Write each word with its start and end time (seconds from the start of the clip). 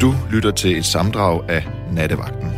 Du 0.00 0.14
lytter 0.30 0.50
til 0.50 0.78
et 0.78 0.84
samdrag 0.84 1.50
af 1.50 1.66
Nattevagten. 1.92 2.50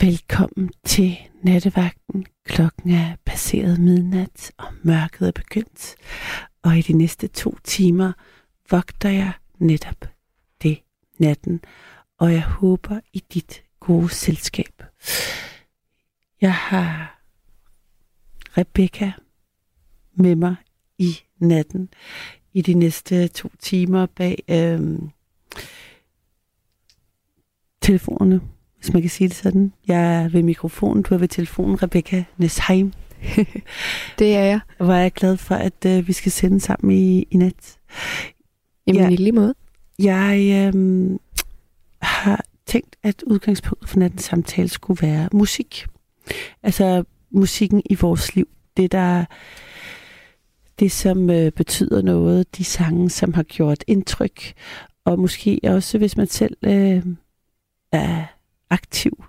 Velkommen 0.00 0.70
til 0.84 1.16
Nattevagten. 1.42 2.26
Klokken 2.44 2.90
er 2.90 3.16
passeret 3.24 3.78
midnat, 3.78 4.52
og 4.58 4.66
mørket 4.82 5.28
er 5.28 5.32
begyndt. 5.32 5.94
Og 6.62 6.78
i 6.78 6.82
de 6.82 6.92
næste 6.92 7.28
to 7.28 7.56
timer 7.64 8.12
vogter 8.70 9.08
jeg 9.08 9.32
netop 9.58 10.08
det 10.62 10.78
natten, 11.18 11.60
og 12.18 12.32
jeg 12.32 12.42
håber 12.42 13.00
i 13.12 13.24
dit 13.34 13.62
gode 13.80 14.08
selskab. 14.08 14.82
Jeg 16.40 16.54
har 16.54 17.20
Rebecca 18.58 19.12
med 20.14 20.34
mig 20.34 20.56
i 20.98 21.18
natten 21.38 21.88
i 22.52 22.62
de 22.62 22.74
næste 22.74 23.28
to 23.28 23.50
timer 23.58 24.06
bag 24.06 24.42
øhm, 24.48 25.10
telefonerne, 27.82 28.40
hvis 28.78 28.92
man 28.92 29.02
kan 29.02 29.10
sige 29.10 29.28
det 29.28 29.36
sådan. 29.36 29.72
Jeg 29.88 30.22
er 30.22 30.28
ved 30.28 30.42
mikrofonen, 30.42 31.02
du 31.02 31.14
er 31.14 31.18
ved 31.18 31.28
telefonen, 31.28 31.82
Rebecca 31.82 32.24
Nesheim. 32.36 32.92
det 34.18 34.36
er 34.36 34.44
jeg. 34.44 34.60
Hvor 34.76 34.92
er 34.92 35.00
jeg 35.00 35.12
glad 35.12 35.36
for, 35.36 35.54
at 35.54 35.84
øh, 35.86 36.08
vi 36.08 36.12
skal 36.12 36.32
sende 36.32 36.60
sammen 36.60 36.90
i, 36.90 37.22
i 37.30 37.36
nat. 37.36 37.78
Jamen 38.86 39.02
ja, 39.02 39.08
i 39.08 39.16
lige 39.16 39.32
måde. 39.32 39.54
Jeg 39.98 40.68
øhm, 40.74 41.18
har 42.02 42.44
tænkt, 42.66 42.96
at 43.02 43.22
udgangspunktet 43.26 43.88
for 43.88 43.98
nattens 43.98 44.24
samtale 44.24 44.68
skulle 44.68 45.06
være 45.06 45.28
musik. 45.32 45.86
Altså 46.62 47.04
musikken 47.30 47.82
i 47.90 47.94
vores 47.94 48.34
liv. 48.34 48.48
Det, 48.76 48.92
der 48.92 49.24
det 50.78 50.92
som 50.92 51.30
øh, 51.30 51.52
betyder 51.52 52.02
noget, 52.02 52.56
de 52.56 52.64
sange, 52.64 53.10
som 53.10 53.34
har 53.34 53.42
gjort 53.42 53.84
indtryk, 53.86 54.54
og 55.04 55.18
måske 55.18 55.60
også, 55.64 55.98
hvis 55.98 56.16
man 56.16 56.26
selv 56.26 56.56
øh, 56.62 57.02
er 57.92 58.24
aktiv, 58.70 59.24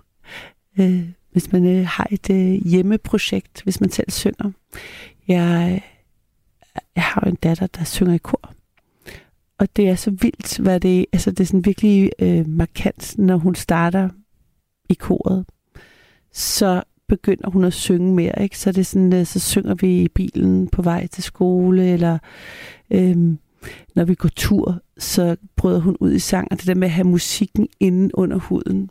øh, 0.80 1.08
hvis 1.32 1.52
man 1.52 1.66
øh, 1.66 1.86
har 1.86 2.06
et 2.10 2.30
øh, 2.30 2.66
hjemmeprojekt, 2.66 3.62
hvis 3.62 3.80
man 3.80 3.90
selv 3.90 4.10
synger. 4.10 4.50
Jeg, 5.28 5.82
jeg 6.96 7.04
har 7.04 7.22
jo 7.24 7.30
en 7.30 7.36
datter, 7.36 7.66
der 7.66 7.84
synger 7.84 8.14
i 8.14 8.18
kor, 8.18 8.52
og 9.58 9.76
det 9.76 9.88
er 9.88 9.94
så 9.94 10.10
vildt, 10.10 10.58
hvad 10.58 10.80
det 10.80 11.06
altså 11.12 11.30
det 11.30 11.40
er 11.40 11.44
sådan 11.44 11.64
virkelig 11.64 12.10
øh, 12.18 12.48
markant, 12.48 13.18
når 13.18 13.36
hun 13.36 13.54
starter 13.54 14.08
i 14.88 14.94
koret. 14.94 15.44
Så 16.32 16.82
begynder 17.08 17.50
hun 17.50 17.64
at 17.64 17.72
synge 17.72 18.14
mere, 18.14 18.42
ikke? 18.42 18.58
Så 18.58 18.72
det 18.72 18.78
er 18.78 18.84
sådan, 18.84 19.12
øh, 19.12 19.26
så 19.26 19.40
synger 19.40 19.74
vi 19.74 20.02
i 20.02 20.08
bilen 20.08 20.68
på 20.68 20.82
vej 20.82 21.06
til 21.06 21.22
skole, 21.22 21.92
eller 21.92 22.18
øhm, 22.90 23.38
når 23.94 24.04
vi 24.04 24.14
går 24.14 24.28
tur, 24.36 24.80
så 24.98 25.36
bryder 25.56 25.80
hun 25.80 25.96
ud 26.00 26.12
i 26.12 26.18
sang, 26.18 26.48
og 26.50 26.58
det 26.58 26.66
der 26.66 26.74
med 26.74 26.88
at 26.88 26.92
have 26.92 27.08
musikken 27.08 27.68
inde 27.80 28.18
under 28.18 28.36
huden. 28.36 28.90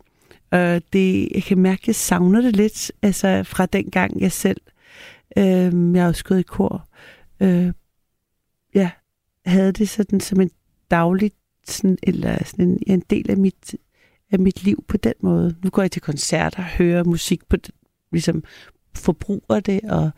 Øh, 0.54 0.82
det, 0.94 1.30
jeg 1.36 1.44
kan 1.44 1.58
mærke, 1.58 1.82
at 1.82 1.88
jeg 1.88 1.96
savner 1.96 2.42
det 2.42 2.56
lidt, 2.56 2.92
altså 3.02 3.44
fra 3.44 3.66
den 3.66 3.92
gang 3.92 4.22
jeg 4.22 4.32
selv, 4.32 4.62
øhm, 5.38 5.96
jeg 5.96 6.04
har 6.04 6.10
også 6.10 6.24
gået 6.24 6.40
i 6.40 6.44
kor, 6.44 6.88
øh, 7.40 7.72
ja, 8.76 8.90
havde 9.46 9.72
det 9.72 9.90
sådan 9.90 10.20
som 10.20 10.42
en 10.42 10.52
daglig, 10.92 11.32
sådan, 11.68 11.98
eller 12.04 12.44
sådan 12.44 12.66
en, 12.66 12.80
en 12.88 13.04
del 13.10 13.32
af 13.32 13.38
mit, 13.38 13.76
af 14.32 14.40
mit 14.40 14.64
liv 14.64 14.84
på 14.88 14.98
den 14.98 15.14
måde. 15.22 15.56
Nu 15.64 15.70
går 15.70 15.82
jeg 15.82 15.92
til 15.92 16.02
koncerter 16.02 16.58
og 16.58 16.64
hører 16.64 17.04
musik 17.04 17.50
på, 17.50 17.58
ligesom 18.12 18.44
forbruger 18.96 19.60
det 19.60 19.82
og 19.84 20.12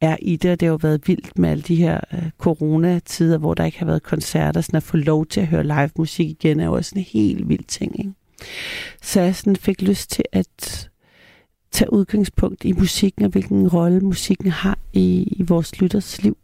er 0.00 0.16
i 0.22 0.36
det, 0.36 0.50
og 0.50 0.60
det 0.60 0.66
har 0.66 0.72
jo 0.72 0.78
været 0.82 1.08
vildt 1.08 1.38
med 1.38 1.50
alle 1.50 1.62
de 1.62 1.76
her 1.76 2.00
øh, 2.12 2.30
coronatider, 2.38 3.38
hvor 3.38 3.54
der 3.54 3.64
ikke 3.64 3.78
har 3.78 3.86
været 3.86 4.02
koncerter, 4.02 4.60
sådan 4.60 4.76
at 4.76 4.82
få 4.82 4.96
lov 4.96 5.26
til 5.26 5.40
at 5.40 5.46
høre 5.46 5.62
live 5.62 5.90
musik 5.98 6.30
igen, 6.30 6.60
er 6.60 6.64
jo 6.64 6.72
også 6.72 6.92
en 6.96 7.02
helt 7.02 7.48
vild 7.48 7.64
ting, 7.64 7.98
ikke? 7.98 8.12
Så 9.02 9.20
jeg 9.20 9.36
sådan 9.36 9.56
fik 9.56 9.82
lyst 9.82 10.10
til 10.10 10.24
at 10.32 10.90
tage 11.70 11.92
udgangspunkt 11.92 12.64
i 12.64 12.72
musikken, 12.72 13.24
og 13.24 13.30
hvilken 13.30 13.68
rolle 13.68 14.00
musikken 14.00 14.50
har 14.50 14.78
i, 14.92 15.22
i 15.22 15.42
vores 15.42 15.80
lytters 15.80 16.22
liv. 16.22 16.36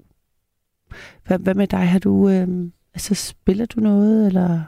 Hvad, 1.26 1.38
hvad 1.38 1.54
med 1.54 1.66
dig? 1.66 1.88
Har 1.88 1.98
du, 1.98 2.28
øh, 2.28 2.48
altså 2.94 3.14
spiller 3.14 3.66
du 3.66 3.80
noget, 3.80 4.26
eller? 4.26 4.62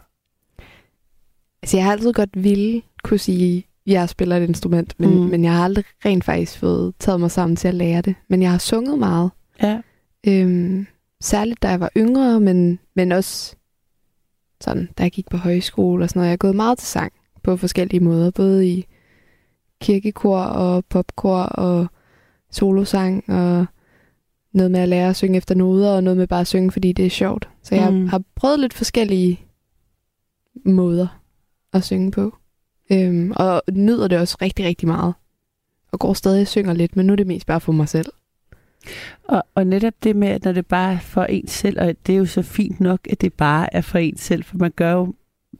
Altså, 1.63 1.77
jeg 1.77 1.85
har 1.85 1.93
altid 1.93 2.13
godt 2.13 2.45
ville 2.45 2.83
kunne 3.03 3.19
sige, 3.19 3.67
jeg 3.91 4.09
spiller 4.09 4.37
et 4.37 4.49
instrument, 4.49 4.95
men, 4.99 5.11
mm. 5.11 5.27
men 5.31 5.45
jeg 5.45 5.53
har 5.53 5.65
aldrig 5.65 5.85
rent 6.05 6.25
faktisk 6.25 6.59
fået 6.59 6.95
taget 6.99 7.21
mig 7.21 7.31
sammen 7.31 7.57
til 7.57 7.69
at 7.69 7.75
lære 7.75 8.01
det. 8.03 8.15
Men 8.29 8.43
jeg 8.43 8.51
har 8.51 8.59
sunget 8.59 8.99
meget. 8.99 9.31
Ja. 9.63 9.81
Øhm, 10.27 10.87
særligt 11.21 11.63
da 11.63 11.69
jeg 11.69 11.81
var 11.81 11.91
yngre, 11.97 12.41
men, 12.41 12.79
men 12.97 13.13
også 13.13 13.57
sådan, 14.61 14.89
da 14.99 15.03
jeg 15.03 15.13
gik 15.13 15.29
på 15.31 15.37
højskole 15.37 16.05
og 16.05 16.09
sådan 16.09 16.21
noget. 16.21 16.27
Jeg 16.27 16.33
har 16.33 16.37
gået 16.37 16.57
meget 16.57 16.79
til 16.79 16.89
sang 16.89 17.13
på 17.43 17.57
forskellige 17.57 18.01
måder, 18.01 18.31
både 18.31 18.69
i 18.69 18.87
kirkekor 19.81 20.41
og 20.41 20.85
popkor 20.85 21.43
og 21.43 21.87
solosang 22.51 23.25
og 23.29 23.67
noget 24.53 24.71
med 24.71 24.81
at 24.81 24.89
lære 24.89 25.09
at 25.09 25.17
synge 25.17 25.37
efter 25.37 25.55
noder 25.55 25.97
og 25.97 26.05
noget 26.05 26.17
med 26.17 26.27
bare 26.27 26.41
at 26.41 26.47
synge, 26.47 26.71
fordi 26.71 26.93
det 26.93 27.07
er 27.07 27.11
sjovt. 27.11 27.49
Så 27.63 27.75
jeg 27.75 27.93
mm. 27.93 28.07
har 28.07 28.23
prøvet 28.35 28.61
lidt 28.61 28.75
forskellige 28.75 29.41
måder 30.65 31.21
at 31.73 31.85
synge 31.85 32.11
på. 32.11 32.35
Øhm, 32.93 33.33
og 33.37 33.63
nyder 33.73 34.09
det 34.09 34.19
også 34.19 34.37
rigtig, 34.43 34.67
rigtig 34.67 34.89
meget. 34.89 35.15
Og 35.93 35.99
går 35.99 36.15
stadig 36.15 36.41
og 36.41 36.47
synger 36.47 36.73
lidt, 36.73 36.97
men 36.97 37.07
nu 37.07 37.13
er 37.13 37.17
det 37.17 37.27
mest 37.27 37.47
bare 37.47 37.61
for 37.61 37.73
mig 37.73 37.89
selv. 37.89 38.13
Og, 39.25 39.43
og 39.55 39.67
netop 39.67 39.95
det 40.03 40.17
med, 40.17 40.29
at 40.29 40.45
når 40.45 40.53
det 40.53 40.67
bare 40.67 40.93
er 40.93 40.99
for 40.99 41.25
en 41.25 41.49
selv, 41.49 41.81
og 41.81 41.95
det 42.07 42.13
er 42.13 42.19
jo 42.19 42.27
så 42.27 42.43
fint 42.43 42.81
nok, 42.81 43.01
at 43.11 43.21
det 43.21 43.33
bare 43.33 43.75
er 43.75 43.81
for 43.81 43.99
en 43.99 44.17
selv, 44.17 44.45
for 44.45 44.57
man 44.57 44.73
gør 44.77 44.93
jo 44.93 45.15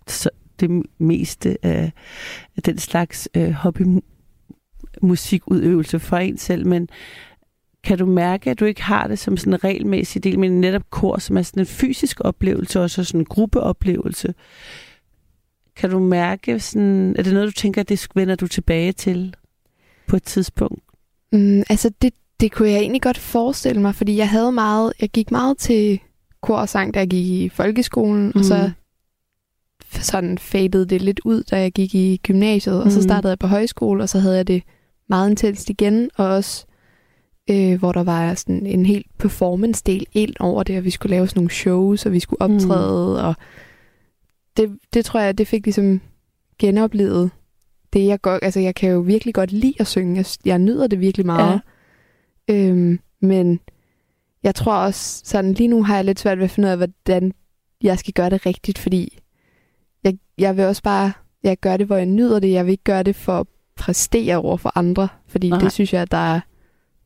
så 0.07 0.31
det 0.61 0.83
meste 0.99 1.57
af, 1.63 1.93
af 2.57 2.63
den 2.63 2.79
slags 2.79 3.29
øh, 3.35 3.51
hobbymusikudøvelse 3.51 5.99
for 5.99 6.17
en 6.17 6.39
selv, 6.39 6.67
men 6.67 6.89
kan 7.83 7.99
du 7.99 8.07
mærke, 8.07 8.51
at 8.51 8.61
du 8.61 8.65
ikke 8.65 8.83
har 8.83 9.07
det 9.07 9.19
som 9.19 9.37
sådan 9.37 9.53
en 9.53 9.65
regelmæssig 9.65 10.25
del, 10.25 10.39
men 10.39 10.61
netop 10.61 10.91
kor, 10.91 11.19
som 11.19 11.37
er 11.37 11.43
sådan 11.43 11.61
en 11.61 11.67
fysisk 11.67 12.21
oplevelse, 12.21 12.81
og 12.81 12.91
så 12.91 13.05
sådan 13.05 13.21
en 13.21 13.25
gruppeoplevelse, 13.25 14.35
kan 15.81 15.91
du 15.91 15.99
mærke, 15.99 16.61
sådan, 16.61 17.15
er 17.19 17.23
det 17.23 17.33
noget, 17.33 17.47
du 17.47 17.53
tænker, 17.53 17.83
det 17.83 18.09
vender 18.15 18.35
du 18.35 18.47
tilbage 18.47 18.93
til 18.93 19.35
på 20.07 20.17
et 20.17 20.23
tidspunkt? 20.23 20.83
Mm, 21.33 21.63
altså, 21.71 21.91
det, 22.03 22.15
det 22.41 22.53
kunne 22.53 22.71
jeg 22.71 22.79
egentlig 22.79 23.03
godt 23.03 23.19
forestille 23.19 23.83
mig, 23.83 23.95
fordi 23.95 24.17
jeg 24.17 24.29
havde 24.29 24.53
meget, 24.53 24.93
jeg 25.01 25.09
gik 25.09 25.31
meget 25.31 25.59
til 25.59 26.01
kor 26.41 26.57
og 26.57 26.69
sang, 26.69 26.95
da 26.95 26.99
jeg 26.99 27.09
gik 27.09 27.27
i 27.27 27.49
folkeskolen, 27.49 28.25
mm. 28.25 28.33
og 28.35 28.45
så 28.45 28.57
mm. 28.67 30.03
sådan 30.03 30.39
fadede 30.39 30.87
det 30.87 31.03
lidt 31.03 31.21
ud, 31.25 31.43
da 31.43 31.61
jeg 31.61 31.73
gik 31.73 31.95
i 31.95 32.21
gymnasiet, 32.23 32.75
mm. 32.75 32.83
og 32.83 32.93
så 32.93 32.99
mm. 32.99 33.03
startede 33.03 33.31
jeg 33.31 33.39
på 33.39 33.47
højskole, 33.47 34.03
og 34.03 34.09
så 34.09 34.19
havde 34.19 34.37
jeg 34.37 34.47
det 34.47 34.63
meget 35.09 35.31
intenst 35.31 35.71
igen, 35.71 36.11
og 36.17 36.27
også 36.27 36.67
øh, 37.51 37.79
hvor 37.79 37.93
der 37.93 38.03
var 38.03 38.35
sådan 38.35 38.67
en 38.67 38.87
helt 38.87 39.07
performance-del 39.19 40.07
ind 40.13 40.35
over 40.41 40.63
det, 40.63 40.79
og 40.79 40.85
vi 40.85 40.91
skulle 40.91 41.11
lave 41.11 41.29
sådan 41.29 41.41
nogle 41.41 41.51
shows, 41.51 42.07
og 42.07 42.13
vi 42.13 42.21
skulle 42.21 42.43
optræde, 42.43 43.21
mm. 43.21 43.27
og 43.27 43.35
det, 44.57 44.79
det 44.95 45.05
tror 45.05 45.21
jeg, 45.21 45.39
det 45.39 45.49
fik 45.49 45.67
ligesom 45.67 46.01
genoplevet 46.59 47.31
det, 47.93 48.07
jeg 48.07 48.21
godt, 48.21 48.45
altså 48.45 48.61
jeg 48.61 48.75
kan 48.75 48.91
jo 48.91 49.01
virkelig 49.01 49.35
godt 49.35 49.53
lide 49.53 49.75
at 49.81 49.87
synge. 49.87 50.17
Jeg, 50.17 50.27
jeg 50.45 50.59
nyder 50.59 50.87
det 50.87 51.01
virkelig 51.01 51.27
meget. 51.27 51.61
Ja. 52.49 52.55
Øhm, 52.55 53.01
men 53.21 53.61
jeg 54.43 54.55
tror 54.55 54.75
også, 54.75 55.23
sådan 55.25 55.55
lige 55.55 55.69
nu 55.69 55.83
har 55.83 55.97
jeg 55.97 56.05
lidt 56.05 56.21
svært 56.21 56.39
ved 56.39 56.45
at 56.45 56.51
finde 56.51 56.67
ud 56.67 56.71
af, 56.71 56.77
hvordan 56.77 57.33
jeg 57.83 57.99
skal 57.99 58.15
gøre 58.15 58.31
det 58.31 58.47
rigtigt, 58.47 58.79
fordi 58.79 59.19
jeg, 60.05 60.19
jeg 60.39 60.57
vil 60.57 60.65
også 60.65 60.83
bare, 60.83 61.13
jeg 61.43 61.57
gør 61.57 61.77
det, 61.77 61.87
hvor 61.87 61.97
jeg 61.97 62.07
nyder 62.07 62.41
det. 62.41 62.53
Jeg 62.53 62.65
vil 62.65 62.73
ikke 62.73 62.85
gøre 62.85 63.03
det 63.03 63.17
for 63.17 63.41
at 63.41 63.47
præstere 63.77 64.37
over 64.37 64.57
for 64.57 64.79
andre, 64.79 65.09
fordi 65.27 65.51
Nej. 65.51 65.59
det 65.59 65.73
synes 65.73 65.93
jeg, 65.93 66.03
at 66.03 66.11
der 66.11 66.35
er, 66.35 66.41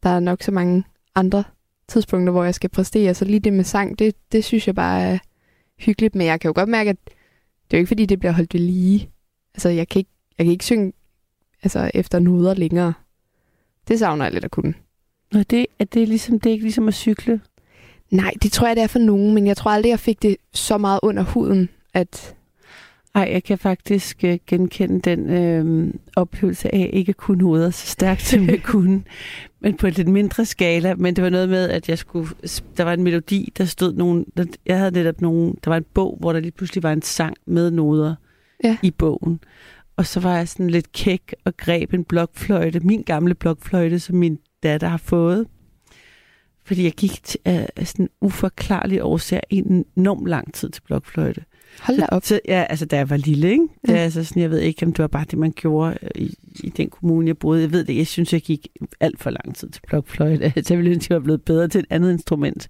der 0.03 0.09
er 0.11 0.21
nok 0.21 0.43
så 0.43 0.50
mange 0.50 0.85
andre 1.14 1.44
tidspunkter, 1.88 2.32
hvor 2.32 2.44
jeg 2.44 2.55
skal 2.55 2.70
præstere. 2.70 3.14
Så 3.14 3.25
lige 3.25 3.40
det 3.40 3.52
med 3.52 3.64
sang, 3.64 3.99
det, 3.99 4.14
det 4.32 4.44
synes 4.44 4.67
jeg 4.67 4.75
bare 4.75 5.02
er 5.02 5.19
hyggeligt. 5.79 6.14
Men 6.14 6.26
jeg 6.26 6.40
kan 6.40 6.49
jo 6.49 6.52
godt 6.55 6.69
mærke, 6.69 6.90
at 6.90 6.97
det 7.70 7.76
er 7.76 7.78
jo 7.78 7.81
ikke, 7.81 7.88
fordi 7.88 8.06
det 8.06 8.19
bliver 8.19 8.32
holdt 8.32 8.55
ved 8.55 8.61
lige. 8.61 9.11
Altså, 9.55 9.69
jeg 9.69 9.88
kan 9.88 9.99
ikke, 9.99 10.11
jeg 10.38 10.46
kan 10.46 10.52
ikke 10.52 10.64
synge 10.64 10.93
altså, 11.62 11.90
efter 11.94 12.19
noder 12.19 12.55
længere. 12.55 12.93
Det 13.88 13.99
savner 13.99 14.25
jeg 14.25 14.32
lidt 14.32 14.44
at 14.44 14.50
kunne. 14.50 14.75
Og 15.34 15.50
det, 15.50 15.66
er 15.78 15.84
det, 15.84 16.08
ligesom, 16.08 16.40
det 16.40 16.50
er 16.50 16.52
ikke 16.52 16.64
ligesom 16.64 16.88
at 16.88 16.94
cykle? 16.94 17.40
Nej, 18.11 18.32
det 18.43 18.52
tror 18.52 18.66
jeg, 18.66 18.76
det 18.76 18.82
er 18.82 18.87
for 18.87 18.99
nogen, 18.99 19.34
men 19.34 19.46
jeg 19.46 19.56
tror 19.56 19.70
aldrig, 19.70 19.90
jeg 19.90 20.00
fik 20.00 20.22
det 20.22 20.37
så 20.52 20.78
meget 20.78 21.00
under 21.02 21.22
huden, 21.22 21.69
at... 21.94 22.34
Ej, 23.14 23.28
jeg 23.32 23.44
kan 23.44 23.58
faktisk 23.58 24.25
uh, 24.25 24.34
genkende 24.46 25.00
den 25.00 25.31
øh, 25.31 25.94
oplevelse 26.16 26.75
af 26.75 26.90
ikke 26.93 27.11
at 27.11 27.16
kunne 27.16 27.38
noder 27.38 27.70
så 27.70 27.87
stærkt, 27.87 28.22
som 28.22 28.49
jeg 28.49 28.62
kunne. 28.72 29.02
Men 29.61 29.76
på 29.76 29.87
et 29.87 29.96
lidt 29.96 30.08
mindre 30.08 30.44
skala. 30.44 30.94
Men 30.94 31.16
det 31.16 31.25
var 31.25 31.31
noget 31.31 31.49
med, 31.49 31.69
at 31.69 31.88
jeg 31.88 31.99
skulle... 31.99 32.28
Der 32.76 32.84
var 32.84 32.93
en 32.93 33.02
melodi, 33.02 33.52
der 33.58 33.64
stod 33.64 33.93
nogen... 33.93 34.26
Der, 34.37 34.44
jeg 34.66 34.78
havde 34.78 34.90
netop 34.90 35.20
nogen... 35.20 35.58
Der 35.64 35.70
var 35.70 35.76
en 35.76 35.84
bog, 35.94 36.16
hvor 36.20 36.32
der 36.32 36.40
lige 36.40 36.52
pludselig 36.52 36.82
var 36.82 36.93
en 36.93 37.02
sang 37.02 37.37
med 37.46 37.70
noder 37.70 38.14
ja. 38.64 38.76
i 38.82 38.90
bogen. 38.90 39.40
Og 39.96 40.06
så 40.06 40.20
var 40.20 40.37
jeg 40.37 40.49
sådan 40.49 40.70
lidt 40.70 40.93
kæk 40.93 41.34
og 41.44 41.56
greb 41.56 41.94
en 41.94 42.05
blokfløjte, 42.05 42.81
min 42.81 43.02
gamle 43.02 43.34
blokfløjte, 43.34 43.99
som 44.00 44.16
min 44.16 44.38
datter 44.62 44.88
har 44.88 44.96
fået. 44.96 45.46
Fordi 46.64 46.84
jeg 46.84 46.93
gik 46.93 47.25
til, 47.25 47.40
af 47.44 47.69
uh, 47.81 47.87
sådan 47.87 48.08
uforklarlig 48.20 49.05
årsag 49.05 49.40
en 49.50 49.84
enorm 49.96 50.26
lang 50.26 50.55
tid 50.55 50.70
til 50.70 50.82
blokfløjte. 50.82 51.44
Hold 51.81 51.99
da 51.99 52.06
op. 52.09 52.25
Så, 52.25 52.41
ja, 52.49 52.65
altså 52.71 52.87
da 52.87 52.97
jeg 52.97 53.11
var 53.11 53.17
lille, 53.17 53.50
ikke? 53.50 53.69
Det 53.87 53.93
Ja. 53.93 53.97
altså 53.99 54.25
sådan, 54.25 54.43
jeg 54.43 54.50
ved 54.50 54.61
ikke, 54.61 54.87
om 54.87 54.93
det 54.93 55.03
var 55.03 55.06
bare 55.09 55.25
det, 55.31 55.38
man 55.38 55.53
gjorde 55.56 55.99
øh, 56.03 56.11
i, 56.23 56.35
i 56.65 56.69
den 56.69 56.91
kommune, 56.91 57.26
jeg 57.26 57.38
boede. 57.38 57.61
Jeg 57.62 57.73
ved 57.73 57.85
det, 57.85 57.97
jeg 57.97 58.06
synes, 58.06 58.32
jeg 58.32 58.41
gik 58.41 58.69
alt 59.00 59.21
for 59.21 59.31
lang 59.31 59.56
tid 59.56 59.69
til 59.71 59.82
blokfløjte. 59.88 60.53
Så 60.56 60.75
jeg 60.75 60.79
ville 60.79 60.91
ønske, 60.94 61.12
jeg 61.15 61.21
var 61.21 61.25
blevet 61.25 61.43
bedre 61.43 61.69
til 61.69 61.79
et 61.79 61.87
andet 61.91 62.12
instrument. 62.12 62.69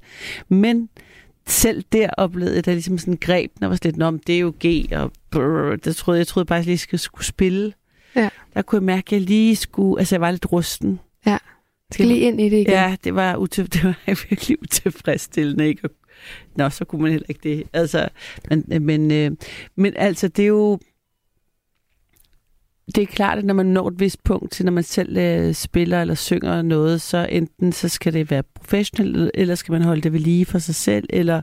Men 0.49 0.89
selv 1.47 1.85
der 1.93 2.11
oplevede 2.19 2.55
jeg, 2.55 2.65
der 2.65 2.73
ligesom 2.73 2.99
sådan 2.99 3.19
greb, 3.21 3.51
der 3.61 3.67
var 3.67 3.79
lidt, 3.85 3.97
"Nå, 3.97 4.11
men 4.11 4.21
det 4.27 4.35
er 4.35 4.39
jo 4.41 4.53
G, 4.67 4.87
og 4.93 5.12
brrr, 5.31 5.77
det 5.77 5.97
troede, 5.97 6.19
jeg 6.19 6.27
troede 6.27 6.47
bare, 6.47 6.59
at 6.59 6.62
jeg 6.62 6.67
lige 6.67 6.99
skulle, 6.99 7.25
spille. 7.25 7.73
Ja. 8.17 8.29
Der 8.55 8.62
kunne 8.62 8.77
jeg 8.77 8.85
mærke, 8.85 9.06
at 9.06 9.12
jeg 9.12 9.21
lige 9.21 9.56
skulle, 9.56 10.01
altså 10.01 10.15
jeg 10.15 10.21
var 10.21 10.31
lidt 10.31 10.53
rusten. 10.53 11.01
Skal 11.93 12.06
lige 12.06 12.21
ind 12.21 12.41
i 12.41 12.45
det 12.45 12.53
igen. 12.56 12.67
Ja, 12.67 12.97
det 13.05 13.15
var, 13.15 13.37
util, 13.37 13.65
det 13.73 13.85
var 13.85 13.95
virkelig 14.29 14.62
utilfredsstillende, 14.62 15.69
ikke? 15.69 15.85
Og- 15.85 15.91
Nå, 16.56 16.71
så 16.71 16.85
kunne 16.85 17.03
man 17.03 17.11
heller 17.11 17.26
ikke 17.29 17.41
det. 17.43 17.65
Altså, 17.73 18.09
men, 18.50 18.65
men, 18.82 19.11
øh, 19.11 19.31
men 19.76 19.93
altså, 19.97 20.29
det 20.29 20.43
er 20.43 20.49
jo... 20.49 20.79
Det 22.94 23.03
er 23.03 23.06
klart, 23.06 23.38
at 23.38 23.44
når 23.44 23.55
man 23.55 23.67
når 23.67 23.88
et 23.88 24.00
vist 24.00 24.25
punkt 24.25 24.53
til, 24.53 24.65
når 24.65 24.73
man 24.73 24.85
selv 24.85 25.17
øh, 25.17 25.55
spiller 25.55 26.00
eller 26.00 26.15
synger 26.15 26.62
noget, 26.62 27.00
så 27.00 27.26
enten 27.31 27.73
så 27.73 27.88
skal 27.88 28.12
det 28.12 28.31
være 28.31 28.43
professionelt, 28.43 29.31
eller 29.35 29.55
skal 29.55 29.73
man 29.73 29.82
holde 29.82 30.03
det 30.03 30.12
ved 30.12 30.21
lige 30.21 30.44
for 30.44 30.59
sig 30.59 30.75
selv, 30.75 31.06
eller 31.11 31.43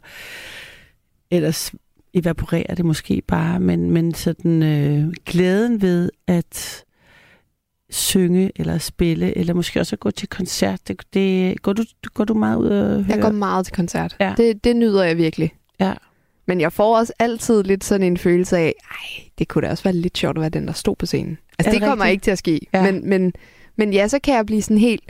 ellers 1.31 1.71
evaporerer 2.13 2.75
det 2.75 2.85
måske 2.85 3.21
bare. 3.27 3.59
Men, 3.59 3.91
men 3.91 4.13
sådan 4.13 4.63
øh, 4.63 5.13
glæden 5.25 5.81
ved 5.81 6.09
at 6.27 6.83
synge 7.91 8.51
eller 8.55 8.77
spille, 8.77 9.37
eller 9.37 9.53
måske 9.53 9.79
også 9.79 9.95
gå 9.95 10.11
til 10.11 10.27
koncert. 10.29 10.87
Det, 10.87 11.01
det, 11.13 11.61
går, 11.61 11.73
du, 11.73 11.83
går 12.13 12.23
du 12.23 12.33
meget 12.33 12.57
ud 12.57 12.67
og 12.67 13.03
høre? 13.03 13.05
Jeg 13.09 13.21
går 13.21 13.31
meget 13.31 13.65
til 13.65 13.75
koncert. 13.75 14.15
Ja. 14.19 14.33
Det, 14.37 14.63
det 14.63 14.75
nyder 14.75 15.03
jeg 15.03 15.17
virkelig. 15.17 15.51
Ja. 15.79 15.93
Men 16.47 16.61
jeg 16.61 16.73
får 16.73 16.97
også 16.97 17.13
altid 17.19 17.63
lidt 17.63 17.83
sådan 17.83 18.07
en 18.07 18.17
følelse 18.17 18.57
af, 18.57 18.73
ej, 18.91 19.23
det 19.39 19.47
kunne 19.47 19.65
da 19.65 19.71
også 19.71 19.83
være 19.83 19.93
lidt 19.93 20.17
sjovt 20.17 20.37
at 20.37 20.41
være 20.41 20.49
den, 20.49 20.67
der 20.67 20.73
stod 20.73 20.95
på 20.95 21.05
scenen. 21.05 21.37
Altså, 21.59 21.71
det, 21.71 21.81
det 21.81 21.87
kommer 21.89 22.05
ikke 22.05 22.21
til 22.21 22.31
at 22.31 22.37
ske. 22.37 22.59
Ja. 22.73 22.91
Men, 22.91 23.09
men, 23.09 23.33
men 23.75 23.93
ja, 23.93 24.07
så 24.07 24.19
kan 24.19 24.35
jeg 24.35 24.45
blive 24.45 24.61
sådan 24.61 24.77
helt... 24.77 25.03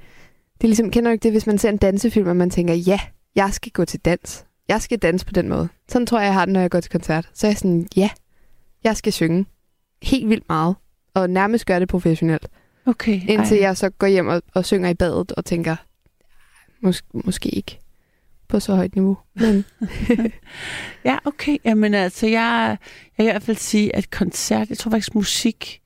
Det 0.57 0.63
er 0.63 0.67
ligesom, 0.67 0.91
kender 0.91 1.09
du 1.09 1.13
ikke 1.13 1.23
det, 1.23 1.31
hvis 1.31 1.47
man 1.47 1.57
ser 1.57 1.69
en 1.69 1.77
dansefilm, 1.77 2.27
og 2.27 2.35
man 2.35 2.49
tænker, 2.49 2.73
ja, 2.73 2.99
jeg 3.35 3.49
skal 3.53 3.71
gå 3.71 3.85
til 3.85 3.99
dans. 3.99 4.45
Jeg 4.67 4.81
skal 4.81 4.97
danse 4.97 5.25
på 5.25 5.31
den 5.31 5.49
måde. 5.49 5.67
Sådan 5.89 6.05
tror 6.05 6.19
jeg, 6.19 6.25
jeg 6.25 6.33
har 6.33 6.45
det, 6.45 6.53
når 6.53 6.61
jeg 6.61 6.71
går 6.71 6.79
til 6.79 6.91
koncert. 6.91 7.29
Så 7.33 7.47
er 7.47 7.51
jeg 7.51 7.57
sådan, 7.57 7.87
ja, 7.95 8.09
jeg 8.83 8.97
skal 8.97 9.13
synge 9.13 9.45
helt 10.03 10.29
vildt 10.29 10.43
meget. 10.49 10.75
Og 11.13 11.29
nærmest 11.29 11.65
gøre 11.65 11.79
det 11.79 11.87
professionelt. 11.87 12.47
Okay. 12.85 13.21
Indtil 13.27 13.57
ej. 13.57 13.63
jeg 13.63 13.77
så 13.77 13.89
går 13.89 14.07
hjem 14.07 14.27
og, 14.27 14.41
og 14.53 14.65
synger 14.65 14.89
i 14.89 14.93
badet 14.93 15.31
og 15.31 15.45
tænker, 15.45 15.75
mås- 16.85 17.21
måske 17.25 17.49
ikke 17.49 17.79
på 18.47 18.59
så 18.59 18.75
højt 18.75 18.95
niveau. 18.95 19.17
Men 19.33 19.65
Ja, 21.05 21.17
okay. 21.25 21.57
Jamen 21.65 21.93
altså, 21.93 22.27
jeg, 22.27 22.77
jeg 23.17 23.25
kan 23.25 23.25
i 23.25 23.31
hvert 23.31 23.43
fald 23.43 23.57
sige, 23.57 23.95
at 23.95 24.09
koncert, 24.11 24.69
jeg 24.69 24.77
tror 24.77 24.91
faktisk 24.91 25.15
musik 25.15 25.81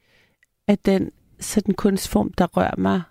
er 0.68 0.76
den 0.86 1.12
sådan 1.40 1.74
kunstform, 1.74 2.34
der 2.34 2.48
rører 2.48 2.78
mig 2.78 3.02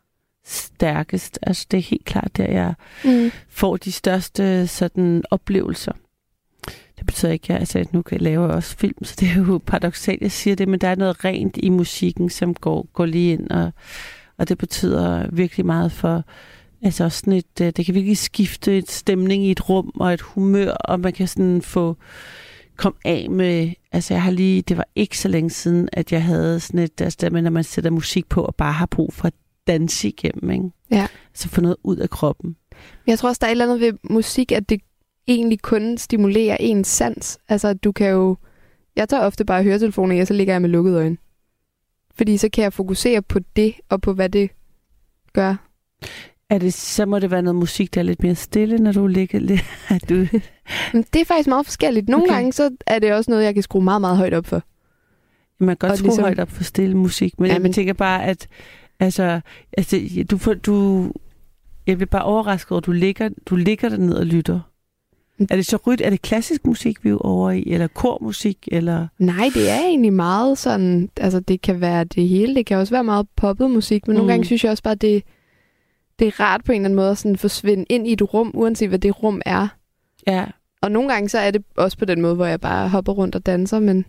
stærkest. 0.44 1.38
Altså, 1.42 1.66
det 1.70 1.78
er 1.78 1.82
helt 1.82 2.04
klart 2.04 2.36
der, 2.36 2.44
jeg 2.50 2.74
mm. 3.04 3.30
får 3.48 3.76
de 3.76 3.92
største 3.92 4.66
sådan 4.66 5.24
oplevelser. 5.30 5.92
Det 6.98 7.06
betyder 7.06 7.32
ikke, 7.32 7.44
at 7.44 7.48
jeg, 7.48 7.58
altså, 7.58 7.84
nu 7.92 8.02
kan 8.02 8.14
jeg 8.14 8.22
lave 8.22 8.46
også 8.46 8.76
film, 8.76 9.04
så 9.04 9.16
det 9.20 9.28
er 9.28 9.34
jo 9.34 9.60
paradoxalt, 9.66 10.22
jeg 10.22 10.32
siger 10.32 10.56
det, 10.56 10.68
men 10.68 10.80
der 10.80 10.88
er 10.88 10.94
noget 10.94 11.24
rent 11.24 11.56
i 11.62 11.68
musikken, 11.68 12.30
som 12.30 12.54
går, 12.54 12.88
går 12.92 13.06
lige 13.06 13.32
ind, 13.32 13.50
og, 13.50 13.72
og 14.38 14.48
det 14.48 14.58
betyder 14.58 15.26
virkelig 15.32 15.66
meget 15.66 15.92
for, 15.92 16.24
altså 16.82 17.04
også 17.04 17.18
sådan 17.18 17.32
et, 17.32 17.60
øh, 17.60 17.72
det 17.76 17.86
kan 17.86 17.94
virkelig 17.94 18.18
skifte 18.18 18.78
et 18.78 18.90
stemning 18.90 19.44
i 19.44 19.50
et 19.50 19.68
rum 19.68 19.92
og 19.94 20.12
et 20.14 20.20
humør, 20.20 20.70
og 20.70 21.00
man 21.00 21.12
kan 21.12 21.28
sådan 21.28 21.62
få 21.62 21.96
kom 22.76 22.96
af 23.04 23.30
med, 23.30 23.70
altså 23.92 24.14
jeg 24.14 24.22
har 24.22 24.30
lige, 24.30 24.62
det 24.62 24.76
var 24.76 24.86
ikke 24.94 25.18
så 25.18 25.28
længe 25.28 25.50
siden, 25.50 25.88
at 25.92 26.12
jeg 26.12 26.24
havde 26.24 26.60
sådan 26.60 26.80
et, 26.80 27.00
altså 27.00 27.18
der 27.20 27.30
med, 27.30 27.42
når 27.42 27.50
man 27.50 27.64
sætter 27.64 27.90
musik 27.90 28.28
på 28.28 28.42
og 28.42 28.54
bare 28.54 28.72
har 28.72 28.86
brug 28.86 29.12
for 29.12 29.26
at 29.26 29.34
danse 29.66 30.08
igennem, 30.08 30.50
ikke? 30.50 30.70
Ja. 30.90 31.06
Så 31.34 31.48
få 31.48 31.60
noget 31.60 31.76
ud 31.82 31.96
af 31.96 32.10
kroppen. 32.10 32.56
Jeg 33.06 33.18
tror 33.18 33.28
også, 33.28 33.38
der 33.40 33.46
er 33.46 33.50
et 33.50 33.52
eller 33.52 33.64
andet 33.64 33.80
ved 33.80 33.92
musik, 34.10 34.52
at 34.52 34.68
det 34.68 34.80
egentlig 35.26 35.60
kun 35.62 35.98
stimulerer 35.98 36.56
ens 36.60 36.88
sans. 36.88 37.38
Altså, 37.48 37.74
du 37.74 37.92
kan 37.92 38.10
jo... 38.10 38.36
Jeg 38.96 39.08
tager 39.08 39.22
ofte 39.22 39.44
bare 39.44 39.62
høretelefoner 39.62 40.16
i, 40.16 40.20
og 40.20 40.26
så 40.26 40.34
ligger 40.34 40.54
jeg 40.54 40.62
med 40.62 40.68
lukkede 40.70 40.96
øjne. 40.96 41.16
Fordi 42.14 42.36
så 42.36 42.48
kan 42.48 42.64
jeg 42.64 42.72
fokusere 42.72 43.22
på 43.22 43.38
det, 43.56 43.74
og 43.88 44.00
på 44.00 44.12
hvad 44.12 44.28
det 44.28 44.50
gør. 45.32 45.54
Er 46.50 46.58
det, 46.58 46.74
så 46.74 47.06
må 47.06 47.18
det 47.18 47.30
være 47.30 47.42
noget 47.42 47.56
musik, 47.56 47.94
der 47.94 48.00
er 48.00 48.04
lidt 48.04 48.22
mere 48.22 48.34
stille, 48.34 48.78
når 48.78 48.92
du 48.92 49.06
ligger 49.06 49.38
lidt... 49.38 49.64
du, 50.08 50.14
Men 50.92 51.04
det 51.12 51.20
er 51.20 51.24
faktisk 51.24 51.48
meget 51.48 51.66
forskelligt. 51.66 52.08
Nogle 52.08 52.24
Okay. 52.24 52.34
gange, 52.34 52.52
så 52.52 52.70
er 52.86 52.98
det 52.98 53.12
også 53.14 53.30
noget, 53.30 53.44
jeg 53.44 53.54
kan 53.54 53.62
skrue 53.62 53.82
meget, 53.84 54.00
meget 54.00 54.16
højt 54.16 54.34
op 54.34 54.46
for. 54.46 54.62
man 55.58 55.68
kan 55.68 55.76
godt 55.88 55.92
Og 55.92 55.98
tro 55.98 56.02
ligesom- 56.02 56.24
højt 56.24 56.38
op 56.38 56.50
for 56.50 56.64
stille 56.64 56.96
musik, 56.96 57.40
men 57.40 57.46
Ja, 57.46 57.50
ja, 57.52 57.54
jeg 57.54 57.62
men- 57.62 57.72
tænker 57.72 57.92
bare, 57.92 58.24
at 58.24 58.48
altså, 59.00 59.40
altså 59.76 60.00
du, 60.30 60.38
får, 60.38 60.54
du, 60.54 61.02
jeg 61.86 61.96
bliver 61.96 62.08
bare 62.10 62.24
overrasket 62.24 62.70
over, 62.72 62.80
at 62.80 62.86
du 62.86 62.92
ligger, 62.92 63.28
du 63.46 63.56
ligger 63.56 63.88
dernede 63.88 64.18
og 64.20 64.26
lytter. 64.26 64.60
Mm. 65.38 65.46
Er 65.50 65.56
det 65.56 65.66
så 65.66 65.78
ryt? 65.86 66.00
Er 66.00 66.10
det 66.10 66.22
klassisk 66.22 66.66
musik, 66.66 67.04
vi 67.04 67.10
er 67.10 67.16
over 67.16 67.50
i? 67.50 67.64
Eller 67.66 67.86
kormusik? 67.86 68.68
Eller... 68.72 69.06
Nej, 69.18 69.50
det 69.54 69.70
er 69.70 69.80
egentlig 69.80 70.12
meget 70.12 70.58
sådan... 70.58 71.08
Altså, 71.16 71.40
det 71.40 71.62
kan 71.62 71.80
være 71.80 72.04
det 72.04 72.28
hele. 72.28 72.54
Det 72.54 72.66
kan 72.66 72.76
også 72.76 72.94
være 72.94 73.04
meget 73.04 73.26
poppet 73.36 73.70
musik. 73.70 74.06
Men 74.06 74.14
mm. 74.14 74.16
nogle 74.16 74.32
gange 74.32 74.44
synes 74.44 74.64
jeg 74.64 74.70
også 74.70 74.82
bare, 74.82 74.94
det, 74.94 75.22
det 76.18 76.26
er 76.26 76.40
rart 76.40 76.64
på 76.64 76.72
en 76.72 76.76
eller 76.76 76.84
anden 76.86 76.96
måde 76.96 77.10
at 77.10 77.18
sådan 77.18 77.36
forsvinde 77.36 77.84
ind 77.88 78.08
i 78.08 78.12
et 78.12 78.34
rum, 78.34 78.50
uanset 78.54 78.88
hvad 78.88 78.98
det 78.98 79.22
rum 79.22 79.42
er. 79.46 79.68
Ja, 80.26 80.44
Og 80.82 80.90
nogle 80.90 81.12
gange 81.12 81.28
så 81.28 81.38
er 81.38 81.50
det 81.50 81.64
også 81.76 81.98
på 81.98 82.04
den 82.04 82.20
måde, 82.20 82.34
hvor 82.34 82.46
jeg 82.46 82.60
bare 82.60 82.88
hopper 82.88 83.12
rundt 83.12 83.34
og 83.34 83.46
danser, 83.46 83.78
men 83.78 83.96
jeg 83.96 84.04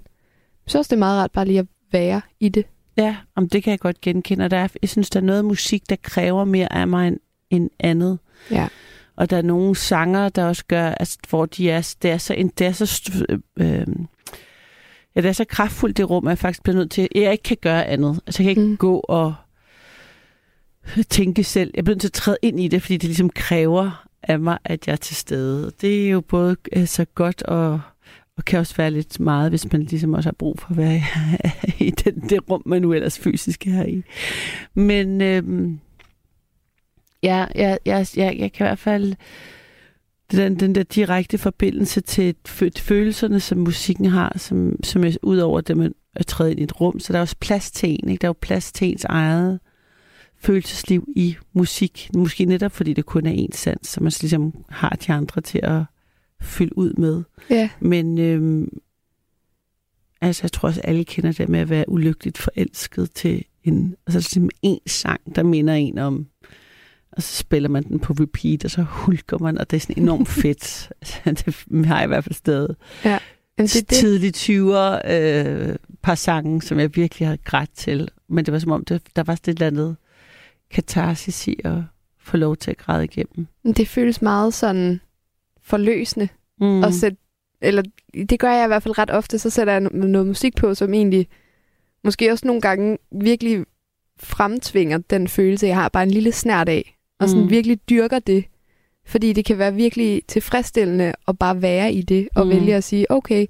synes 0.67 0.75
også, 0.75 0.89
det 0.89 0.95
er 0.95 0.99
meget 0.99 1.21
rart 1.21 1.31
bare 1.31 1.45
lige 1.45 1.59
at 1.59 1.67
være 1.91 2.21
i 2.39 2.49
det. 2.49 2.65
ja 2.97 3.15
om 3.35 3.49
det 3.49 3.63
kan 3.63 3.71
jeg 3.71 3.79
godt 3.79 4.01
genkende. 4.01 4.45
Og 4.45 4.51
Der 4.51 4.57
er, 4.57 4.67
jeg 4.81 4.89
synes, 4.89 5.09
der 5.09 5.19
er 5.19 5.23
noget 5.23 5.45
musik, 5.45 5.89
der 5.89 5.95
kræver 6.01 6.45
mere 6.45 6.73
af 6.73 6.87
mig 6.87 7.07
end, 7.07 7.17
end 7.49 7.69
andet. 7.79 8.19
Ja. 8.51 8.67
Og 9.15 9.29
der 9.29 9.37
er 9.37 9.41
nogle 9.41 9.75
sanger, 9.75 10.29
der 10.29 10.45
også 10.45 10.63
gør, 10.67 10.89
altså, 10.89 11.17
hvor 11.29 11.45
de 11.45 11.69
er, 11.69 11.95
det 12.01 12.11
er 12.11 12.17
så, 12.17 12.33
en, 12.33 12.47
det 12.47 12.67
er 12.67 12.71
så, 12.71 12.83
st- 12.85 13.35
øh, 13.57 13.85
ja, 15.15 15.21
det 15.21 15.25
er 15.29 15.33
så 15.33 15.45
kraftfuldt 15.49 15.97
det 15.97 16.09
rum, 16.09 16.27
at 16.27 16.29
jeg 16.29 16.37
faktisk 16.37 16.63
bliver 16.63 16.75
nødt 16.77 16.91
til, 16.91 17.01
at 17.15 17.21
jeg 17.21 17.31
ikke 17.31 17.43
kan 17.43 17.57
gøre 17.61 17.85
andet. 17.85 18.19
Altså, 18.27 18.43
jeg 18.43 18.55
kan 18.55 18.61
ikke 18.61 18.71
Mm. 18.71 18.77
gå 18.77 18.99
og 18.99 19.33
tænke 21.09 21.43
selv. 21.43 21.71
Jeg 21.75 21.83
bliver 21.83 21.95
nødt 21.95 22.01
til 22.01 22.07
at 22.07 22.13
træde 22.13 22.37
ind 22.41 22.59
i 22.59 22.67
det, 22.67 22.81
fordi 22.81 22.97
det 22.97 23.03
ligesom 23.03 23.29
kræver 23.29 24.05
af 24.23 24.39
mig, 24.39 24.57
at 24.65 24.87
jeg 24.87 24.93
er 24.93 24.97
til 24.97 25.15
stede. 25.15 25.71
Det 25.81 26.05
er 26.05 26.09
jo 26.09 26.21
både 26.21 26.55
altså, 26.71 27.05
godt 27.15 27.43
og, 27.43 27.81
og 28.37 28.45
kan 28.45 28.59
også 28.59 28.75
være 28.75 28.91
lidt 28.91 29.19
meget, 29.19 29.51
hvis 29.51 29.71
man 29.71 29.83
ligesom 29.83 30.13
også 30.13 30.27
har 30.29 30.35
brug 30.39 30.59
for 30.59 30.71
at 30.71 30.77
være 30.77 31.01
i 31.87 31.89
det, 31.89 32.15
det 32.29 32.39
rum, 32.49 32.61
man 32.65 32.81
nu 32.81 32.93
ellers 32.93 33.19
fysisk 33.19 33.67
er 33.67 33.85
i. 33.85 34.03
Men 34.73 35.21
øhm, 35.21 35.79
ja, 37.25 37.45
jeg, 37.55 37.79
jeg, 37.85 38.07
jeg, 38.15 38.35
jeg 38.39 38.51
kan 38.51 38.65
i 38.65 38.67
hvert 38.67 38.79
fald 38.79 39.15
den, 40.31 40.59
den 40.59 40.75
der 40.75 40.83
direkte 40.83 41.37
forbindelse 41.37 42.01
til 42.01 42.35
følelserne, 42.77 43.39
som 43.39 43.57
musikken 43.57 44.05
har, 44.05 44.33
som, 44.37 44.83
som 44.83 45.03
er 45.03 45.17
ud 45.23 45.37
over 45.37 45.61
det, 45.61 45.77
man 45.77 45.93
er 46.15 46.23
træde 46.23 46.51
ind 46.51 46.59
i 46.59 46.63
et 46.63 46.81
rum. 46.81 46.99
Så 46.99 47.13
der 47.13 47.19
er 47.19 47.21
også 47.21 47.35
plads 47.39 47.71
til 47.71 47.89
en, 47.89 48.09
ikke? 48.09 48.21
Der 48.21 48.27
er 48.27 48.29
jo 48.29 48.35
plads 48.41 48.71
til 48.71 48.91
ens 48.91 49.05
eget 49.05 49.59
følelsesliv 50.37 51.07
i 51.15 51.35
musik. 51.53 52.09
Måske 52.15 52.45
netop 52.45 52.71
fordi 52.71 52.93
det 52.93 53.05
kun 53.05 53.25
er 53.25 53.31
ens 53.31 53.55
sans, 53.55 53.87
så 53.87 54.03
man 54.03 54.11
ligesom 54.21 54.53
har 54.69 54.97
de 55.07 55.13
andre 55.13 55.41
til 55.41 55.59
at 55.63 55.83
fylde 56.41 56.77
ud 56.77 56.93
med. 56.93 57.23
Ja. 57.49 57.69
Men 57.79 58.19
øhm, 58.19 58.69
altså, 60.21 60.43
jeg 60.43 60.51
tror 60.51 60.69
også, 60.69 60.81
alle 60.83 61.03
kender 61.03 61.31
det 61.31 61.49
med 61.49 61.59
at 61.59 61.69
være 61.69 61.89
ulykkeligt 61.89 62.37
forelsket 62.37 63.11
til 63.11 63.45
en, 63.63 63.95
altså 64.07 64.19
ligesom 64.19 64.49
en 64.61 64.79
sang, 64.87 65.35
der 65.35 65.43
minder 65.43 65.73
en 65.73 65.97
om, 65.97 66.27
og 67.15 67.23
så 67.23 67.35
spiller 67.35 67.69
man 67.69 67.83
den 67.83 67.99
på 67.99 68.13
repeat, 68.13 68.65
og 68.65 68.71
så 68.71 68.81
hulker 68.81 69.37
man, 69.37 69.57
og 69.57 69.71
det 69.71 69.77
er 69.77 69.81
sådan 69.81 70.03
enormt 70.03 70.27
fedt. 70.41 70.91
Altså, 71.25 71.53
det 71.71 71.85
har 71.85 71.95
jeg 71.97 72.03
i 72.03 72.07
hvert 72.07 72.23
fald 72.23 72.35
stadig. 72.35 72.75
Men 73.57 73.67
det, 73.67 73.89
det. 73.89 73.97
Tidligt 73.97 74.37
20'er 74.49 75.11
øh, 75.13 75.75
par 76.01 76.15
sange, 76.15 76.61
som 76.61 76.79
jeg 76.79 76.95
virkelig 76.95 77.27
har 77.27 77.37
grædt 77.43 77.69
til. 77.75 78.09
Men 78.29 78.45
det 78.45 78.51
var 78.51 78.59
som 78.59 78.71
om, 78.71 78.85
det, 78.85 79.01
der 79.15 79.23
var 79.23 79.35
sådan 79.35 79.51
et 79.51 79.55
eller 79.55 79.67
andet 79.67 79.95
katarsis 80.71 81.47
i 81.47 81.55
at 81.63 81.77
få 82.19 82.37
lov 82.37 82.57
til 82.57 82.71
at 82.71 82.77
græde 82.77 83.03
igennem. 83.03 83.47
Det 83.77 83.87
føles 83.87 84.21
meget 84.21 84.53
sådan 84.53 85.01
forløsende 85.63 86.27
Mm. 86.61 86.83
at 86.83 86.93
sætte, 86.93 87.17
eller 87.61 87.83
det 88.29 88.39
gør 88.39 88.51
jeg 88.51 88.63
i 88.65 88.67
hvert 88.67 88.83
fald 88.83 88.97
ret 88.97 89.09
ofte, 89.11 89.39
så 89.39 89.49
sætter 89.49 89.73
jeg 89.73 89.81
no- 89.81 89.95
noget 89.97 90.27
musik 90.27 90.55
på, 90.55 90.73
som 90.75 90.93
egentlig 90.93 91.27
måske 92.03 92.31
også 92.31 92.47
nogle 92.47 92.61
gange 92.61 92.97
virkelig 93.21 93.65
fremtvinger 94.19 94.97
den 94.97 95.27
følelse, 95.27 95.67
jeg 95.67 95.75
har 95.75 95.89
bare 95.89 96.03
en 96.03 96.11
lille 96.11 96.31
snært 96.31 96.69
af, 96.69 96.94
og 97.19 97.29
sådan 97.29 97.43
Mm. 97.43 97.49
virkelig 97.49 97.79
dyrker 97.89 98.19
det. 98.19 98.45
Fordi 99.05 99.33
det 99.33 99.45
kan 99.45 99.57
være 99.57 99.73
virkelig 99.73 100.21
tilfredsstillende 100.27 101.13
at 101.27 101.39
bare 101.39 101.61
være 101.61 101.93
i 101.93 102.01
det, 102.01 102.29
og 102.35 102.45
mm. 102.45 102.51
vælge 102.51 102.75
at 102.75 102.83
sige, 102.83 103.11
okay, 103.11 103.47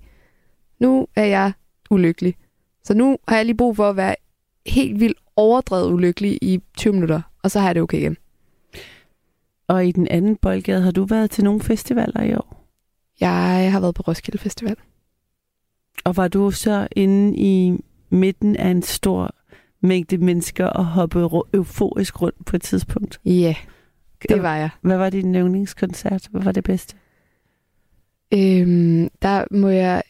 nu 0.80 1.08
er 1.16 1.26
jeg 1.26 1.52
ulykkelig. 1.90 2.36
Så 2.84 2.94
nu 2.94 3.18
har 3.28 3.36
jeg 3.36 3.46
lige 3.46 3.58
brug 3.58 3.76
for 3.76 3.90
at 3.90 3.96
være 3.96 4.16
helt 4.66 5.00
vildt 5.00 5.18
overdrevet 5.36 5.92
ulykkelig 5.94 6.40
i 6.42 6.62
20 6.78 6.94
minutter, 6.94 7.22
og 7.44 7.52
så 7.52 7.60
har 7.60 7.68
jeg 7.68 7.76
det 7.76 7.84
okay 7.84 7.98
igen. 7.98 8.18
Og 9.68 9.86
i 9.88 9.92
den 9.92 10.08
anden 10.08 10.36
boldgade, 10.36 10.82
har 10.82 10.92
du 10.92 11.04
været 11.04 11.32
til 11.32 11.44
nogle 11.44 11.62
festivaler 11.62 12.22
i 12.24 12.34
år? 12.36 12.66
Jeg 13.20 13.72
har 13.72 13.80
været 13.80 13.96
på 13.96 14.04
Roskilde 14.08 14.38
Festival. 14.38 14.76
Og 16.04 16.18
var 16.18 16.28
du 16.28 16.52
så 16.52 16.88
inde 16.96 17.38
i 17.38 17.78
midten 18.10 18.56
af 18.56 18.68
en 18.70 18.82
stor 18.82 19.36
mængde 19.82 20.18
mennesker 20.18 20.66
og 20.66 20.86
hoppe 20.86 21.20
euforisk 21.54 22.22
rundt 22.22 22.46
på 22.46 22.56
et 22.56 22.62
tidspunkt? 22.62 23.20
Ja, 23.26 23.32
yeah, 23.32 23.56
det 24.30 24.44
var 24.44 24.56
jeg. 24.56 24.70
Hvad 24.82 24.98
var 24.98 25.10
din 25.10 25.36
yndlingskoncert? 25.36 26.28
Hvad 26.32 26.42
var 26.42 26.52
det 26.52 26.64
bedste? 26.64 26.96
Øhm, 28.34 29.10
der 29.22 29.46
må 29.52 29.70
jeg 29.70 30.04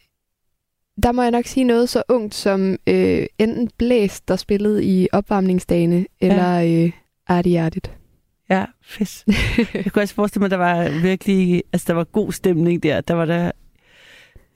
der 1.02 1.12
må 1.12 1.22
jeg 1.22 1.30
nok 1.30 1.46
sige 1.46 1.64
noget 1.64 1.88
så 1.88 2.02
ungt 2.08 2.34
som 2.34 2.76
øh, 2.86 3.26
enten 3.38 3.70
Blæst, 3.78 4.28
der 4.28 4.36
spillede 4.36 4.84
i 4.84 5.08
opvarmningsdagene, 5.12 6.06
eller 6.20 6.58
ja. 6.58 6.84
øh, 6.84 6.92
Arti 7.26 7.54
Artit. 7.54 7.90
Ja, 8.50 8.64
fedt. 8.82 9.24
jeg 9.74 9.92
kunne 9.92 10.02
også 10.02 10.14
forestille 10.14 10.40
mig, 10.40 10.46
at 10.46 10.50
der 10.50 10.56
var 10.56 11.00
virkelig, 11.02 11.62
altså 11.72 11.84
der 11.88 11.94
var 11.94 12.04
god 12.04 12.32
stemning 12.32 12.82
der. 12.82 13.00
Der 13.00 13.14
var 13.14 13.24
der, 13.24 13.52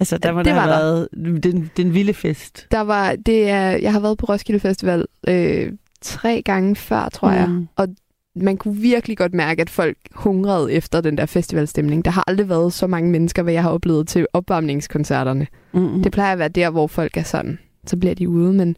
altså 0.01 0.19
der 0.19 0.31
var 0.31 0.43
det 0.43 0.55
var 0.55 0.67
været 0.67 1.09
den, 1.43 1.71
den 1.77 1.95
vilde 1.95 2.15
fest. 2.15 2.67
Der 2.71 2.81
var, 2.81 3.17
det 3.27 3.51
er, 3.51 3.71
jeg 3.71 3.93
har 3.93 4.01
været 4.01 4.19
på 4.19 4.27
Roskilde 4.27 4.61
Festival 4.61 5.07
øh, 5.29 5.73
tre 6.01 6.43
gange 6.43 6.77
før, 6.77 7.09
tror 7.09 7.31
mm. 7.31 7.35
jeg. 7.35 7.67
Og 7.77 7.89
man 8.37 8.57
kunne 8.57 8.77
virkelig 8.77 9.17
godt 9.17 9.35
mærke, 9.35 9.63
at 9.63 9.71
folk 9.71 9.97
hungrede 10.13 10.73
efter 10.73 11.01
den 11.01 11.19
der 11.19 11.27
festivalstemning. 11.27 12.05
Der 12.05 12.11
har 12.11 12.25
aldrig 12.27 12.49
været 12.49 12.73
så 12.73 12.87
mange 12.87 13.11
mennesker, 13.11 13.43
hvad 13.43 13.53
jeg 13.53 13.63
har 13.63 13.71
oplevet 13.71 14.09
til 14.09 14.27
opvarmningskoncerterne. 14.33 15.47
Mm-hmm. 15.73 16.03
Det 16.03 16.13
plejer 16.13 16.33
at 16.33 16.39
være 16.39 16.49
der, 16.49 16.71
hvor 16.71 16.87
folk 16.87 17.17
er 17.17 17.23
sådan. 17.23 17.59
Så 17.87 17.97
bliver 17.97 18.15
de 18.15 18.29
ude, 18.29 18.53
men 18.53 18.77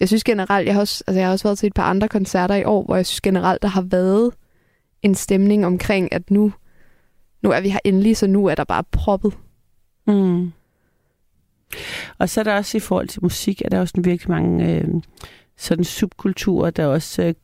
jeg 0.00 0.08
synes 0.08 0.24
generelt, 0.24 0.66
jeg 0.66 0.74
har, 0.74 0.80
også, 0.80 1.04
altså 1.06 1.18
jeg 1.18 1.26
har 1.26 1.32
også 1.32 1.48
været 1.48 1.58
til 1.58 1.66
et 1.66 1.74
par 1.74 1.90
andre 1.90 2.08
koncerter 2.08 2.54
i 2.54 2.64
år, 2.64 2.84
hvor 2.84 2.96
jeg 2.96 3.06
synes 3.06 3.20
generelt, 3.20 3.62
der 3.62 3.68
har 3.68 3.82
været 3.82 4.30
en 5.02 5.14
stemning 5.14 5.66
omkring, 5.66 6.12
at 6.12 6.30
nu, 6.30 6.52
nu 7.42 7.50
er 7.50 7.60
vi 7.60 7.68
her 7.68 7.78
endelig, 7.84 8.16
så 8.16 8.26
nu 8.26 8.46
er 8.46 8.54
der 8.54 8.64
bare 8.64 8.84
proppet. 8.92 9.32
Mm. 10.06 10.52
Og 12.18 12.28
så 12.28 12.40
er 12.40 12.44
der 12.44 12.54
også 12.54 12.76
i 12.76 12.80
forhold 12.80 13.08
til 13.08 13.22
musik, 13.22 13.62
er 13.64 13.68
der 13.68 13.80
også 13.80 13.94
virkelig 14.00 14.30
mange 14.30 14.74
øh, 14.74 14.88
sådan 15.56 15.84
subkulturer, 15.84 16.70
der 16.70 16.86
også 16.86 17.22
øh, 17.22 17.34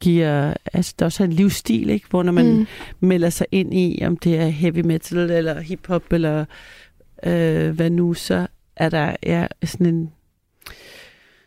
giver, 0.00 0.54
altså 0.72 0.94
der 0.98 1.04
er 1.04 1.06
også 1.06 1.24
en 1.24 1.32
livsstil, 1.32 1.90
ikke? 1.90 2.06
hvor 2.10 2.22
når 2.22 2.32
man 2.32 2.56
mm. 2.56 2.66
melder 3.00 3.30
sig 3.30 3.46
ind 3.52 3.74
i, 3.74 4.02
om 4.04 4.16
det 4.16 4.38
er 4.38 4.46
heavy 4.46 4.80
metal 4.80 5.30
eller 5.30 5.60
hiphop 5.60 6.12
eller 6.12 6.44
øh, 7.22 7.70
hvad 7.70 7.90
nu, 7.90 8.14
så 8.14 8.46
er 8.76 8.88
der 8.88 9.16
ja, 9.22 9.46
sådan 9.64 9.86
en 9.86 10.12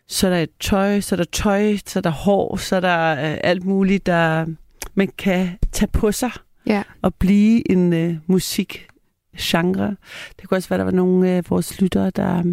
så 0.07 0.27
er 0.27 0.31
der 0.31 0.39
et 0.39 0.49
tøj, 0.59 0.99
så 0.99 1.15
er 1.15 1.17
der 1.17 1.23
tøj, 1.31 1.77
så 1.85 1.99
er 1.99 2.01
der 2.01 2.09
hår, 2.09 2.55
så 2.55 2.75
er 2.75 2.79
der 2.79 3.11
øh, 3.11 3.37
alt 3.43 3.65
muligt, 3.65 4.05
der 4.05 4.45
man 4.93 5.09
kan 5.17 5.49
tage 5.71 5.89
på 5.93 6.11
sig 6.11 6.31
ja. 6.65 6.83
og 7.01 7.15
blive 7.15 7.71
en 7.71 7.93
øh, 7.93 8.15
musikgenre. 9.33 9.95
Det 10.39 10.49
kunne 10.49 10.57
også 10.57 10.69
være, 10.69 10.77
der 10.77 10.83
var 10.83 10.91
nogle 10.91 11.29
af 11.29 11.49
vores 11.49 11.81
lyttere, 11.81 12.09
der, 12.09 12.43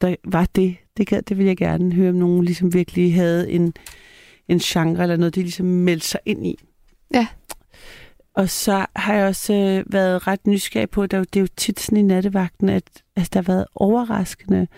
der 0.00 0.16
var 0.24 0.48
det. 0.54 0.76
Det, 0.96 1.06
kan, 1.06 1.22
det 1.28 1.38
vil 1.38 1.46
jeg 1.46 1.56
gerne 1.56 1.92
høre, 1.92 2.08
om 2.08 2.14
nogen 2.14 2.44
ligesom 2.44 2.74
virkelig 2.74 3.14
havde 3.14 3.50
en, 3.50 3.74
en 4.48 4.58
genre 4.58 5.02
eller 5.02 5.16
noget, 5.16 5.34
de 5.34 5.42
ligesom 5.42 5.66
meldte 5.66 6.06
sig 6.06 6.20
ind 6.26 6.46
i. 6.46 6.58
Ja. 7.14 7.26
Og 8.34 8.50
så 8.50 8.86
har 8.96 9.14
jeg 9.14 9.26
også 9.26 9.54
øh, 9.54 9.92
været 9.92 10.26
ret 10.26 10.46
nysgerrig 10.46 10.90
på, 10.90 11.02
at 11.02 11.10
det 11.10 11.36
er 11.36 11.40
jo 11.40 11.48
tit 11.56 11.80
sådan 11.80 11.98
i 11.98 12.02
nattevagten, 12.02 12.68
at 12.68 13.02
altså, 13.16 13.30
der 13.32 13.40
har 13.40 13.52
været 13.52 13.66
overraskende 13.74 14.68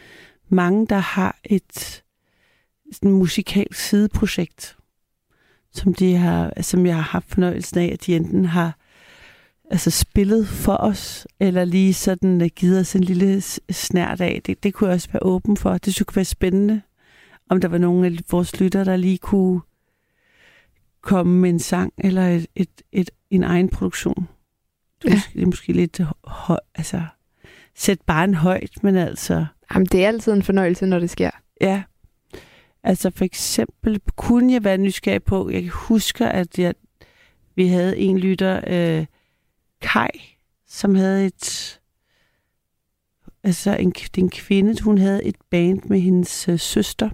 mange, 0.48 0.86
der 0.86 0.98
har 0.98 1.38
et 1.44 2.02
sådan 2.92 3.12
musikalsk 3.12 3.80
sideprojekt, 3.80 4.76
som, 5.72 5.94
de 5.94 6.16
har, 6.16 6.62
som 6.62 6.86
jeg 6.86 6.94
har 6.94 7.02
haft 7.02 7.28
fornøjelsen 7.28 7.78
af, 7.78 7.90
at 7.92 8.06
de 8.06 8.16
enten 8.16 8.44
har 8.44 8.76
altså 9.70 9.90
spillet 9.90 10.48
for 10.48 10.76
os, 10.76 11.26
eller 11.40 11.64
lige 11.64 11.94
sådan 11.94 12.42
uh, 12.42 12.46
givet 12.46 12.80
os 12.80 12.96
en 12.96 13.04
lille 13.04 13.40
snært 13.70 14.20
af. 14.20 14.40
Det, 14.46 14.62
det 14.62 14.74
kunne 14.74 14.88
jeg 14.88 14.94
også 14.94 15.08
være 15.12 15.22
åben 15.22 15.56
for. 15.56 15.78
Det 15.78 16.06
kunne 16.06 16.16
være 16.16 16.24
spændende, 16.24 16.82
om 17.48 17.60
der 17.60 17.68
var 17.68 17.78
nogen 17.78 18.04
af 18.04 18.18
vores 18.30 18.60
lytter, 18.60 18.84
der 18.84 18.96
lige 18.96 19.18
kunne 19.18 19.60
komme 21.00 21.40
med 21.40 21.50
en 21.50 21.58
sang, 21.58 21.92
eller 21.98 22.28
et, 22.28 22.46
et, 22.56 22.82
et, 22.92 23.10
en 23.30 23.44
egen 23.44 23.68
produktion. 23.68 24.28
Det 25.02 25.10
er, 25.12 25.14
ja. 25.14 25.16
måske, 25.16 25.32
det 25.34 25.42
er 25.42 25.46
måske 25.46 25.72
lidt 25.72 26.00
høj, 26.24 26.58
altså 26.74 27.02
sæt 27.74 27.98
bare 28.06 28.24
en 28.24 28.34
højt, 28.34 28.82
men 28.82 28.96
altså... 28.96 29.46
Jamen, 29.74 29.86
det 29.86 30.04
er 30.04 30.08
altid 30.08 30.32
en 30.32 30.42
fornøjelse, 30.42 30.86
når 30.86 30.98
det 30.98 31.10
sker. 31.10 31.30
Ja. 31.60 31.82
Altså 32.82 33.10
for 33.10 33.24
eksempel 33.24 34.00
kunne 34.16 34.52
jeg 34.52 34.64
være 34.64 34.78
nysgerrig 34.78 35.22
på, 35.22 35.50
jeg 35.50 35.68
husker, 35.68 36.28
at 36.28 36.58
jeg, 36.58 36.74
vi 37.54 37.66
havde 37.66 37.98
en 37.98 38.18
lytter, 38.18 38.60
øh, 38.66 39.06
Kai, 39.84 40.38
som 40.66 40.94
havde 40.94 41.26
et, 41.26 41.80
altså 43.42 43.76
en, 43.76 43.92
en 44.16 44.30
kvinde, 44.30 44.82
hun 44.82 44.98
havde 44.98 45.24
et 45.24 45.36
band 45.50 45.80
med 45.84 46.00
hendes 46.00 46.48
øh, 46.48 46.58
søster, 46.58 47.10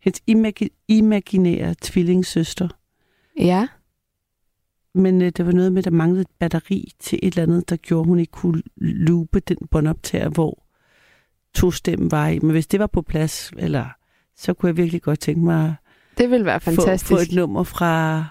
hendes 0.00 0.20
imagi- 0.30 0.84
imaginære 0.88 1.74
tvillingssøster. 1.82 2.68
Ja. 3.38 3.68
Men 4.94 5.22
øh, 5.22 5.32
der 5.36 5.44
var 5.44 5.52
noget 5.52 5.72
med, 5.72 5.82
der 5.82 5.90
manglede 5.90 6.20
et 6.20 6.30
batteri 6.38 6.92
til 6.98 7.18
et 7.22 7.28
eller 7.28 7.42
andet, 7.42 7.70
der 7.70 7.76
gjorde, 7.76 8.06
hun 8.08 8.18
ikke 8.18 8.32
kunne 8.32 8.62
loope 8.76 9.40
den 9.40 9.58
båndoptager, 9.70 10.28
hvor 10.28 10.64
to 11.54 11.70
stemmen 11.70 12.10
var 12.10 12.28
i. 12.28 12.38
Men 12.38 12.50
hvis 12.50 12.66
det 12.66 12.80
var 12.80 12.86
på 12.86 13.02
plads, 13.02 13.52
eller 13.56 13.86
så 14.36 14.54
kunne 14.54 14.68
jeg 14.68 14.76
virkelig 14.76 15.02
godt 15.02 15.20
tænke 15.20 15.40
mig 15.40 15.74
det 16.18 16.30
vil 16.30 16.44
være 16.44 16.60
fantastisk. 16.60 17.08
Få, 17.08 17.16
få 17.16 17.20
et 17.20 17.32
nummer 17.32 17.62
fra, 17.62 18.24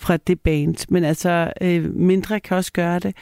fra 0.00 0.16
det 0.16 0.40
band. 0.40 0.86
Men 0.88 1.04
altså, 1.04 1.52
øh, 1.60 1.94
mindre 1.94 2.40
kan 2.40 2.56
også 2.56 2.72
gøre 2.72 2.98
det. 2.98 3.16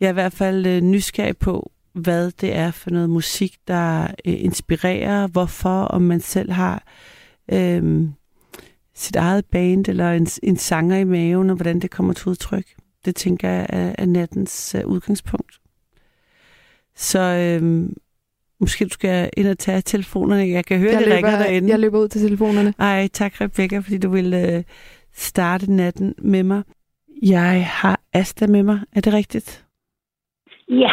Jeg 0.00 0.06
er 0.06 0.10
i 0.10 0.14
hvert 0.14 0.32
fald 0.32 0.66
øh, 0.66 0.80
nysgerrig 0.80 1.36
på, 1.36 1.70
hvad 1.92 2.30
det 2.30 2.56
er 2.56 2.70
for 2.70 2.90
noget 2.90 3.10
musik, 3.10 3.56
der 3.68 4.02
øh, 4.02 4.08
inspirerer, 4.24 5.26
hvorfor, 5.26 5.80
om 5.82 6.02
man 6.02 6.20
selv 6.20 6.52
har 6.52 6.82
øh, 7.52 8.08
sit 8.94 9.16
eget 9.16 9.44
band 9.44 9.88
eller 9.88 10.12
en, 10.12 10.26
en 10.42 10.56
sanger 10.56 10.96
i 10.96 11.04
maven, 11.04 11.50
og 11.50 11.56
hvordan 11.56 11.80
det 11.80 11.90
kommer 11.90 12.12
til 12.12 12.28
udtryk. 12.28 12.66
Det 13.04 13.16
tænker 13.16 13.48
jeg 13.48 13.66
er, 13.68 13.94
er 13.98 14.06
nattens 14.06 14.76
uh, 14.78 14.90
udgangspunkt. 14.90 15.60
Så 16.96 17.20
øh, 17.20 17.88
måske 18.60 18.84
du 18.84 18.90
skal 18.90 19.30
ind 19.36 19.48
og 19.48 19.58
tage 19.58 19.80
telefonerne. 19.80 20.48
Jeg 20.48 20.64
kan 20.64 20.78
høre, 20.78 20.90
jeg 20.90 20.98
det 20.98 21.08
løber, 21.08 21.16
ringer 21.16 21.38
derinde. 21.38 21.68
Jeg 21.68 21.78
løber 21.78 21.98
ud 21.98 22.08
til 22.08 22.20
telefonerne. 22.20 22.74
Ej, 22.78 23.08
tak 23.12 23.40
Rebecca, 23.40 23.78
fordi 23.78 23.98
du 23.98 24.08
vil 24.08 24.56
uh, 24.56 24.62
starte 25.14 25.72
natten 25.72 26.14
med 26.18 26.42
mig. 26.42 26.62
Jeg 27.22 27.66
har 27.66 28.00
Asta 28.12 28.46
med 28.46 28.62
mig. 28.62 28.80
Er 28.96 29.00
det 29.00 29.12
rigtigt? 29.12 29.64
Ja. 30.68 30.90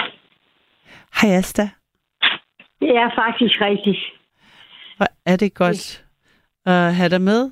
Hej 1.21 1.37
Asta. 1.37 1.69
Det 2.79 2.89
er 2.89 3.09
faktisk 3.15 3.61
rigtigt. 3.61 3.99
Og 4.99 5.07
er 5.25 5.35
det 5.37 5.53
godt 5.53 6.05
at 6.65 6.95
have 6.95 7.09
dig 7.09 7.21
med? 7.21 7.51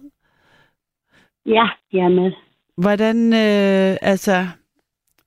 Ja, 1.46 1.68
jeg 1.94 2.06
er 2.06 2.10
med. 2.10 2.32
Hvordan, 2.78 3.34
øh, 3.34 3.98
altså, 4.02 4.48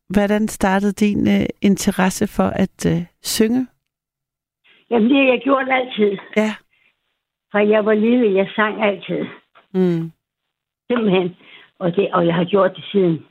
hvordan 0.08 0.48
startede 0.48 0.92
din 0.92 1.28
øh, 1.28 1.46
interesse 1.62 2.26
for 2.26 2.48
at 2.64 2.86
øh, 2.86 3.02
synge? 3.22 3.66
Jamen, 4.90 5.08
det 5.10 5.16
har 5.16 5.32
jeg 5.32 5.40
gjort 5.44 5.68
altid. 5.70 6.18
Ja. 6.36 6.54
Fra 7.52 7.68
jeg 7.68 7.84
var 7.84 7.94
lille, 7.94 8.38
jeg 8.38 8.48
sang 8.56 8.82
altid. 8.82 9.26
Mm. 9.74 10.12
Simpelthen. 10.92 11.36
Og, 11.78 11.96
det, 11.96 12.12
og 12.12 12.26
jeg 12.26 12.34
har 12.34 12.44
gjort 12.44 12.76
det 12.76 12.84
siden. 12.92 13.26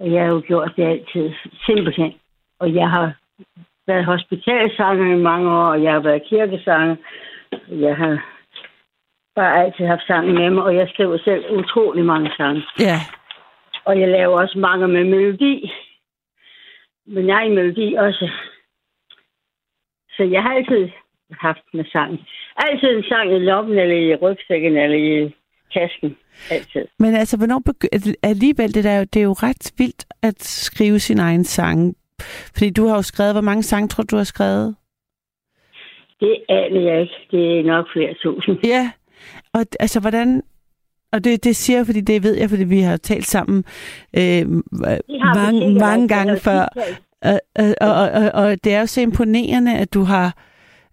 Og 0.00 0.12
jeg 0.12 0.24
har 0.24 0.32
jo 0.32 0.42
gjort 0.46 0.72
det 0.76 0.84
altid. 0.84 1.32
Simpelthen. 1.66 2.12
Og 2.58 2.74
jeg 2.74 2.90
har 2.90 3.14
været 3.86 4.04
hospitalsanger 4.04 5.16
i 5.16 5.22
mange 5.22 5.50
år, 5.50 5.64
og 5.74 5.82
jeg 5.82 5.92
har 5.92 6.00
været 6.00 6.22
kirkesanger. 6.28 6.96
Jeg 7.68 7.96
har 7.96 8.26
bare 9.34 9.64
altid 9.64 9.86
haft 9.86 10.06
sange 10.06 10.32
med 10.32 10.50
mig, 10.50 10.64
og 10.64 10.76
jeg 10.76 10.88
skriver 10.88 11.18
selv 11.18 11.44
utrolig 11.58 12.04
mange 12.04 12.30
sange. 12.36 12.62
Ja. 12.78 12.98
Og 13.84 14.00
jeg 14.00 14.08
laver 14.08 14.40
også 14.40 14.58
mange 14.58 14.88
med 14.88 15.04
melodi. 15.04 15.72
Men 17.06 17.28
jeg 17.28 17.36
er 17.36 17.46
i 17.46 17.54
melodi 17.54 17.94
også. 17.94 18.30
Så 20.16 20.22
jeg 20.22 20.42
har 20.42 20.54
altid 20.54 20.88
haft 21.30 21.64
med 21.72 21.84
sang. 21.92 22.26
Altid 22.56 22.88
en 22.88 23.04
sang 23.08 23.32
i 23.32 23.38
lommen, 23.38 23.78
eller 23.78 23.96
i 23.96 24.16
rygsækken, 24.16 24.76
eller 24.76 24.96
i 24.96 25.34
tasken. 25.74 26.16
Altid. 26.50 26.84
Men 26.98 27.14
altså, 27.14 27.36
hvornår 27.36 27.62
begy- 27.68 28.12
alligevel, 28.22 28.74
det, 28.74 28.84
der, 28.84 29.04
det 29.04 29.20
er 29.20 29.24
jo 29.24 29.32
ret 29.32 29.72
vildt 29.78 30.04
at 30.22 30.42
skrive 30.42 30.98
sin 30.98 31.18
egen 31.18 31.44
sang. 31.44 31.94
Fordi 32.56 32.70
du 32.70 32.86
har 32.86 32.96
jo 32.96 33.02
skrevet, 33.02 33.34
hvor 33.34 33.40
mange 33.40 33.62
sange 33.62 33.88
tror 33.88 34.04
du 34.04 34.16
har 34.16 34.24
skrevet? 34.24 34.74
Det 36.20 36.36
aner 36.48 36.80
jeg 36.80 37.00
ikke. 37.00 37.14
Det 37.30 37.58
er 37.58 37.64
nok 37.64 37.86
flere 37.92 38.14
tusind. 38.22 38.58
Ja, 38.64 38.90
og 39.52 39.60
altså, 39.80 40.00
hvordan... 40.00 40.42
Og 41.12 41.24
det, 41.24 41.44
det 41.44 41.56
siger 41.56 41.78
jeg, 41.78 41.86
fordi 41.86 42.00
det 42.00 42.22
ved 42.22 42.36
jeg, 42.36 42.50
fordi 42.50 42.64
vi 42.64 42.80
har 42.80 42.96
talt 42.96 43.26
sammen 43.26 43.64
øh, 44.16 44.46
mange, 45.34 45.74
mange 45.78 46.08
gange 46.08 46.36
før. 46.38 46.68
Og, 47.22 47.40
og, 47.54 47.74
og, 47.80 48.10
og, 48.10 48.30
og 48.34 48.64
det 48.64 48.74
er 48.74 48.80
jo 48.80 48.86
så 48.86 49.00
imponerende, 49.00 49.78
at 49.78 49.94
du 49.94 50.02
har, 50.02 50.36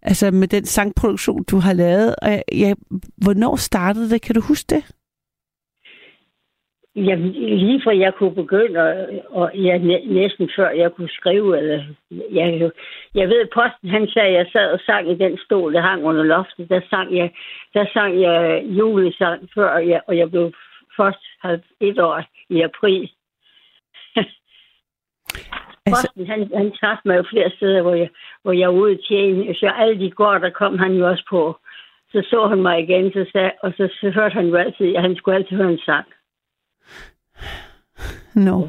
altså 0.01 0.31
med 0.31 0.47
den 0.47 0.65
sangproduktion, 0.65 1.43
du 1.43 1.57
har 1.57 1.73
lavet. 1.73 2.15
Og 2.21 2.29
jeg, 2.51 2.75
hvornår 3.23 3.55
startede 3.55 4.09
det? 4.09 4.21
Kan 4.21 4.35
du 4.35 4.41
huske 4.41 4.75
det? 4.75 4.83
Ja, 6.95 7.15
lige 7.15 7.81
fra 7.83 7.97
jeg 7.97 8.13
kunne 8.13 8.35
begynde, 8.35 8.79
og, 8.79 8.95
og 9.29 9.55
ja, 9.55 9.77
næsten 10.05 10.49
før 10.55 10.69
jeg 10.69 10.91
kunne 10.91 11.09
skrive, 11.09 11.57
eller, 11.57 11.83
jeg, 12.09 12.71
jeg 13.15 13.29
ved, 13.29 13.47
posten 13.53 13.89
han 13.89 14.07
sagde, 14.07 14.27
at 14.27 14.33
jeg 14.33 14.45
sad 14.51 14.71
og 14.71 14.79
sang 14.85 15.11
i 15.11 15.15
den 15.15 15.37
stol, 15.45 15.73
der 15.73 15.81
hang 15.81 16.03
under 16.03 16.23
loftet, 16.23 16.69
der 16.69 16.81
sang 16.89 17.17
jeg, 17.17 17.31
der 17.73 17.85
sang 17.93 18.21
jeg 18.21 18.63
julesang 18.65 19.49
før, 19.53 19.77
jeg, 19.77 20.01
og 20.07 20.17
jeg 20.17 20.29
blev 20.31 20.51
først 20.97 21.23
et 21.79 21.99
år 21.99 22.23
i 22.49 22.61
april. 22.61 23.11
Altså, 25.89 26.07
Posten, 26.07 26.27
han, 26.31 26.39
han 26.61 26.71
træffede 26.79 27.07
mig 27.07 27.17
jo 27.17 27.23
flere 27.33 27.49
steder, 27.57 27.81
hvor 27.81 27.95
jeg, 28.01 28.09
hvor 28.43 28.51
jeg 28.51 28.67
var 28.69 28.79
ude 28.83 28.97
til 29.07 29.17
en. 29.17 29.55
Så 29.55 29.67
alle 29.81 29.99
de 29.99 30.11
går, 30.11 30.37
der 30.37 30.49
kom 30.49 30.79
han 30.79 30.93
jo 30.99 31.09
også 31.11 31.25
på. 31.29 31.43
Så 32.11 32.19
så 32.29 32.47
han 32.47 32.61
mig 32.61 32.79
igen, 32.79 33.11
så 33.11 33.25
sagde, 33.31 33.51
og 33.63 33.73
så, 33.77 33.83
så 34.01 34.09
hørte 34.09 34.33
han 34.33 34.47
jo 34.47 34.55
altid, 34.55 34.95
at 34.95 35.01
han 35.01 35.15
skulle 35.15 35.35
altid 35.37 35.57
høre 35.57 35.71
en 35.71 35.85
sang. 35.85 36.07
no. 38.47 38.59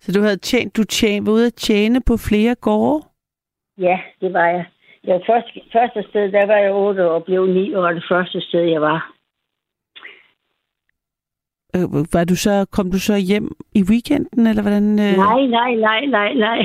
Så 0.00 0.12
du 0.12 0.20
havde 0.20 0.36
tjent, 0.36 0.76
du 0.76 0.84
tjent, 0.84 1.26
var 1.26 1.32
ude 1.32 1.46
at 1.46 1.54
tjene 1.54 2.00
på 2.06 2.14
flere 2.16 2.54
gårde? 2.54 3.04
Ja, 3.78 3.98
det 4.20 4.32
var 4.32 4.46
jeg. 4.46 4.64
Jeg 5.04 5.14
var 5.14 5.22
først, 5.26 5.48
første 5.72 6.02
sted, 6.10 6.32
der 6.32 6.46
var 6.46 6.56
jeg 6.56 6.72
8 6.72 7.10
år 7.10 7.14
og 7.14 7.24
blev 7.24 7.46
9 7.46 7.74
år 7.74 7.88
det 7.92 8.04
første 8.08 8.40
sted, 8.40 8.60
jeg 8.60 8.80
var. 8.80 9.15
Øh, 11.76 12.14
var 12.14 12.24
du 12.24 12.36
så, 12.36 12.66
kom 12.72 12.90
du 12.90 12.98
så 12.98 13.16
hjem 13.30 13.48
i 13.74 13.82
weekenden, 13.90 14.46
eller 14.46 14.62
hvordan? 14.62 14.86
Øh? 15.06 15.16
Nej, 15.26 15.40
nej, 15.58 15.74
nej, 15.74 16.00
nej, 16.06 16.32
nej. 16.34 16.58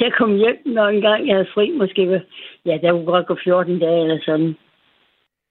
Jeg 0.00 0.12
kom 0.18 0.36
hjem, 0.36 0.58
når 0.66 0.86
en 0.88 1.00
gang 1.00 1.26
jeg 1.26 1.34
havde 1.36 1.52
fri, 1.54 1.70
måske. 1.70 2.22
Ja, 2.66 2.78
der 2.82 2.92
kunne 2.92 3.04
godt 3.04 3.26
gå 3.26 3.36
14 3.44 3.78
dage 3.78 4.02
eller 4.02 4.18
sådan. 4.24 4.56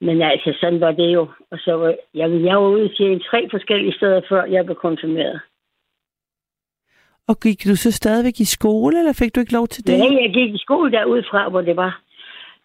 Men 0.01 0.21
altså, 0.21 0.57
sådan 0.61 0.81
var 0.81 0.91
det 0.91 1.13
jo. 1.13 1.27
Og 1.51 1.57
så 1.57 1.95
jamen, 2.13 2.45
jeg 2.45 2.55
var 2.55 2.69
ude 2.69 2.89
til 2.97 3.23
tre 3.31 3.47
forskellige 3.51 3.93
steder, 3.93 4.21
før 4.29 4.43
jeg 4.43 4.65
blev 4.65 4.75
konfirmeret. 4.75 5.41
Og 7.27 7.39
gik 7.39 7.63
du 7.65 7.75
så 7.75 7.91
stadigvæk 7.91 8.39
i 8.39 8.45
skole, 8.45 8.99
eller 8.99 9.13
fik 9.13 9.35
du 9.35 9.39
ikke 9.39 9.53
lov 9.53 9.67
til 9.67 9.87
det? 9.87 9.93
Ja, 9.93 10.21
jeg 10.23 10.31
gik 10.33 10.55
i 10.55 10.57
skole 10.57 10.91
derudfra, 10.91 11.49
hvor 11.49 11.61
det 11.61 11.75
var. 11.75 12.01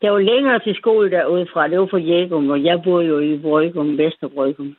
Der 0.02 0.10
var 0.10 0.18
længere 0.18 0.58
til 0.58 0.74
skole 0.74 1.10
derudfra. 1.10 1.68
Det 1.68 1.80
var 1.80 1.86
for 1.90 1.98
Jægum, 1.98 2.50
og 2.50 2.64
jeg 2.64 2.82
boede 2.84 3.06
jo 3.06 3.18
i 3.18 3.38
Brygum, 3.38 3.98
Vesterbrygum. 3.98 4.76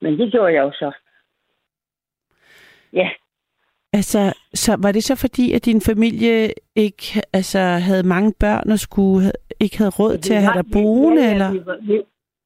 Men 0.00 0.18
det 0.18 0.32
gjorde 0.32 0.52
jeg 0.52 0.62
jo 0.62 0.72
så. 0.72 0.92
Ja, 2.92 3.10
Altså, 3.92 4.34
så 4.54 4.76
var 4.82 4.92
det 4.92 5.04
så 5.04 5.16
fordi, 5.16 5.52
at 5.52 5.64
din 5.64 5.80
familie 5.80 6.54
ikke 6.76 7.22
altså, 7.32 7.58
havde 7.58 8.08
mange 8.08 8.34
børn 8.40 8.70
og 8.70 8.78
skulle, 8.78 9.32
ikke 9.60 9.78
havde 9.78 9.90
råd 10.00 10.18
til 10.18 10.34
at 10.34 10.42
have 10.42 10.62
dig 10.62 10.70
boende, 10.72 11.22
ja, 11.22 11.32
eller? 11.32 11.52
Vi 11.52 11.66
var, 11.66 11.78
vi, 11.82 12.02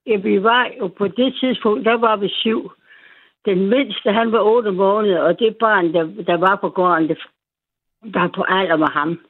ja, 0.07 0.17
vi 0.17 0.43
var 0.43 0.71
jo 0.79 0.87
på 0.89 1.09
det 1.09 1.35
tidspunkt, 1.41 1.85
der 1.85 1.95
var 1.95 2.17
vi 2.17 2.29
syv. 2.29 2.71
Den 3.45 3.59
mindste, 3.69 4.13
han 4.13 4.33
var 4.33 4.41
otte 4.41 4.71
måneder, 4.71 5.21
og 5.21 5.39
det 5.39 5.57
barn, 5.61 5.93
der, 5.95 6.05
der 6.25 6.37
var 6.37 6.57
på 6.57 6.69
gården, 6.69 7.09
det 7.09 7.19
var 8.03 8.31
på 8.35 8.43
alder 8.49 8.77
med 8.77 8.89
ham. 8.89 9.21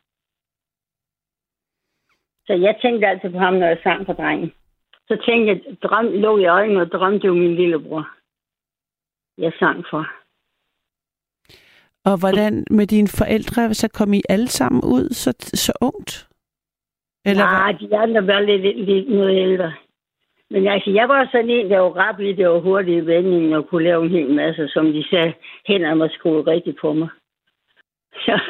Så 2.47 2.53
jeg 2.53 2.79
tænkte 2.83 3.07
altid 3.07 3.31
på 3.31 3.39
ham, 3.39 3.55
når 3.55 3.67
jeg 3.67 3.79
sang 3.83 4.07
for 4.07 4.13
drengen. 4.13 4.53
Så 5.09 5.23
tænkte 5.27 5.53
jeg, 5.53 5.77
drøm, 5.83 6.07
lå 6.07 6.39
i 6.39 6.47
øjnene 6.47 6.81
og 6.81 6.93
drømte 6.93 7.27
jo 7.27 7.35
min 7.35 7.55
lillebror. 7.55 8.09
Jeg 9.39 9.53
sang 9.59 9.85
for. 9.91 10.07
Og 12.05 12.19
hvordan 12.21 12.65
med 12.71 12.87
dine 12.87 13.09
forældre, 13.09 13.75
så 13.75 13.89
kom 13.89 14.13
I 14.13 14.23
alle 14.29 14.49
sammen 14.49 14.81
ud 14.85 15.09
så, 15.11 15.33
så 15.55 15.73
ungt? 15.81 16.29
Eller 17.25 17.45
Nej, 17.45 17.73
de 17.73 17.97
andre 17.97 18.27
var 18.27 18.41
lidt, 18.41 18.87
lidt, 18.87 19.09
noget 19.09 19.37
ældre. 19.41 19.73
Men 20.51 20.69
altså, 20.69 20.91
jeg 20.91 21.09
var 21.09 21.29
sådan 21.33 21.51
en, 21.51 21.71
der 21.71 21.79
var 21.79 21.97
rappelig, 21.97 22.39
var 22.39 22.59
hurtig 22.59 22.97
i 22.97 23.01
vendingen 23.01 23.53
og 23.53 23.69
kunne 23.69 23.85
lave 23.85 24.05
en 24.05 24.11
hel 24.11 24.35
masse, 24.35 24.69
som 24.69 24.93
de 24.93 25.09
sagde, 25.11 25.35
hænderne 25.67 26.01
var 26.01 26.09
skruet 26.09 26.47
rigtigt 26.47 26.79
på 26.81 26.93
mig. 26.93 27.09
Så, 28.25 28.41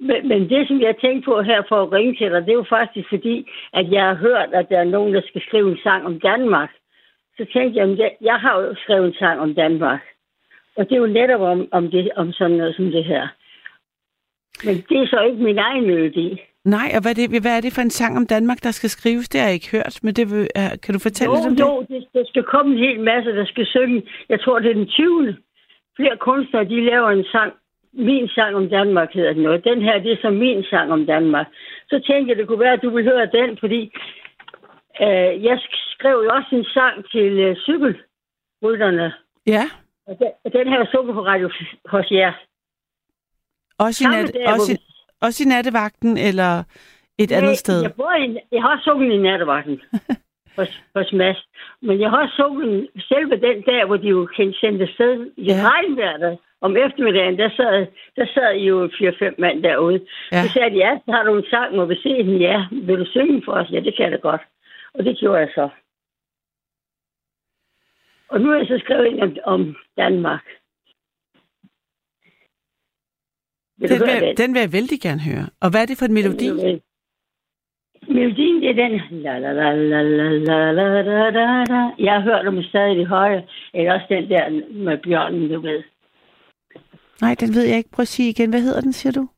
men, 0.00 0.28
men 0.28 0.50
det, 0.50 0.68
som 0.68 0.80
jeg 0.80 0.94
tænkte 0.96 1.24
på 1.24 1.42
her 1.42 1.62
for 1.68 1.82
at 1.82 1.92
ringe 1.92 2.14
til 2.16 2.30
dig, 2.30 2.40
det 2.42 2.52
er 2.52 2.62
jo 2.62 2.74
faktisk 2.78 3.08
fordi, 3.08 3.50
at 3.72 3.92
jeg 3.92 4.04
har 4.06 4.14
hørt, 4.14 4.48
at 4.52 4.66
der 4.68 4.78
er 4.78 4.94
nogen, 4.94 5.14
der 5.14 5.22
skal 5.26 5.42
skrive 5.46 5.70
en 5.70 5.78
sang 5.82 6.06
om 6.06 6.20
Danmark. 6.20 6.70
Så 7.36 7.46
tænkte 7.52 7.78
jeg, 7.78 8.06
at 8.06 8.16
jeg 8.20 8.34
har 8.34 8.60
jo 8.60 8.74
skrevet 8.74 9.06
en 9.06 9.14
sang 9.18 9.40
om 9.40 9.54
Danmark. 9.54 10.00
Og 10.76 10.88
det 10.88 10.92
er 10.94 11.00
jo 11.00 11.06
netop 11.06 11.40
om, 11.40 11.68
om, 11.72 11.90
det, 11.90 12.10
om 12.16 12.32
sådan 12.32 12.56
noget 12.56 12.76
som 12.76 12.90
det 12.90 13.04
her. 13.04 13.28
Men 14.64 14.74
det 14.88 14.96
er 15.02 15.06
så 15.06 15.20
ikke 15.20 15.42
min 15.42 15.58
egen 15.58 15.86
melodi. 15.86 16.40
Nej, 16.64 16.88
og 16.96 17.00
hvad 17.02 17.10
er, 17.10 17.18
det, 17.20 17.42
hvad 17.42 17.56
er 17.56 17.60
det 17.60 17.72
for 17.72 17.82
en 17.82 17.90
sang 17.90 18.16
om 18.16 18.26
Danmark, 18.26 18.62
der 18.62 18.70
skal 18.70 18.90
skrives? 18.90 19.28
Det 19.28 19.40
har 19.40 19.48
jeg 19.48 19.54
ikke 19.54 19.70
hørt, 19.76 19.94
men 20.02 20.14
det 20.14 20.30
vil, 20.30 20.48
kan 20.82 20.94
du 20.94 21.00
fortælle 21.06 21.32
jo, 21.32 21.36
lidt 21.36 21.60
om 21.60 21.68
jo, 21.68 21.86
det? 21.88 21.94
Jo, 21.94 22.20
der 22.20 22.24
skal 22.26 22.42
komme 22.42 22.72
en 22.72 22.78
hel 22.78 23.00
masse, 23.00 23.30
der 23.30 23.46
skal 23.46 23.66
synge. 23.66 24.02
Jeg 24.28 24.40
tror, 24.40 24.58
det 24.58 24.70
er 24.70 24.74
den 24.74 24.86
20. 24.86 25.36
Flere 25.96 26.16
kunstnere, 26.16 26.64
de 26.64 26.80
laver 26.90 27.10
en 27.10 27.24
sang. 27.24 27.52
Min 27.92 28.28
sang 28.28 28.56
om 28.56 28.68
Danmark 28.68 29.12
hedder 29.14 29.32
den 29.32 29.42
noget. 29.42 29.64
Den 29.64 29.82
her, 29.82 29.98
det 29.98 30.12
er 30.12 30.16
så 30.22 30.30
min 30.30 30.64
sang 30.70 30.92
om 30.92 31.06
Danmark. 31.06 31.46
Så 31.88 32.00
tænkte 32.06 32.30
jeg, 32.30 32.36
det 32.36 32.46
kunne 32.46 32.60
være, 32.60 32.72
at 32.72 32.82
du 32.82 32.90
vil 32.90 33.04
høre 33.04 33.26
den, 33.26 33.58
fordi 33.60 33.80
øh, 35.02 35.44
jeg 35.44 35.58
skrev 35.94 36.16
jo 36.24 36.30
også 36.34 36.48
en 36.52 36.64
sang 36.64 37.10
til 37.10 37.32
øh, 37.38 37.56
cykelrytterne. 37.56 39.12
Ja. 39.46 39.64
Og 40.06 40.18
den, 40.18 40.52
den 40.52 40.68
her 40.68 40.86
sunget 40.92 41.14
på 41.14 41.24
radio 41.24 41.50
hos 41.84 42.10
jer. 42.10 42.32
Også 43.78 44.04
i, 44.04 44.06
nat, 44.06 44.34
der, 44.34 44.52
også, 44.52 44.72
i, 44.72 44.76
også 45.20 45.44
i 45.44 45.46
nattevagten, 45.46 46.16
eller 46.16 46.62
et 47.18 47.30
Nej, 47.30 47.38
andet 47.38 47.58
sted? 47.58 47.82
Jeg, 47.82 47.94
bor 47.94 48.12
i, 48.12 48.38
jeg 48.52 48.62
har 48.62 48.80
sunget 48.84 49.12
i 49.12 49.16
nattevagten 49.16 49.80
hos, 50.58 50.82
hos 50.96 51.12
Mads. 51.12 51.48
Men 51.82 52.00
jeg 52.00 52.10
har 52.10 52.32
sunget 52.36 52.88
selve 53.08 53.36
den 53.46 53.62
dag, 53.62 53.86
hvor 53.86 53.96
de 53.96 54.08
jo 54.08 54.28
kan 54.36 54.54
sende 54.60 54.92
sted 54.94 55.30
i 55.36 55.44
ja. 55.44 55.70
regnvejr 55.70 56.36
om 56.60 56.76
eftermiddagen, 56.76 57.38
der 57.38 57.50
sad, 57.56 57.86
der 58.16 58.26
sad 58.34 58.54
I 58.54 58.66
jo 58.66 58.86
4-5 58.86 59.34
mand 59.38 59.62
derude. 59.62 60.00
Ja. 60.32 60.42
Så 60.42 60.52
sagde 60.52 60.70
de, 60.70 60.76
ja, 60.76 60.98
så 61.04 61.12
har 61.12 61.22
du 61.22 61.36
en 61.36 61.44
sang, 61.50 61.76
må 61.76 61.84
vi 61.84 61.96
se 62.02 62.08
den? 62.08 62.40
Ja, 62.40 62.66
vil 62.70 62.98
du 62.98 63.04
synge 63.04 63.42
for 63.44 63.52
os? 63.52 63.70
Ja, 63.70 63.80
det 63.80 63.96
kan 63.96 64.04
jeg 64.04 64.12
da 64.12 64.16
godt. 64.16 64.42
Og 64.94 65.04
det 65.04 65.18
gjorde 65.18 65.38
jeg 65.38 65.50
så. 65.54 65.68
Og 68.28 68.40
nu 68.40 68.52
er 68.52 68.56
jeg 68.56 68.66
så 68.66 68.78
skrevet 68.84 69.06
ind 69.06 69.20
om, 69.20 69.36
om 69.44 69.76
Danmark. 69.96 70.44
Vil 73.78 73.90
den, 73.90 74.00
vil, 74.00 74.28
den? 74.28 74.36
den 74.36 74.54
vil 74.54 74.60
jeg 74.60 74.72
vældig 74.72 75.00
gerne 75.00 75.20
høre. 75.20 75.46
Og 75.60 75.70
hvad 75.70 75.82
er 75.82 75.86
det 75.86 75.98
for 75.98 76.06
en 76.06 76.14
melodi? 76.14 76.48
Melodien, 78.08 78.62
det 78.62 78.70
er 78.70 78.74
den. 78.74 79.00
La, 79.10 79.38
la, 79.38 79.52
la, 79.52 79.74
la, 79.74 80.02
la, 80.02 80.28
la, 80.38 80.72
la, 80.72 81.02
la, 81.30 81.64
la. 81.64 81.90
Jeg 81.98 82.22
hørt 82.22 82.46
om 82.46 82.62
stadig 82.62 83.00
i 83.00 83.04
højre. 83.04 83.42
Eller 83.74 83.94
også 83.94 84.06
den 84.08 84.30
der 84.30 84.50
med 84.72 84.98
bjørnen, 84.98 85.52
du 85.52 85.60
ved. 85.60 85.82
Nej, 87.20 87.34
den 87.40 87.54
ved 87.54 87.64
jeg 87.66 87.76
ikke. 87.76 87.90
Prøv 87.90 88.02
at 88.02 88.08
sige 88.08 88.30
igen. 88.30 88.50
Hvad 88.50 88.60
hedder 88.60 88.80
den, 88.80 88.92
siger 88.92 89.12
du? 89.12 89.28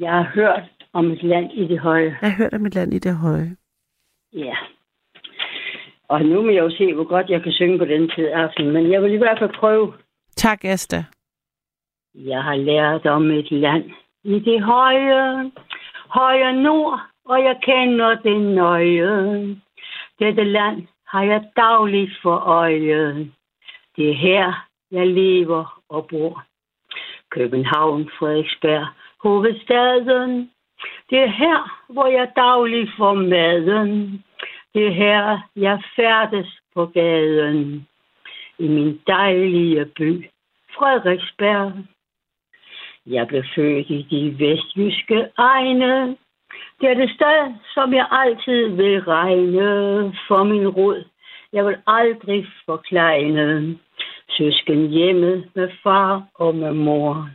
Jeg 0.00 0.12
har 0.12 0.30
hørt 0.34 0.70
om 0.92 1.10
et 1.10 1.22
land 1.22 1.52
i 1.52 1.68
det 1.68 1.78
høje. 1.78 2.18
Jeg 2.22 2.30
har 2.30 2.36
hørt 2.36 2.54
om 2.54 2.66
et 2.66 2.74
land 2.74 2.94
i 2.94 2.98
det 2.98 3.16
høje. 3.16 3.56
Ja. 4.32 4.56
Og 6.08 6.22
nu 6.22 6.42
må 6.42 6.50
jeg 6.50 6.62
jo 6.62 6.70
se, 6.70 6.94
hvor 6.94 7.04
godt 7.04 7.30
jeg 7.30 7.42
kan 7.42 7.52
synge 7.52 7.78
på 7.78 7.84
den 7.84 8.10
tid 8.10 8.26
aften. 8.26 8.70
Men 8.72 8.92
jeg 8.92 9.02
vil 9.02 9.12
i 9.12 9.16
hvert 9.16 9.38
fald 9.38 9.54
prøve. 9.58 9.92
Tak, 10.36 10.64
Asta. 10.64 11.04
Jeg 12.14 12.42
har 12.42 12.56
lært 12.56 13.06
om 13.06 13.30
et 13.30 13.50
land 13.50 13.84
i 14.24 14.38
det 14.38 14.62
høje, 14.62 15.50
høje 16.08 16.62
nord, 16.62 17.00
og 17.24 17.44
jeg 17.44 17.56
kender 17.62 18.14
det 18.14 18.40
nøje. 18.40 19.56
Dette 20.18 20.44
land 20.44 20.86
har 21.06 21.22
jeg 21.22 21.50
dagligt 21.56 22.12
for 22.22 22.36
øje. 22.36 23.30
Det 23.96 24.10
er 24.10 24.14
her, 24.14 24.66
jeg 24.90 25.06
lever 25.06 25.75
og 25.88 26.06
bor. 26.10 26.44
København, 27.30 28.10
Frederiksberg, 28.18 28.86
hovedstaden. 29.22 30.50
Det 31.10 31.18
er 31.18 31.26
her, 31.26 31.82
hvor 31.88 32.06
jeg 32.06 32.32
dagligt 32.36 32.90
får 32.98 33.14
maden. 33.14 34.24
Det 34.74 34.86
er 34.86 34.90
her, 34.90 35.38
jeg 35.56 35.82
færdes 35.96 36.60
på 36.74 36.86
gaden. 36.86 37.88
I 38.58 38.68
min 38.68 39.00
dejlige 39.06 39.84
by, 39.84 40.30
Frederiksberg. 40.78 41.72
Jeg 43.06 43.26
blev 43.26 43.44
født 43.54 43.90
i 43.90 44.06
de 44.10 44.38
vestjyske 44.38 45.28
egne. 45.36 46.16
Det 46.80 46.90
er 46.90 46.94
det 46.94 47.10
sted, 47.10 47.54
som 47.74 47.94
jeg 47.94 48.06
altid 48.10 48.68
vil 48.68 49.02
regne 49.02 50.14
for 50.28 50.44
min 50.44 50.68
rod. 50.68 51.04
Jeg 51.52 51.66
vil 51.66 51.76
aldrig 51.86 52.46
forklejne 52.66 53.78
søsken 54.30 54.88
hjemme 54.88 55.44
med 55.54 55.68
far 55.82 56.22
og 56.34 56.54
med 56.54 56.72
mor. 56.72 57.30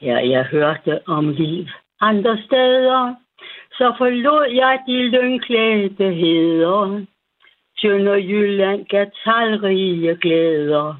Her 0.00 0.18
jeg 0.18 0.44
hørte 0.44 1.00
om 1.08 1.28
liv 1.28 1.66
andre 2.00 2.38
steder, 2.46 3.14
så 3.72 3.94
forlod 3.98 4.54
jeg 4.54 4.78
de 4.86 5.08
lyngklædte 5.08 6.10
heder. 6.10 7.04
Sønderjylland 7.78 8.86
gav 8.86 9.06
talrige 9.24 10.16
glæder, 10.16 10.94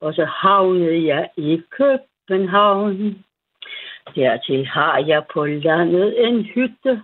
og 0.00 0.14
så 0.14 0.24
havnede 0.24 1.06
jeg 1.06 1.28
i 1.36 1.62
København. 1.70 3.24
Dertil 4.14 4.66
har 4.66 4.98
jeg 5.06 5.22
på 5.32 5.46
landet 5.46 6.28
en 6.28 6.44
hytte, 6.44 7.02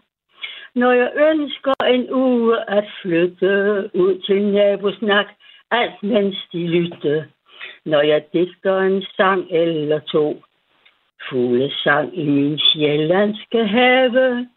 når 0.75 0.93
jeg 0.93 1.11
ønsker 1.31 1.75
en 1.87 2.13
uge 2.13 2.71
at 2.71 2.85
flytte 3.03 3.51
ud 3.95 4.23
til 4.27 4.43
nabosnak, 4.43 5.27
alt 5.75 6.03
mens 6.03 6.37
de 6.53 6.67
lyttede, 6.67 7.25
når 7.85 8.03
jeg 8.03 8.25
digter 8.33 8.79
en 8.79 9.03
sang 9.17 9.47
eller 9.51 9.99
to. 9.99 10.43
Fuglesang 11.29 12.19
i 12.19 12.25
min 12.25 12.59
sjællandske 12.59 13.67
have, 13.67 14.49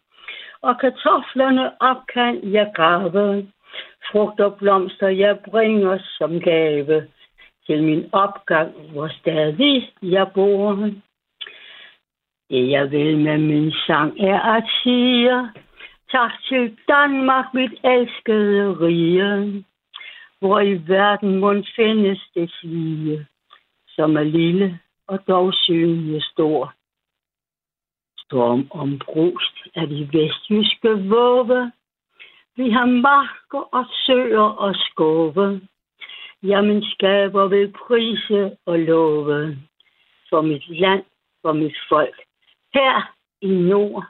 og 0.62 0.78
kartoflerne 0.80 1.82
op 1.82 2.06
kan 2.14 2.52
jeg 2.52 2.72
grave. 2.74 3.46
Frugt 4.12 4.40
og 4.40 4.54
blomster 4.58 5.08
jeg 5.08 5.38
bringer 5.50 5.98
som 6.18 6.40
gave 6.40 7.06
til 7.66 7.82
min 7.82 8.08
opgang, 8.12 8.72
hvor 8.92 9.08
stadig 9.08 9.92
jeg 10.02 10.26
bor. 10.34 10.90
Det 12.50 12.70
jeg 12.70 12.90
vil 12.90 13.18
med 13.18 13.38
min 13.38 13.72
sang 13.86 14.20
er 14.20 14.40
at 14.40 14.64
sige 14.82 15.48
tak 16.12 16.32
til 16.48 16.76
Danmark, 16.88 17.54
mit 17.54 17.74
elskede 17.84 18.72
rige, 18.80 19.64
hvor 20.38 20.60
i 20.60 20.74
verden 20.74 21.38
må 21.40 21.62
findes 21.76 22.20
det 22.34 22.50
svige, 22.50 23.26
som 23.88 24.16
er 24.16 24.22
lille 24.22 24.80
og 25.06 25.28
dog 25.28 25.54
synlig 25.54 26.22
stor. 26.22 26.74
Storm 28.18 28.68
om 28.70 28.98
brust 28.98 29.56
af 29.74 29.86
de 29.88 30.08
vestjyske 30.12 31.08
våge, 31.08 31.72
vi 32.56 32.70
har 32.70 32.86
marker 32.86 33.62
og 33.78 33.84
søer 34.06 34.48
og 34.64 34.74
skove. 34.74 35.60
Jamen 36.42 36.84
skaber 36.84 37.48
vil 37.48 37.72
prise 37.72 38.56
og 38.66 38.78
love 38.78 39.58
for 40.30 40.40
mit 40.40 40.68
land, 40.68 41.04
for 41.42 41.52
mit 41.52 41.76
folk, 41.88 42.16
her 42.74 43.14
i 43.40 43.48
nord. 43.48 44.06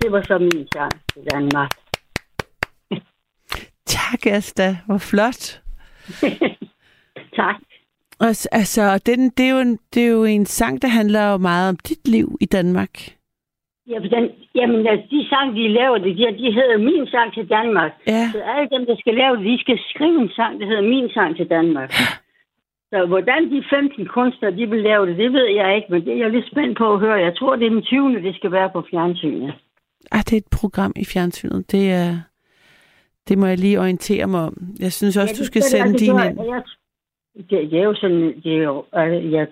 Det 0.00 0.12
var 0.12 0.22
så 0.22 0.38
min 0.38 0.68
sang 0.72 0.92
til 1.12 1.24
Danmark. 1.30 1.85
Tak, 3.96 4.26
Asta. 4.26 4.76
Hvor 4.86 4.98
flot. 4.98 5.62
tak. 7.40 7.56
Og, 8.18 8.28
altså, 8.52 9.02
den, 9.06 9.30
det, 9.30 9.46
er 9.46 9.50
jo 9.50 9.58
en, 9.58 9.78
det 9.94 10.02
er 10.02 10.10
jo 10.10 10.24
en 10.24 10.46
sang, 10.46 10.82
der 10.82 10.88
handler 10.88 11.30
jo 11.30 11.36
meget 11.36 11.68
om 11.68 11.76
dit 11.76 12.08
liv 12.08 12.36
i 12.40 12.46
Danmark. 12.46 12.94
Ja, 13.90 13.98
den, 13.98 14.30
jamen, 14.54 14.86
altså, 14.86 15.06
de 15.10 15.28
sang, 15.28 15.56
de 15.56 15.68
laver 15.68 15.98
det, 15.98 16.16
de, 16.16 16.22
de 16.42 16.52
hedder 16.58 16.78
Min 16.78 17.06
sang 17.06 17.34
til 17.34 17.48
Danmark. 17.48 17.92
Ja. 18.06 18.30
Så 18.32 18.38
alle 18.40 18.68
dem, 18.74 18.86
der 18.86 18.96
skal 18.96 19.14
lave 19.14 19.36
det, 19.36 19.44
de 19.44 19.58
skal 19.60 19.78
skrive 19.94 20.20
en 20.20 20.30
sang, 20.36 20.60
der 20.60 20.66
hedder 20.66 20.82
Min 20.82 21.08
sang 21.14 21.36
til 21.36 21.48
Danmark. 21.48 21.90
Så 22.92 23.06
hvordan 23.06 23.50
de 23.50 23.64
15 23.70 24.06
kunstnere, 24.06 24.56
de 24.56 24.66
vil 24.70 24.82
lave 24.82 25.06
det, 25.06 25.16
det 25.16 25.32
ved 25.32 25.46
jeg 25.60 25.76
ikke, 25.76 25.88
men 25.90 26.04
det 26.04 26.12
er 26.12 26.18
jeg 26.18 26.30
lidt 26.30 26.50
spændt 26.52 26.78
på 26.78 26.92
at 26.94 27.00
høre. 27.00 27.24
Jeg 27.26 27.36
tror, 27.36 27.56
det 27.56 27.66
er 27.66 27.70
den 27.70 27.82
20. 27.82 28.22
det 28.22 28.34
skal 28.36 28.52
være 28.52 28.70
på 28.70 28.84
fjernsynet. 28.90 29.54
Ah, 30.12 30.22
det 30.26 30.32
er 30.32 30.36
et 30.36 30.56
program 30.60 30.92
i 30.96 31.04
fjernsynet. 31.04 31.72
Det 31.72 31.92
er... 31.92 32.10
Det 33.28 33.38
må 33.38 33.46
jeg 33.46 33.58
lige 33.58 33.80
orientere 33.80 34.26
mig 34.26 34.40
om. 34.40 34.54
Jeg 34.78 34.92
synes 34.92 35.16
også, 35.16 35.34
Ja, 35.34 35.36
du 35.36 35.38
det 35.38 35.46
skal 35.46 35.62
skal 35.62 35.70
sende 35.70 35.84
altså 35.84 36.04
din 36.04 36.14
ind. 36.14 36.52
Jeg, 36.52 36.62
det, 37.50 37.70
det, 37.70 37.78
er 37.78 37.84
jo 37.84 37.94
sådan, 37.94 38.40
det 38.42 38.52
er 38.52 38.62
jo, 38.62 38.84
øh, 38.96 39.32
jeg, 39.32 39.48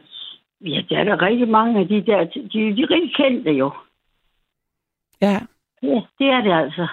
ja, 0.61 0.83
der 0.89 0.99
er 0.99 1.05
der 1.05 1.23
rigtig 1.23 1.49
mange 1.49 1.81
af 1.81 1.89
de 1.89 2.07
der, 2.07 2.25
de, 2.25 2.49
de 2.53 2.83
er 2.83 2.91
rigtig 2.91 3.15
kendte 3.17 3.51
jo. 3.51 3.71
Ja. 5.21 5.41
Ja, 5.83 6.01
det 6.19 6.27
er 6.27 6.41
det 6.41 6.53
altså. 6.53 6.89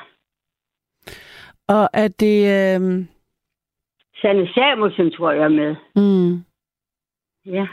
Og 1.68 1.90
er 1.94 2.08
det... 2.08 2.38
Øh... 2.58 3.06
Sanne 4.22 4.48
Samuelsen, 4.54 5.12
tror 5.12 5.32
jeg, 5.32 5.44
er 5.44 5.50
med. 5.50 5.76
Mm. 5.96 6.44
Ja. 7.46 7.68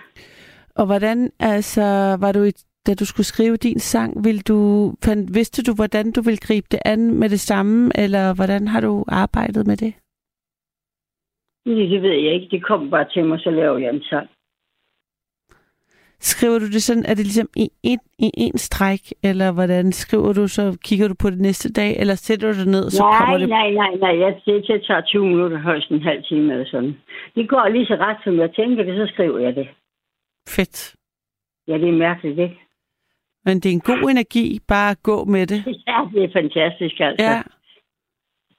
Og 0.75 0.87
hvordan, 0.87 1.33
altså, 1.41 2.17
var 2.21 2.33
du 2.33 2.43
i, 2.43 2.53
da 2.89 2.95
du 2.95 3.07
skulle 3.07 3.27
skrive 3.27 3.57
din 3.57 3.79
sang, 3.79 4.25
vil 4.25 4.49
du, 4.49 4.59
fandt, 5.05 5.35
vidste 5.35 5.63
du, 5.63 5.73
hvordan 5.75 6.13
du 6.13 6.21
ville 6.23 6.45
gribe 6.47 6.67
det 6.71 6.81
an 6.85 7.01
med 7.21 7.29
det 7.29 7.41
samme, 7.41 7.91
eller 7.95 8.35
hvordan 8.35 8.69
har 8.69 8.81
du 8.81 9.05
arbejdet 9.09 9.67
med 9.67 9.77
det? 9.77 9.93
Det, 11.67 11.91
det 11.91 12.03
ved 12.03 12.17
jeg 12.25 12.33
ikke. 12.35 12.49
Det 12.51 12.65
kom 12.65 12.91
bare 12.91 13.09
til 13.13 13.25
mig, 13.25 13.41
så 13.41 13.51
laver 13.51 13.79
jeg 13.79 13.95
en 13.95 14.03
sang. 14.03 14.29
Skriver 16.21 16.59
du 16.59 16.67
det 16.67 16.83
sådan, 16.83 17.05
er 17.07 17.15
det 17.15 17.25
ligesom 17.25 17.49
i 17.57 17.69
en, 17.83 18.01
i 18.19 18.31
en 18.37 18.59
stræk, 18.59 19.03
eller 19.23 19.53
hvordan 19.53 19.93
skriver 19.93 20.33
du, 20.33 20.49
så 20.49 20.79
kigger 20.85 21.09
du 21.09 21.15
på 21.15 21.31
det 21.31 21.41
næste 21.41 21.73
dag, 21.73 21.97
eller 22.01 22.15
sætter 22.15 22.53
du 22.53 22.59
det 22.59 22.69
ned, 22.69 22.91
så 22.91 23.03
nej, 23.03 23.19
kommer 23.19 23.39
det... 23.39 23.49
nej, 23.49 23.71
nej, 23.71 23.95
nej. 23.95 24.19
Jeg, 24.21 24.41
det, 24.47 24.65
det 24.67 24.85
tager 24.87 25.01
20 25.01 25.27
minutter, 25.27 25.59
højst 25.59 25.91
en 25.91 26.03
halv 26.03 26.23
time 26.25 26.53
eller 26.53 26.67
sådan. 26.67 26.97
Det 27.35 27.49
går 27.49 27.69
lige 27.69 27.87
så 27.87 27.95
ret, 27.95 28.17
som 28.25 28.39
jeg 28.39 28.55
tænker 28.55 28.85
det, 28.85 28.95
så 28.97 29.15
skriver 29.15 29.39
jeg 29.39 29.55
det. 29.57 29.69
Fedt. 30.49 30.95
Ja, 31.69 31.75
det 31.79 31.89
er 31.89 31.93
mærkeligt, 31.93 32.39
ikke? 32.39 32.68
Men 33.49 33.57
det 33.61 33.69
er 33.69 33.77
en 33.81 33.89
god 33.93 34.11
energi, 34.11 34.47
bare 34.69 34.91
at 34.91 35.03
gå 35.03 35.25
med 35.25 35.47
det. 35.47 35.61
Ja, 35.91 35.99
det 36.15 36.23
er 36.25 36.33
fantastisk, 36.41 36.97
altså. 37.01 37.25
Ja. 37.27 37.39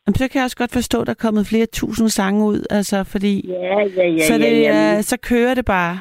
Jamen, 0.02 0.16
så 0.20 0.26
kan 0.30 0.40
jeg 0.40 0.48
også 0.50 0.62
godt 0.64 0.74
forstå, 0.80 0.98
at 1.02 1.08
der 1.08 1.14
er 1.14 1.26
kommet 1.26 1.50
flere 1.52 1.66
tusind 1.66 2.10
sange 2.10 2.46
ud, 2.52 2.62
altså, 2.70 2.98
fordi 3.14 3.34
Ja, 3.48 3.80
ja, 3.98 4.08
ja. 4.18 4.26
så, 4.30 4.34
det, 4.34 4.52
ja, 4.52 4.74
ja. 4.74 4.98
er, 4.98 5.02
så 5.02 5.18
kører 5.30 5.54
det 5.54 5.66
bare. 5.66 5.96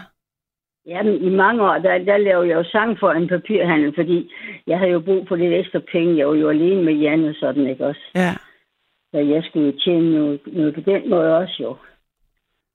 Jamen, 0.86 1.14
i 1.28 1.30
mange 1.42 1.62
år, 1.62 1.74
der, 1.78 1.98
der 1.98 2.16
lavede 2.16 2.48
jeg 2.48 2.56
jo 2.56 2.64
sang 2.64 2.98
for 2.98 3.10
en 3.10 3.28
papirhandel, 3.28 3.94
fordi 3.94 4.30
jeg 4.66 4.78
havde 4.78 4.92
jo 4.92 5.00
brug 5.00 5.28
for 5.28 5.36
lidt 5.36 5.54
ekstra 5.54 5.80
penge. 5.92 6.18
Jeg 6.18 6.28
var 6.28 6.34
jo 6.34 6.48
alene 6.48 6.82
med 6.84 6.94
Jan 6.94 7.24
og 7.24 7.34
sådan, 7.34 7.66
ikke 7.66 7.86
også? 7.86 8.04
Ja. 8.14 8.32
Så 9.12 9.18
jeg 9.18 9.42
skulle 9.44 9.66
jo 9.66 9.78
tjene 9.84 10.10
noget, 10.18 10.40
noget 10.46 10.74
på 10.74 10.80
den 10.80 11.10
måde 11.10 11.36
også 11.36 11.56
jo. 11.62 11.76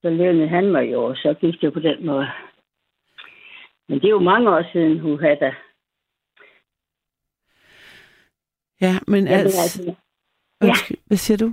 Så 0.02 0.10
lønnede 0.10 0.48
han 0.48 0.72
mig 0.72 0.92
jo, 0.92 1.04
og 1.04 1.16
så 1.16 1.34
gik 1.42 1.62
det 1.62 1.74
på 1.74 1.80
den 1.80 2.06
måde. 2.06 2.28
Men 3.90 4.00
det 4.00 4.06
er 4.06 4.18
jo 4.18 4.30
mange 4.32 4.50
år 4.50 4.64
siden, 4.74 5.00
hun 5.00 5.20
havde 5.20 5.36
da. 5.36 5.52
Ja, 8.86 8.94
men 9.08 9.28
altså... 9.28 9.62
altså, 9.62 9.96
Undskyld, 10.64 10.98
hvad 11.08 11.18
siger 11.18 11.38
du? 11.38 11.50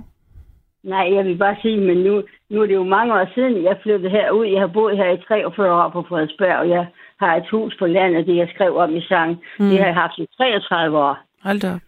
nej, 0.83 1.05
jeg 1.15 1.25
vil 1.25 1.37
bare 1.37 1.57
sige, 1.61 1.77
men 1.87 1.97
nu, 1.97 2.23
nu 2.49 2.61
er 2.61 2.65
det 2.67 2.73
jo 2.73 2.83
mange 2.83 3.13
år 3.13 3.27
siden, 3.35 3.63
jeg 3.63 3.79
flyttede 3.83 4.09
herud. 4.09 4.45
Jeg 4.45 4.59
har 4.61 4.67
boet 4.67 4.97
her 4.97 5.09
i 5.11 5.21
43 5.27 5.83
år 5.83 5.89
på 5.89 6.01
Frederiksberg, 6.09 6.55
og 6.57 6.69
jeg 6.69 6.85
har 7.19 7.35
et 7.35 7.49
hus 7.51 7.75
på 7.79 7.85
landet, 7.85 8.27
det 8.27 8.35
jeg 8.37 8.49
skrev 8.53 8.75
om 8.75 8.95
i 8.95 9.01
sang. 9.01 9.31
Mm. 9.59 9.69
Det 9.69 9.77
har 9.79 9.85
jeg 9.85 9.95
haft 9.95 10.17
i 10.17 10.25
33 10.37 10.97
år. 10.97 11.17
Hold 11.43 11.59
da 11.59 11.73
op. 11.75 11.81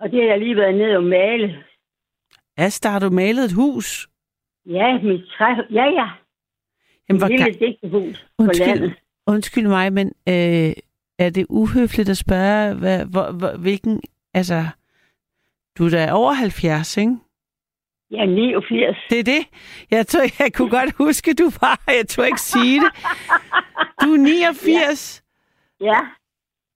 Og 0.00 0.10
det 0.10 0.22
har 0.22 0.28
jeg 0.28 0.38
lige 0.38 0.56
været 0.56 0.74
nede 0.74 0.96
og 0.96 1.04
male. 1.04 1.64
Asta, 2.56 2.88
har 2.88 2.98
du 2.98 3.10
malet 3.10 3.44
et 3.44 3.52
hus? 3.52 4.08
Ja, 4.66 4.98
mit 5.02 5.24
træ... 5.38 5.44
Ja, 5.70 5.84
ja. 5.84 6.08
Jamen, 7.08 7.16
Et 7.16 7.20
hvor 7.22 7.28
lille 7.28 7.52
digtehus 7.66 8.26
på 8.38 8.44
undskyld, 8.44 8.66
landet. 8.66 8.94
undskyld 9.26 9.68
mig, 9.68 9.92
men 9.92 10.06
øh, 10.28 10.72
er 11.18 11.30
det 11.30 11.46
uhøfligt 11.48 12.08
at 12.08 12.16
spørge, 12.16 12.74
hvad, 12.74 13.06
hvor, 13.06 13.32
hvor, 13.38 13.56
hvilken... 13.58 14.00
Altså, 14.34 14.62
du 15.78 15.84
er 15.86 15.90
da 15.90 16.12
over 16.12 16.32
70, 16.32 16.96
ikke? 16.96 17.16
Ja, 18.10 18.24
89. 18.26 18.96
Det 19.10 19.18
er 19.18 19.24
det. 19.24 19.42
Jeg 19.90 20.06
tror, 20.06 20.20
jeg 20.42 20.52
kunne 20.54 20.70
godt 20.70 20.92
huske, 20.98 21.34
du 21.34 21.44
var. 21.60 21.80
Jeg 21.86 22.06
tror 22.08 22.24
ikke 22.24 22.40
sige 22.40 22.80
det. 22.80 22.90
Du 24.02 24.08
er 24.14 24.18
89. 24.18 25.22
Ja. 25.80 25.98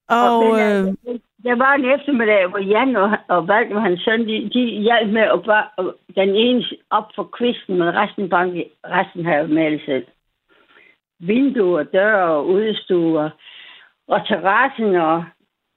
Og, 0.09 0.37
Og 0.39 0.45
den 0.45 0.53
øh, 0.53 0.95
er- 1.15 1.19
der 1.45 1.55
var 1.57 1.75
en 1.75 1.85
eftermiddag, 1.85 2.47
hvor 2.49 2.59
Jan 2.59 2.97
og, 2.97 3.19
og 3.29 3.49
Valdemar, 3.49 3.81
hans 3.81 4.01
søn, 4.05 4.21
de, 4.29 4.51
de 4.55 4.61
hjalp 4.83 5.13
med 5.13 5.23
at 5.23 5.43
bare, 5.47 5.69
og 5.77 5.97
den 6.15 6.29
ene 6.35 6.65
op 6.91 7.09
for 7.15 7.25
kvisten, 7.39 7.79
men 7.79 7.95
resten, 7.95 8.29
banke, 8.29 8.71
resten 8.85 9.25
har 9.25 9.35
jeg 9.35 9.49
malet 9.49 9.83
selv. 9.87 10.07
Vinduer, 11.21 11.83
døre 11.83 12.23
og 12.31 12.47
udstuer, 12.49 13.31
og 14.09 14.27
terrassen 14.27 14.95
og 14.97 15.25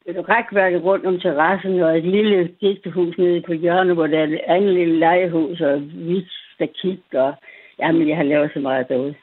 et 0.05 0.29
rækværk 0.29 0.73
rundt 0.83 1.05
om 1.05 1.19
terrassen, 1.19 1.79
og 1.81 1.97
et 1.97 2.03
lille 2.03 2.49
digtehus 2.61 3.17
nede 3.17 3.41
på 3.41 3.53
hjørnet, 3.53 3.95
hvor 3.95 4.07
der 4.07 4.19
er 4.19 4.23
et 4.23 4.41
andet 4.47 4.73
lille 4.73 4.99
legehus, 4.99 5.61
og 5.61 5.79
hvidt 5.79 6.31
stakit, 6.55 7.13
og 7.13 7.33
jamen, 7.79 8.09
jeg 8.09 8.17
har 8.17 8.23
lavet 8.23 8.51
så 8.53 8.59
meget 8.59 8.89
derude. 8.89 9.15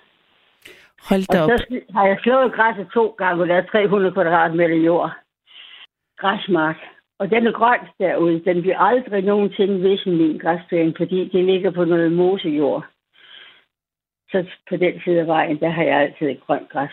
hold 1.08 1.32
da 1.32 1.38
Og 1.38 1.44
op. 1.44 1.50
så 1.50 1.80
har 1.94 2.06
jeg 2.06 2.18
slået 2.22 2.52
græsset 2.52 2.88
to 2.94 3.06
gange, 3.18 3.42
og 3.42 3.48
der 3.48 3.54
er 3.54 3.62
300 3.66 4.12
kvadratmeter 4.12 4.76
jord. 4.76 5.10
Græsmark. 6.18 6.76
Og 7.18 7.30
den 7.30 7.46
er 7.46 7.52
grøn 7.52 7.80
derude. 8.00 8.42
Den 8.44 8.62
bliver 8.62 8.78
aldrig 8.78 9.22
nogensinde 9.22 9.80
vissen 9.88 10.16
min 10.16 10.38
græsplæne, 10.38 10.94
fordi 10.96 11.28
det 11.28 11.44
ligger 11.44 11.70
på 11.70 11.84
noget 11.84 12.12
mosejord. 12.12 12.84
Så 14.30 14.44
på 14.68 14.76
den 14.76 15.00
side 15.04 15.20
af 15.20 15.26
vejen, 15.26 15.60
der 15.60 15.68
har 15.68 15.82
jeg 15.82 16.00
altid 16.00 16.40
grønt 16.46 16.68
græs. 16.68 16.90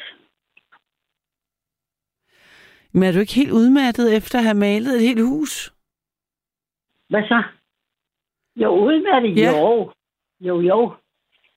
Men 2.94 3.04
er 3.04 3.12
du 3.12 3.20
ikke 3.20 3.34
helt 3.34 3.52
udmattet 3.52 4.16
efter 4.18 4.38
at 4.38 4.44
have 4.44 4.58
malet 4.58 4.96
et 4.96 5.02
helt 5.02 5.22
hus? 5.22 5.74
Hvad 7.10 7.24
så? 7.24 7.44
Jo, 8.56 8.70
udmærket. 8.86 9.38
Ja. 9.38 9.52
Jo. 9.60 9.92
Jo, 10.42 10.62
jo. 10.62 10.94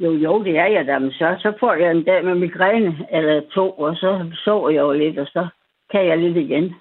Jo, 0.01 0.13
jo, 0.13 0.45
det 0.45 0.59
er 0.59 0.67
jeg 0.67 0.87
da. 0.87 0.99
Men 0.99 1.11
så, 1.11 1.37
så 1.43 1.53
får 1.61 1.75
jeg 1.75 1.91
en 1.91 2.05
dag 2.05 2.25
med 2.25 2.35
migræne 2.35 3.07
eller 3.13 3.41
to, 3.55 3.71
og 3.71 3.97
så 3.97 4.31
sover 4.45 4.71
jeg 4.71 4.81
jo 4.81 4.93
lidt, 4.93 5.19
og 5.19 5.27
så 5.27 5.49
kan 5.91 6.07
jeg 6.07 6.19
lidt 6.19 6.37
igen. 6.37 6.75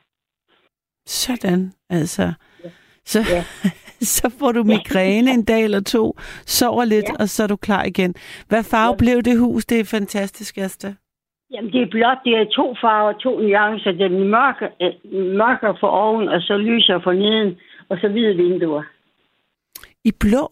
Sådan, 1.05 1.73
altså. 1.89 2.33
Så, 3.05 3.19
Ja. 3.29 3.43
så 4.15 4.35
får 4.39 4.51
du 4.51 4.63
migræne 4.63 5.31
en 5.31 5.45
dag 5.45 5.63
eller 5.63 5.81
to, 5.81 6.15
sover 6.45 6.85
lidt, 6.85 7.05
Ja. 7.09 7.13
og 7.19 7.29
så 7.29 7.43
er 7.43 7.47
du 7.47 7.55
klar 7.55 7.83
igen. 7.83 8.15
Hvad 8.47 8.63
farve 8.63 8.91
Ja. 8.93 8.97
blev 8.97 9.21
det 9.21 9.39
hus? 9.39 9.65
Det 9.65 9.79
er 9.79 9.83
fantastisk, 9.85 10.57
Asta. 10.57 10.95
Jamen, 11.51 11.71
det 11.73 11.81
er 11.81 11.89
blot, 11.91 12.17
det 12.25 12.33
er 12.33 12.45
to 12.45 12.75
farver, 12.81 13.13
to 13.13 13.39
nuancer. 13.39 13.91
Den 13.91 14.29
mørke, 14.29 14.65
øh, 14.81 14.93
mørkere 15.37 15.77
for 15.79 15.87
oven, 15.87 16.29
og 16.29 16.41
så 16.41 16.57
lyser 16.57 16.99
for 17.03 17.13
neden, 17.13 17.57
og 17.89 17.97
så 18.01 18.07
hvide 18.07 18.35
vinduer. 18.35 18.83
I 20.03 20.11
blå? 20.19 20.47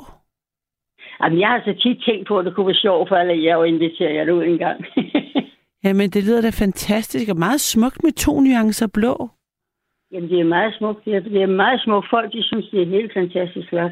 Jamen, 1.21 1.39
jeg 1.39 1.49
har 1.49 1.62
så 1.65 1.73
tit 1.84 2.03
tænkt 2.06 2.27
på, 2.27 2.39
at 2.39 2.45
det 2.45 2.56
kunne 2.56 2.67
være 2.67 2.84
sjovt 2.86 3.10
for 3.10 3.15
alle 3.15 3.43
jer 3.43 3.58
at 3.58 3.67
invitere 3.67 4.13
jer 4.13 4.32
ud 4.32 4.43
en 4.43 4.58
gang. 4.58 4.86
Jamen, 5.84 6.10
det 6.10 6.23
lyder 6.23 6.41
da 6.41 6.49
fantastisk 6.49 7.29
og 7.29 7.38
meget 7.38 7.62
smukt 7.62 8.03
med 8.03 8.12
to 8.12 8.41
nuancer 8.41 8.88
blå. 8.88 9.29
Jamen, 10.12 10.29
det 10.29 10.39
er 10.39 10.43
meget 10.43 10.73
smukt. 10.77 11.06
Det 11.06 11.15
er, 11.15 11.19
det 11.19 11.41
er 11.41 11.47
meget 11.63 11.82
smukt 11.82 12.08
folk. 12.10 12.34
De 12.34 12.43
synes, 12.43 12.69
det 12.69 12.82
er 12.82 12.86
helt 12.86 13.13
fantastisk 13.13 13.69
flot. 13.69 13.91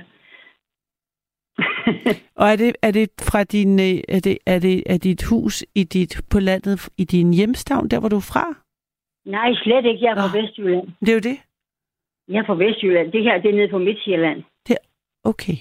Og 2.42 2.48
er 2.48 2.56
det, 2.56 2.76
er 2.82 2.92
det 2.92 3.10
fra 3.22 3.44
din, 3.44 3.80
øh, 3.80 4.16
er 4.16 4.20
det, 4.20 4.38
er 4.46 4.60
det 4.60 4.84
er 4.86 4.98
dit 4.98 5.24
hus 5.24 5.66
i 5.76 5.84
dit, 5.84 6.22
på 6.32 6.40
landet, 6.40 6.90
i 6.98 7.04
din 7.04 7.34
hjemstavn, 7.34 7.88
der 7.88 8.00
hvor 8.00 8.10
du 8.10 8.16
er 8.16 8.30
fra? 8.34 8.46
Nej, 9.26 9.54
slet 9.64 9.86
ikke. 9.86 10.04
Jeg 10.06 10.12
er 10.12 10.16
fra 10.16 10.38
Nå. 10.38 10.42
Vestjylland. 10.42 10.88
Det 11.00 11.10
er 11.10 11.14
jo 11.14 11.26
det. 11.30 11.38
Jeg 12.28 12.40
er 12.40 12.46
fra 12.46 12.56
Vestjylland. 12.56 13.12
Det 13.12 13.24
her, 13.24 13.42
det 13.42 13.50
er 13.52 13.56
nede 13.56 13.72
på 13.72 13.78
Midtjylland. 13.78 14.44
Okay. 15.24 15.58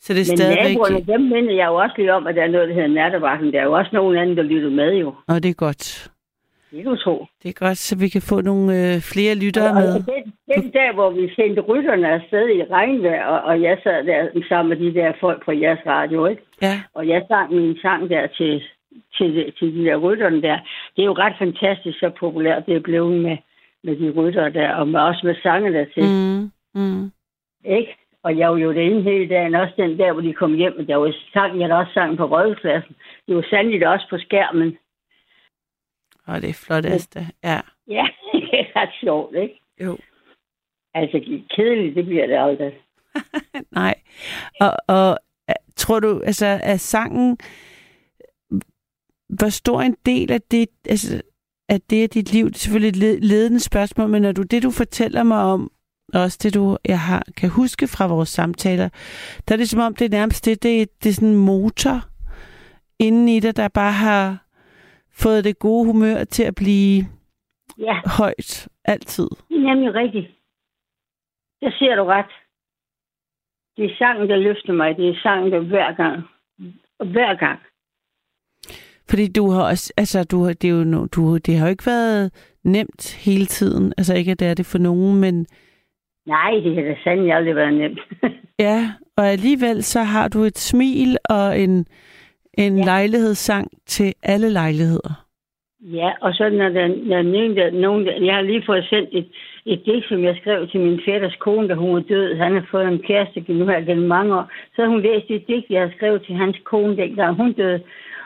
Så 0.00 0.14
det 0.14 0.20
er 0.20 0.30
Men 0.30 0.36
stadigvæk... 0.36 0.76
naboerne, 0.76 1.00
dem 1.12 1.20
minder 1.20 1.54
jeg 1.54 1.66
jo 1.66 1.74
også 1.74 1.94
lige 1.98 2.14
om, 2.14 2.26
at 2.26 2.34
der 2.34 2.42
er 2.42 2.48
noget, 2.48 2.68
der 2.68 2.74
hedder 2.74 2.88
nattevagten. 2.88 3.52
Der 3.52 3.60
er 3.60 3.64
jo 3.64 3.72
også 3.72 3.90
nogen 3.92 4.16
anden, 4.16 4.36
der 4.36 4.42
lytter 4.42 4.70
med 4.70 4.94
jo. 4.94 5.14
Og 5.28 5.42
det 5.42 5.50
er 5.50 5.54
godt. 5.54 6.10
Det 6.70 6.82
kan 6.82 6.92
du 6.92 6.96
tro. 6.96 7.26
Det 7.42 7.48
er 7.48 7.64
godt, 7.66 7.78
så 7.78 7.96
vi 7.98 8.08
kan 8.08 8.22
få 8.22 8.40
nogle 8.40 8.66
øh, 8.78 9.00
flere 9.12 9.34
lyttere 9.34 9.70
Og, 9.70 9.74
med. 9.74 9.94
og 9.94 10.00
den, 10.06 10.24
den 10.54 10.70
dag, 10.70 10.94
hvor 10.94 11.10
vi 11.10 11.34
sendte 11.36 11.60
rytterne 11.60 12.08
afsted 12.08 12.48
i 12.48 12.62
regnvejr, 12.62 13.24
og, 13.26 13.40
og 13.40 13.62
jeg 13.62 13.78
sad 13.82 14.04
der 14.04 14.42
sammen 14.48 14.68
med 14.68 14.78
de 14.84 14.94
der 15.00 15.12
folk 15.20 15.44
på 15.44 15.52
jeres 15.52 15.82
radio, 15.86 16.26
ikke? 16.26 16.42
Ja, 16.62 16.80
Og 16.94 17.08
jeg 17.08 17.24
sang 17.28 17.54
min 17.54 17.76
sang 17.82 18.10
der 18.10 18.26
til, 18.26 18.62
til, 19.16 19.52
til 19.58 19.74
de 19.74 19.84
der 19.84 19.96
rytterne 19.96 20.42
der. 20.42 20.58
Det 20.96 21.02
er 21.02 21.06
jo 21.06 21.12
ret 21.12 21.36
fantastisk, 21.38 21.98
så 21.98 22.10
populært 22.20 22.66
det 22.66 22.76
er 22.76 22.80
blevet 22.80 23.22
med, 23.22 23.36
med 23.84 23.96
de 23.96 24.10
ryttere 24.10 24.50
der, 24.50 24.74
og 24.74 24.88
med, 24.88 25.00
også 25.00 25.20
med 25.24 25.34
sange 25.42 25.72
der 25.72 25.84
til, 25.94 26.04
mm. 26.04 26.50
mm, 26.74 26.80
mm. 26.80 27.10
ikke? 27.64 27.94
Og 28.22 28.38
jeg 28.38 28.50
var 28.50 28.58
jo 28.58 28.72
derinde 28.72 29.02
hele 29.02 29.28
dagen, 29.28 29.54
også 29.54 29.74
den 29.76 29.98
der, 29.98 30.12
hvor 30.12 30.22
de 30.22 30.32
kom 30.32 30.54
hjem, 30.54 30.78
og 30.78 30.88
der 30.88 30.96
var 30.96 31.14
sang, 31.32 31.60
jeg 31.60 31.68
der 31.68 31.74
også 31.74 31.92
sang 31.92 32.16
på 32.16 32.24
rådhuspladsen. 32.24 32.94
Det 33.26 33.36
var 33.36 33.46
sandelig 33.50 33.88
også 33.88 34.06
på 34.10 34.18
skærmen. 34.18 34.76
Og 36.28 36.42
det 36.42 36.50
er 36.50 36.54
flot, 36.54 36.84
Asta. 36.86 37.26
Ja. 37.44 37.60
Ja, 37.88 38.06
det 38.32 38.60
er 38.60 38.76
ret 38.80 38.90
sjovt, 39.00 39.34
ikke? 39.36 39.60
Jo. 39.84 39.98
Altså, 40.94 41.18
kedeligt, 41.56 41.96
det 41.96 42.04
bliver 42.06 42.26
det 42.26 42.36
aldrig. 42.38 42.72
Nej. 43.80 43.94
Og, 44.60 44.72
og 44.88 45.18
øh, 45.50 45.54
tror 45.76 46.00
du, 46.00 46.20
altså, 46.24 46.46
er 46.62 46.76
sangen... 46.76 47.38
Hvor 49.28 49.48
stor 49.48 49.80
en 49.82 49.96
del 50.06 50.32
af 50.32 50.40
det, 50.50 50.68
altså, 50.88 51.22
at 51.68 51.90
det 51.90 52.04
er 52.04 52.08
dit 52.08 52.32
liv, 52.32 52.46
det 52.46 52.54
er 52.54 52.58
selvfølgelig 52.58 52.88
et 52.88 52.96
led- 52.96 53.20
ledende 53.20 53.60
spørgsmål, 53.60 54.08
men 54.08 54.22
når 54.22 54.32
du, 54.32 54.42
det 54.42 54.62
du 54.62 54.70
fortæller 54.70 55.22
mig 55.22 55.38
om, 55.42 55.70
og 56.14 56.20
også 56.22 56.38
det 56.42 56.54
du 56.54 56.78
jeg 56.84 57.00
har, 57.00 57.22
kan 57.36 57.48
huske 57.48 57.88
fra 57.88 58.06
vores 58.06 58.28
samtaler, 58.28 58.88
der 59.48 59.54
er 59.54 59.56
det 59.56 59.68
som 59.68 59.80
om, 59.80 59.94
det 59.94 60.04
er 60.04 60.08
nærmest 60.18 60.44
det, 60.44 60.62
det, 60.62 60.82
er- 60.82 60.86
det 61.02 61.08
er 61.08 61.12
sådan 61.14 61.28
en 61.28 61.36
motor 61.36 62.00
inden 62.98 63.28
i 63.28 63.40
dig, 63.40 63.56
der 63.56 63.68
bare 63.68 63.92
har 63.92 64.44
fået 65.22 65.44
det 65.44 65.58
gode 65.58 65.86
humør 65.86 66.24
til 66.24 66.42
at 66.42 66.54
blive 66.54 67.04
Ja, 67.78 68.00
højt 68.18 68.68
altid. 68.84 69.28
det 69.48 69.56
er 69.56 69.60
nemlig 69.74 69.94
rigtigt. 69.94 70.26
Der 71.60 71.70
ser 71.78 71.96
du 71.96 72.04
ret. 72.04 72.32
Det 73.76 73.84
er 73.84 73.96
sangen, 73.98 74.28
der 74.28 74.36
løfter 74.36 74.72
mig. 74.72 74.96
Det 74.96 75.08
er 75.08 75.16
sangen, 75.22 75.52
der 75.52 75.60
hver 75.60 75.92
gang. 75.92 76.22
Hver 77.12 77.34
gang. 77.34 77.58
Fordi 79.10 79.32
du 79.32 79.50
har 79.50 79.62
også, 79.62 79.92
altså 79.96 80.24
du, 80.24 80.42
har- 80.44 80.52
det, 80.52 80.70
er 80.70 80.74
jo, 80.74 81.06
du, 81.06 81.36
det 81.36 81.56
har 81.58 81.66
jo 81.66 81.70
ikke 81.70 81.86
været 81.86 82.32
nemt 82.64 83.14
hele 83.24 83.46
tiden. 83.46 83.94
Altså 83.98 84.14
ikke, 84.14 84.30
at 84.32 84.40
det 84.40 84.48
er 84.48 84.54
det 84.54 84.66
for 84.66 84.78
nogen, 84.78 85.20
men 85.20 85.46
Nej, 86.26 86.50
det 86.50 86.74
har 86.74 86.82
da 86.82 86.96
sandelig 87.04 87.32
aldrig 87.32 87.56
været 87.56 87.74
nemt. 87.74 88.00
ja, 88.66 88.92
og 89.16 89.26
alligevel 89.28 89.82
så 89.84 90.00
har 90.02 90.28
du 90.28 90.38
et 90.42 90.58
smil 90.58 91.16
og 91.30 91.60
en, 91.60 91.86
en 92.58 92.78
ja. 92.78 92.84
Lejlighedssang 92.84 93.66
til 93.86 94.14
alle 94.22 94.48
lejligheder. 94.50 95.12
ja, 95.80 96.10
og 96.20 96.34
så 96.34 96.48
når 96.48 96.68
der, 96.68 96.86
når 97.10 97.22
nogen, 97.22 97.56
der, 97.56 97.70
nogen 97.70 98.06
der, 98.06 98.24
jeg 98.24 98.34
har 98.34 98.42
lige 98.42 98.66
fået 98.66 98.86
sendt 98.90 99.08
et, 99.12 99.28
et 99.66 99.86
digt, 99.86 100.08
som 100.08 100.24
jeg 100.24 100.36
skrev 100.40 100.68
til 100.68 100.80
min 100.80 101.00
fætters 101.06 101.36
kone, 101.40 101.68
da 101.68 101.74
hun 101.74 101.94
var 101.94 102.00
død. 102.00 102.36
Han 102.36 102.54
har 102.54 102.66
fået 102.70 102.88
en 102.88 103.02
kæreste 103.08 103.44
nu 103.48 103.66
her 103.66 103.80
gennem 103.80 104.08
mange 104.08 104.34
år. 104.38 104.46
Så 104.76 104.86
hun 104.86 105.02
læst 105.02 105.30
et 105.30 105.48
digt, 105.48 105.70
jeg 105.70 105.82
har 105.82 105.92
skrevet 105.96 106.22
til 106.26 106.34
hans 106.34 106.56
kone, 106.64 106.96
dengang 106.96 107.36
hun 107.36 107.52
døde. 107.52 107.80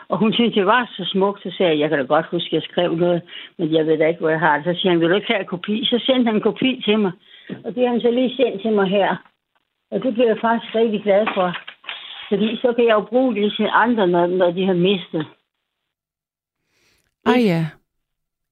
Og 0.09 0.17
hun 0.17 0.33
syntes, 0.33 0.53
det 0.53 0.65
var 0.65 0.91
så 0.97 1.03
smukt, 1.13 1.43
så 1.43 1.49
sagde 1.57 1.71
jeg, 1.71 1.79
jeg 1.79 1.89
kan 1.89 1.99
da 1.99 2.05
godt 2.05 2.25
huske, 2.25 2.47
at 2.47 2.53
jeg 2.53 2.61
skrev 2.61 2.95
noget, 2.95 3.21
men 3.57 3.73
jeg 3.73 3.85
ved 3.85 3.97
da 3.97 4.07
ikke, 4.07 4.19
hvor 4.19 4.29
jeg 4.29 4.39
har 4.39 4.55
det. 4.55 4.65
Så 4.65 4.81
siger 4.81 4.91
han, 4.91 4.99
vil 4.99 5.09
du 5.09 5.15
ikke 5.15 5.31
have 5.33 5.39
en 5.39 5.53
kopi? 5.55 5.85
Så 5.85 5.97
sendte 6.05 6.25
han 6.25 6.35
en 6.35 6.47
kopi 6.49 6.81
til 6.85 6.99
mig. 6.99 7.11
Og 7.63 7.75
det 7.75 7.83
har 7.83 7.91
han 7.91 8.01
så 8.01 8.11
lige 8.11 8.35
sendt 8.35 8.61
til 8.61 8.71
mig 8.71 8.87
her. 8.87 9.09
Og 9.91 10.03
det 10.03 10.13
bliver 10.13 10.27
jeg 10.27 10.37
faktisk 10.41 10.75
rigtig 10.75 11.03
glad 11.03 11.27
for. 11.35 11.72
Fordi 12.33 12.57
så 12.61 12.73
kan 12.75 12.85
jeg 12.85 12.93
jo 12.93 13.01
bruge 13.09 13.35
det 13.35 13.53
til 13.57 13.67
andre, 13.71 14.07
når, 14.07 14.27
når 14.27 14.51
de 14.51 14.65
har 14.65 14.73
mistet. 14.73 15.25
Ah 17.25 17.45
ja. 17.45 17.65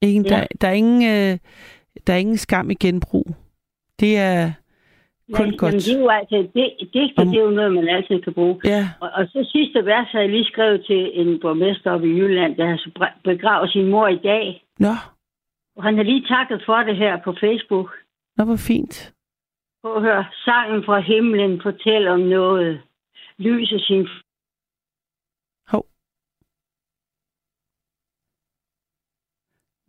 Ingen, 0.01 0.25
Ja. 0.25 0.29
der, 0.35 0.47
der, 0.61 0.67
er 0.67 0.71
ingen, 0.73 1.01
øh, 1.01 1.37
der 2.07 2.13
er 2.13 2.17
ingen 2.17 2.37
skam 2.37 2.69
i 2.69 2.73
genbrug. 2.73 3.25
Det 3.99 4.17
er 4.17 4.51
kun 5.33 5.45
Jamen, 5.45 5.57
godt. 5.57 5.73
det 5.73 5.93
er 5.95 5.99
jo 5.99 6.09
altså, 6.09 6.37
det, 6.55 6.89
digte, 6.93 7.19
Om- 7.19 7.27
det 7.27 7.37
er 7.39 7.43
jo 7.43 7.49
noget, 7.49 7.73
man 7.73 7.87
altid 7.89 8.21
kan 8.21 8.33
bruge. 8.33 8.59
Ja, 8.65 8.89
Og, 9.01 9.09
og 9.13 9.25
så 9.27 9.49
sidste 9.51 9.85
vers 9.85 10.07
har 10.11 10.19
jeg 10.19 10.29
lige 10.29 10.45
skrevet 10.45 10.85
til 10.85 11.19
en 11.21 11.39
borgmester 11.41 11.91
oppe 11.91 12.07
i 12.07 12.17
Jylland, 12.19 12.55
der 12.55 12.65
har 12.65 13.13
begravet 13.23 13.71
sin 13.71 13.87
mor 13.87 14.07
i 14.07 14.17
dag. 14.23 14.65
nå, 14.79 14.93
Og 15.75 15.83
han 15.83 15.95
har 15.97 16.03
lige 16.03 16.25
takket 16.27 16.63
for 16.65 16.77
det 16.77 16.97
her 16.97 17.17
på 17.23 17.33
Facebook. 17.39 17.89
nå 18.37 18.43
hvor 18.45 18.55
fint. 18.67 19.13
Prøv 19.83 19.95
at 19.95 20.01
høre. 20.01 20.25
Sangen 20.45 20.83
fra 20.85 20.99
himlen 20.99 21.61
fortæller 21.61 22.11
om 22.11 22.19
noget. 22.19 22.81
Lyser 23.45 23.79
sin... 23.79 24.07
Hov. 25.67 25.85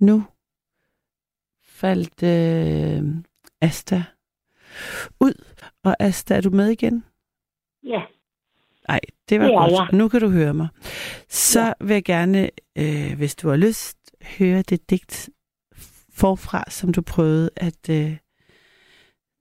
Nu 0.00 0.16
faldt 1.64 2.22
øh, 2.22 3.02
Asta 3.60 4.02
ud. 5.20 5.34
Og 5.84 5.96
Asta, 6.00 6.34
er 6.34 6.40
du 6.40 6.50
med 6.50 6.68
igen? 6.68 7.04
Ja, 7.82 8.02
Nej, 8.88 9.00
det 9.28 9.40
var 9.40 9.46
Det 9.46 9.54
godt. 9.56 9.72
jeg. 9.72 9.98
Nu 9.98 10.08
kan 10.08 10.20
du 10.20 10.28
høre 10.30 10.54
mig. 10.54 10.68
Så 11.28 11.60
ja. 11.60 11.72
vil 11.80 11.94
jeg 11.94 12.04
gerne, 12.04 12.50
øh, 12.78 13.16
hvis 13.18 13.34
du 13.36 13.48
har 13.48 13.56
lyst, 13.56 13.98
høre 14.38 14.62
det 14.62 14.90
digt 14.90 15.30
forfra, 16.20 16.64
som 16.70 16.92
du 16.92 17.02
prøvede 17.02 17.50
at 17.56 17.88
øh, 17.90 18.16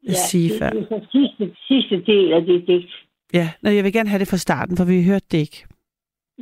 ja 0.08 0.14
sige 0.14 0.50
det, 0.50 0.60
før. 0.60 0.70
det 0.70 0.88
er 0.92 1.06
sidste, 1.12 1.56
sidste 1.68 2.12
del 2.12 2.34
af 2.34 2.42
det 2.42 2.68
digt. 2.68 2.92
Ja, 3.34 3.50
Nå, 3.62 3.70
jeg 3.70 3.84
vil 3.84 3.94
gerne 3.94 4.10
have 4.10 4.20
det 4.20 4.28
fra 4.28 4.38
starten, 4.38 4.78
for 4.78 4.86
vi 4.86 5.04
hørte 5.12 5.26
det 5.32 5.38
ikke. 5.38 5.66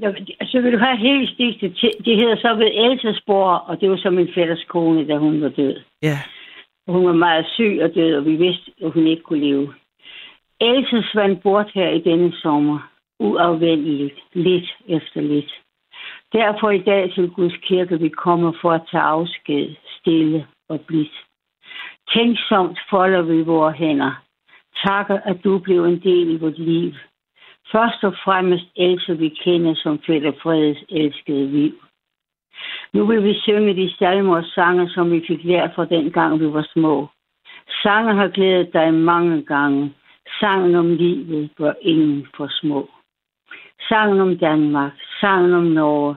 Ja, 0.02 0.12
Så 0.46 0.62
vil 0.62 0.74
du 0.74 0.78
have 0.78 0.98
hele 0.98 1.28
stigtet 1.34 1.78
til. 1.80 1.92
Det 2.06 2.16
hedder 2.22 2.36
så 2.36 2.56
ved 2.56 2.72
Elsesborg, 2.86 3.70
og 3.70 3.82
det 3.82 3.90
var 3.90 3.98
så 3.98 4.10
min 4.10 4.30
fætters 4.36 4.64
kone, 4.68 5.08
da 5.08 5.18
hun 5.18 5.42
var 5.42 5.50
død. 5.50 5.76
Ja, 6.02 6.18
Hun 6.88 7.06
var 7.06 7.14
meget 7.14 7.46
syg 7.56 7.80
og 7.82 7.96
død, 7.96 8.16
og 8.16 8.26
vi 8.26 8.36
vidste, 8.36 8.72
at 8.86 8.92
hun 8.92 9.08
ikke 9.08 9.24
kunne 9.24 9.46
leve. 9.50 9.74
Else 10.62 11.04
svandt 11.12 11.44
bort 11.44 11.72
her 11.74 11.90
i 11.90 12.00
denne 12.02 12.34
sommer, 12.42 12.92
uafvendeligt, 13.20 14.20
lidt 14.34 14.70
efter 14.88 15.22
lidt. 15.22 15.52
Derfor 16.34 16.70
i 16.72 16.82
dag 16.92 17.14
til 17.14 17.30
Guds 17.30 17.58
kirke 17.68 18.00
vi 18.00 18.10
kommer 18.10 18.52
for 18.62 18.72
at 18.72 18.82
tage 18.92 19.04
afsked, 19.04 19.76
stille 20.00 20.48
og 20.70 20.82
blidt. 20.82 21.16
Tænksomt 22.14 22.80
folder 22.90 23.22
vi 23.22 23.42
vores 23.42 23.78
hænder. 23.78 24.24
Takker, 24.84 25.20
at 25.26 25.44
du 25.44 25.60
blev 25.60 25.86
en 25.86 26.00
del 26.00 26.30
i 26.30 26.38
vort 26.38 26.60
liv. 26.60 26.94
Først 27.72 28.04
og 28.04 28.14
fremmest 28.24 28.66
Else, 28.76 29.18
vi 29.18 29.30
kender 29.30 29.76
som 29.76 30.00
Fælder 30.06 30.32
Fredes 30.42 30.84
elskede 30.90 31.52
liv. 31.52 31.74
Nu 32.94 33.06
vil 33.06 33.24
vi 33.24 33.34
synge 33.34 33.76
de 33.76 33.94
salmer 33.98 34.38
og 34.38 34.46
sange, 34.56 34.90
som 34.90 35.12
vi 35.12 35.24
fik 35.28 35.44
lært 35.44 35.72
fra 35.76 35.86
den 35.86 36.12
gang, 36.12 36.40
vi 36.40 36.54
var 36.54 36.68
små. 36.74 37.08
Sange 37.84 38.14
har 38.14 38.28
glædet 38.28 38.74
dig 38.74 38.94
mange 38.94 39.44
gange. 39.44 39.94
Sangen 40.40 40.76
om 40.76 40.96
livet 40.96 41.50
hvor 41.58 41.76
ingen 41.82 42.28
for 42.38 42.48
små. 42.50 42.90
Sangen 43.90 44.20
om 44.20 44.38
Danmark, 44.38 44.92
sangen 45.20 45.54
om 45.54 45.64
Norge, 45.64 46.16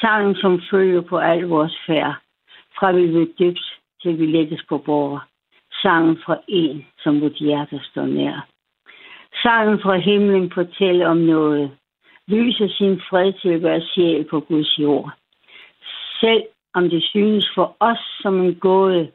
sangen 0.00 0.34
som 0.34 0.62
følger 0.70 1.00
på 1.00 1.18
al 1.18 1.42
vores 1.42 1.78
færd. 1.86 2.14
Fra 2.78 2.92
vi 2.92 3.06
vil 3.06 3.32
dybt 3.38 3.80
til 4.02 4.18
vi 4.18 4.26
lægges 4.26 4.62
på 4.68 4.78
bord. 4.78 5.22
Sangen 5.82 6.18
fra 6.24 6.36
en, 6.48 6.86
som 6.98 7.20
vort 7.20 7.32
hjerte 7.32 7.80
står 7.90 8.06
nær. 8.06 8.46
Sangen 9.42 9.78
fra 9.80 9.96
himlen 9.96 10.50
fortæller 10.52 11.06
om 11.08 11.16
noget. 11.16 11.70
Lyser 12.28 12.68
sin 12.68 13.00
fred 13.08 13.32
til 13.32 13.48
at 13.48 13.62
være 13.62 13.80
sjæl 13.80 14.24
på 14.24 14.40
Guds 14.40 14.78
jord. 14.78 15.12
Selv 16.20 16.42
om 16.74 16.90
det 16.90 17.02
synes 17.02 17.50
for 17.54 17.76
os 17.80 17.98
som 18.22 18.40
en 18.40 18.54
gåde, 18.54 19.10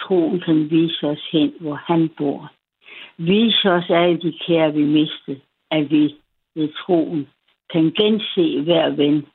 troen 0.00 0.40
kan 0.40 0.70
vise 0.70 1.06
os 1.06 1.24
hen, 1.32 1.52
hvor 1.60 1.74
han 1.74 2.08
bor. 2.18 2.52
Vise 3.16 3.70
os 3.70 3.90
alle 3.90 4.20
de 4.20 4.32
kære, 4.46 4.74
vi 4.74 4.84
mistede, 4.84 5.40
at 5.70 5.90
vi 5.90 6.14
ved 6.54 6.68
troen 6.82 7.28
kan 7.72 7.92
gense 7.98 8.62
hver 8.62 8.90
ven. 8.90 9.26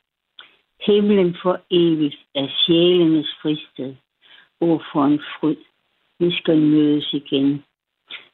Himlen 0.86 1.36
for 1.42 1.60
evigt 1.70 2.18
er 2.34 2.48
sjælenes 2.48 3.30
fristed. 3.42 3.94
O 4.60 4.78
for 4.92 5.04
en 5.04 5.20
fryd, 5.40 5.56
vi 6.18 6.36
skal 6.38 6.58
mødes 6.58 7.12
igen. 7.12 7.64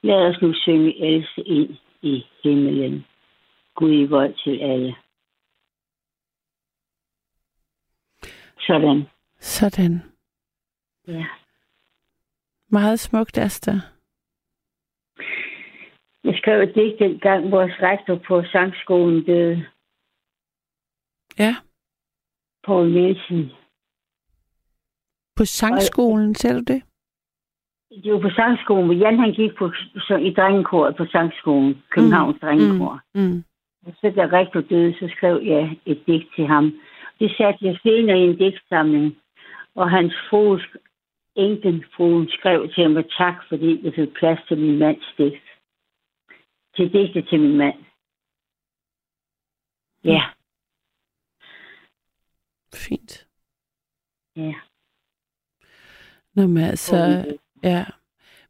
Lad 0.02 0.28
os 0.28 0.42
nu 0.42 0.54
synge 0.54 1.04
Else 1.06 1.40
ind 1.40 1.76
i 2.02 2.26
himmelen. 2.42 3.06
Gud 3.74 3.92
i 3.92 4.04
vold 4.04 4.34
til 4.44 4.58
alle. 4.58 4.96
Sådan. 8.60 9.02
Sådan. 9.40 10.02
Ja. 11.06 11.26
Meget 12.68 13.00
smukt, 13.00 13.38
Asta. 13.38 13.72
Jeg 16.24 16.34
skrev 16.38 16.60
et 16.60 16.74
digt 16.74 16.98
dengang, 16.98 17.50
vores 17.50 17.72
rektor 17.82 18.20
på 18.28 18.42
sangskolen 18.52 19.24
døde. 19.24 19.66
Ja. 21.38 21.56
Poul 22.62 22.92
Nielsen. 22.92 23.52
På 25.36 25.44
sangskolen, 25.44 26.34
ser 26.34 26.52
du 26.52 26.60
det? 26.60 26.82
Det 27.92 28.12
var 28.12 28.20
på 28.20 28.30
sangskolen, 28.30 28.84
hvor 28.86 28.94
Jan 28.94 29.18
han 29.18 29.32
gik 29.32 29.56
på, 29.58 29.72
så, 29.96 30.16
i 30.16 30.32
drengekoret 30.32 30.96
på 30.96 31.06
sangskolen, 31.06 31.82
Københavns 31.90 32.34
mm. 32.34 32.40
drengekor. 32.40 33.00
Mm. 33.14 33.44
Og 33.86 33.92
så 34.00 34.12
da 34.16 34.22
rektor 34.38 34.60
døde, 34.60 34.94
så 34.98 35.14
skrev 35.16 35.40
jeg 35.44 35.78
et 35.86 36.02
digt 36.06 36.28
til 36.36 36.46
ham. 36.46 36.72
Det 37.20 37.30
satte 37.36 37.66
jeg 37.66 37.78
senere 37.82 38.18
i 38.18 38.22
en 38.22 38.38
digtsamling. 38.38 39.16
Og 39.74 39.90
hans 39.90 40.14
frue, 40.30 40.60
enken 41.36 41.84
fruen, 41.96 42.28
skrev 42.28 42.68
til 42.74 42.90
mig 42.90 43.04
tak, 43.18 43.34
fordi 43.48 43.84
jeg 43.84 43.92
fik 43.94 44.14
plads 44.14 44.40
til 44.48 44.58
min 44.58 44.78
mands 44.78 45.14
digt. 45.18 45.46
Til 46.76 46.92
digte 46.92 47.22
til 47.22 47.40
min 47.40 47.56
mand. 47.56 47.78
Ja. 50.04 50.22
Fint. 52.74 53.26
Ja. 54.36 54.54
Nå, 56.34 56.46
men 56.46 56.64
altså, 56.64 56.96
ja. 57.62 57.84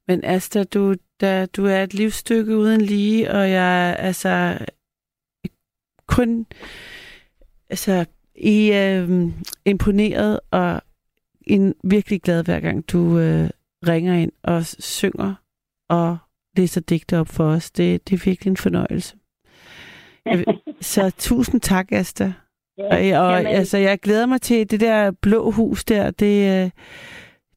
Men 0.08 0.24
Asta, 0.24 0.64
du, 0.64 0.94
da, 1.20 1.46
du 1.46 1.66
er 1.66 1.82
et 1.82 1.94
livsstykke 1.94 2.56
uden 2.56 2.80
lige, 2.80 3.30
og 3.30 3.50
jeg 3.50 3.90
er 3.90 3.94
altså 3.94 4.58
kun 6.06 6.46
altså, 7.70 8.04
I 8.34 8.72
øh, 8.72 9.32
imponeret 9.64 10.40
og 10.50 10.82
en 11.46 11.74
virkelig 11.84 12.22
glad 12.22 12.44
hver 12.44 12.60
gang 12.60 12.88
du 12.92 13.18
øh, 13.18 13.50
ringer 13.88 14.14
ind 14.14 14.32
og 14.42 14.66
synger 14.66 15.34
og 15.88 16.18
læser 16.56 16.80
digte 16.80 17.18
op 17.18 17.28
for 17.28 17.44
os. 17.44 17.70
Det, 17.70 18.08
det 18.08 18.14
er 18.14 18.24
virkelig 18.24 18.50
en 18.50 18.56
fornøjelse. 18.56 19.16
Jeg, 20.26 20.44
så 20.80 21.10
tusind 21.18 21.60
tak, 21.60 21.92
Asta. 21.92 22.32
Ja, 22.78 22.84
Og, 22.84 23.26
og 23.26 23.32
jamen, 23.32 23.46
altså, 23.46 23.78
jeg 23.78 23.98
glæder 24.00 24.26
mig 24.26 24.40
til 24.40 24.70
det 24.70 24.80
der 24.80 25.10
blå 25.10 25.50
hus 25.50 25.84
der. 25.84 26.10
Det, 26.10 26.64
øh, 26.64 26.70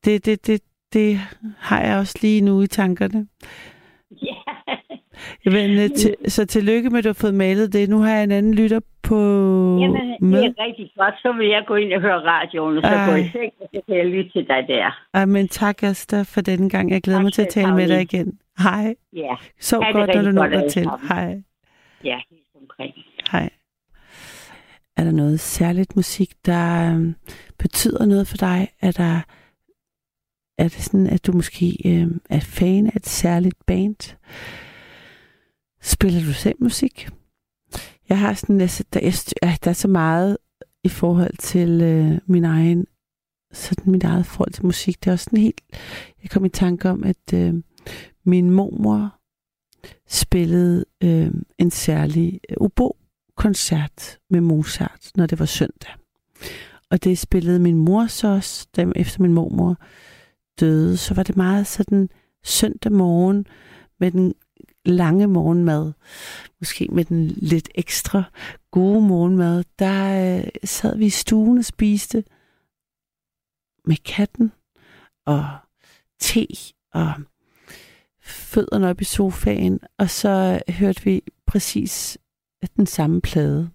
det, 0.06 0.26
det, 0.26 0.48
det, 0.48 0.62
det 0.96 1.20
har 1.60 1.82
jeg 1.82 1.98
også 1.98 2.16
lige 2.22 2.42
nu 2.42 2.62
i 2.62 2.68
tankerne. 2.68 3.28
ja. 4.12 4.36
Men, 5.46 5.70
øh, 5.84 5.90
til, 5.90 6.16
så 6.28 6.46
tillykke 6.46 6.90
med, 6.90 6.98
at 6.98 7.04
du 7.04 7.10
har 7.10 7.14
fået 7.14 7.34
malet 7.34 7.74
det. 7.74 7.90
Nu 7.90 7.98
har 8.00 8.12
jeg 8.16 8.24
en 8.24 8.32
anden 8.32 8.54
lytter 8.54 8.80
på 9.04 9.16
Jamen, 9.82 10.10
det 10.10 10.22
med. 10.22 10.44
er 10.44 10.54
rigtig 10.66 10.92
godt. 10.98 11.16
Så 11.22 11.34
vil 11.38 11.48
jeg 11.48 11.64
gå 11.68 11.76
ind 11.76 11.94
og 11.94 12.02
høre 12.02 12.20
radioen, 12.20 12.78
og 12.78 12.84
så 12.84 12.90
Ej. 12.96 13.10
gå 13.10 13.16
i 13.16 13.24
seng, 13.24 13.52
og 13.62 13.68
så 13.74 13.82
kan 13.88 13.98
jeg 13.98 14.06
lytte 14.06 14.32
til 14.32 14.48
dig 14.48 14.66
der. 14.68 15.00
Ej, 15.14 15.26
men 15.26 15.48
tak, 15.48 15.84
Asta, 15.84 16.22
for 16.22 16.42
denne 16.42 16.70
gang. 16.70 16.92
Jeg 16.92 17.02
glæder 17.02 17.20
Tak 17.20 17.24
mig 17.24 17.34
til 17.34 17.42
at 17.42 17.48
tale 17.50 17.76
med 17.76 17.88
dig 17.88 18.02
igen. 18.02 18.40
Hej. 18.60 18.96
Ja, 19.14 19.36
Sov 19.60 19.84
det 19.84 19.94
godt, 19.94 20.16
når 20.16 20.22
du 20.22 20.32
når 20.32 20.48
dig 20.48 20.64
til. 20.72 20.84
sammen. 20.84 21.08
Hej. 21.08 21.42
ja, 22.04 22.18
helt 22.30 22.42
omkring. 22.62 22.94
Hej. 23.32 23.50
Er 24.98 25.04
der 25.04 25.12
noget 25.12 25.40
særligt 25.40 25.96
musik, 25.96 26.30
der 26.46 26.92
øhm, 26.94 27.16
betyder 27.60 28.06
noget 28.06 28.28
for 28.28 28.38
dig? 28.38 28.68
Er 28.82 28.92
der 28.92 29.22
er 30.58 30.64
det 30.64 30.84
sådan, 30.84 31.08
at 31.08 31.26
du 31.26 31.32
måske 31.32 31.78
øh, 31.86 32.08
er 32.30 32.40
fan 32.40 32.88
af 32.88 32.96
et 32.96 33.08
særligt 33.08 33.66
band? 33.66 34.16
Spiller 35.82 36.26
du 36.26 36.34
selv 36.34 36.56
musik? 36.60 37.10
Jeg 38.10 38.20
har 38.20 38.34
sådan, 38.34 38.62
altså, 38.62 38.84
der, 38.94 39.00
jeg, 39.00 39.14
der 39.64 39.70
er 39.70 39.74
så 39.74 39.88
meget 39.88 40.38
i 40.84 40.90
forhold 40.90 41.38
til 41.38 41.82
øh, 41.82 42.18
min 42.26 42.46
egen, 42.46 42.86
sådan 43.54 43.92
mit 43.92 44.04
eget 44.04 44.26
forhold 44.26 44.52
til 44.52 44.66
musik. 44.66 45.04
Det 45.04 45.08
er 45.08 45.14
også 45.14 45.24
sådan 45.24 45.40
helt, 45.40 45.62
jeg 46.24 46.30
kom 46.30 46.46
i 46.46 46.50
tanke 46.50 46.90
om, 46.90 47.04
at 47.04 47.34
øh, 47.34 47.54
min 48.26 48.50
mormor 48.50 49.20
spillede 50.08 50.86
øh, 51.04 51.32
en 51.58 51.72
særlig 51.72 52.40
øh, 52.50 52.58
obo-koncert 52.60 54.18
med 54.30 54.42
Mozart, 54.42 55.12
når 55.16 55.26
det 55.26 55.40
var 55.40 55.46
søndag. 55.46 55.92
Og 56.90 57.04
det 57.04 57.18
spillede 57.18 57.60
min 57.60 57.78
mor 57.78 58.08
så 58.08 58.28
også, 58.28 58.68
efter 58.96 59.22
min 59.22 59.34
mormor 59.34 59.78
døde. 60.60 60.98
Så 60.98 61.14
var 61.14 61.24
det 61.24 61.38
meget 61.38 61.68
sådan 61.68 62.10
søndag 62.44 62.92
morgen 62.92 63.48
med 64.00 64.12
den 64.12 64.34
lange 64.86 65.28
morgenmad, 65.28 65.94
måske 66.60 66.88
med 66.92 67.06
den 67.06 67.28
lidt 67.28 67.70
ekstra 67.76 68.24
gode 68.72 69.02
morgenmad, 69.02 69.64
der 69.80 70.38
øh, 70.38 70.48
sad 70.64 70.98
vi 70.98 71.06
i 71.06 71.10
stuen 71.10 71.58
og 71.58 71.66
spiste 71.66 72.24
med 73.86 73.96
katten 74.06 74.52
og 75.26 75.46
te 76.20 76.48
og 76.94 77.14
fødderne 78.22 78.90
op 78.90 79.02
i 79.02 79.04
sofaen, 79.04 79.80
og 79.98 80.10
så 80.10 80.62
hørte 80.70 81.04
vi 81.04 81.22
præcis 81.48 82.18
den 82.76 82.88
samme 82.88 83.22
plade. 83.22 83.70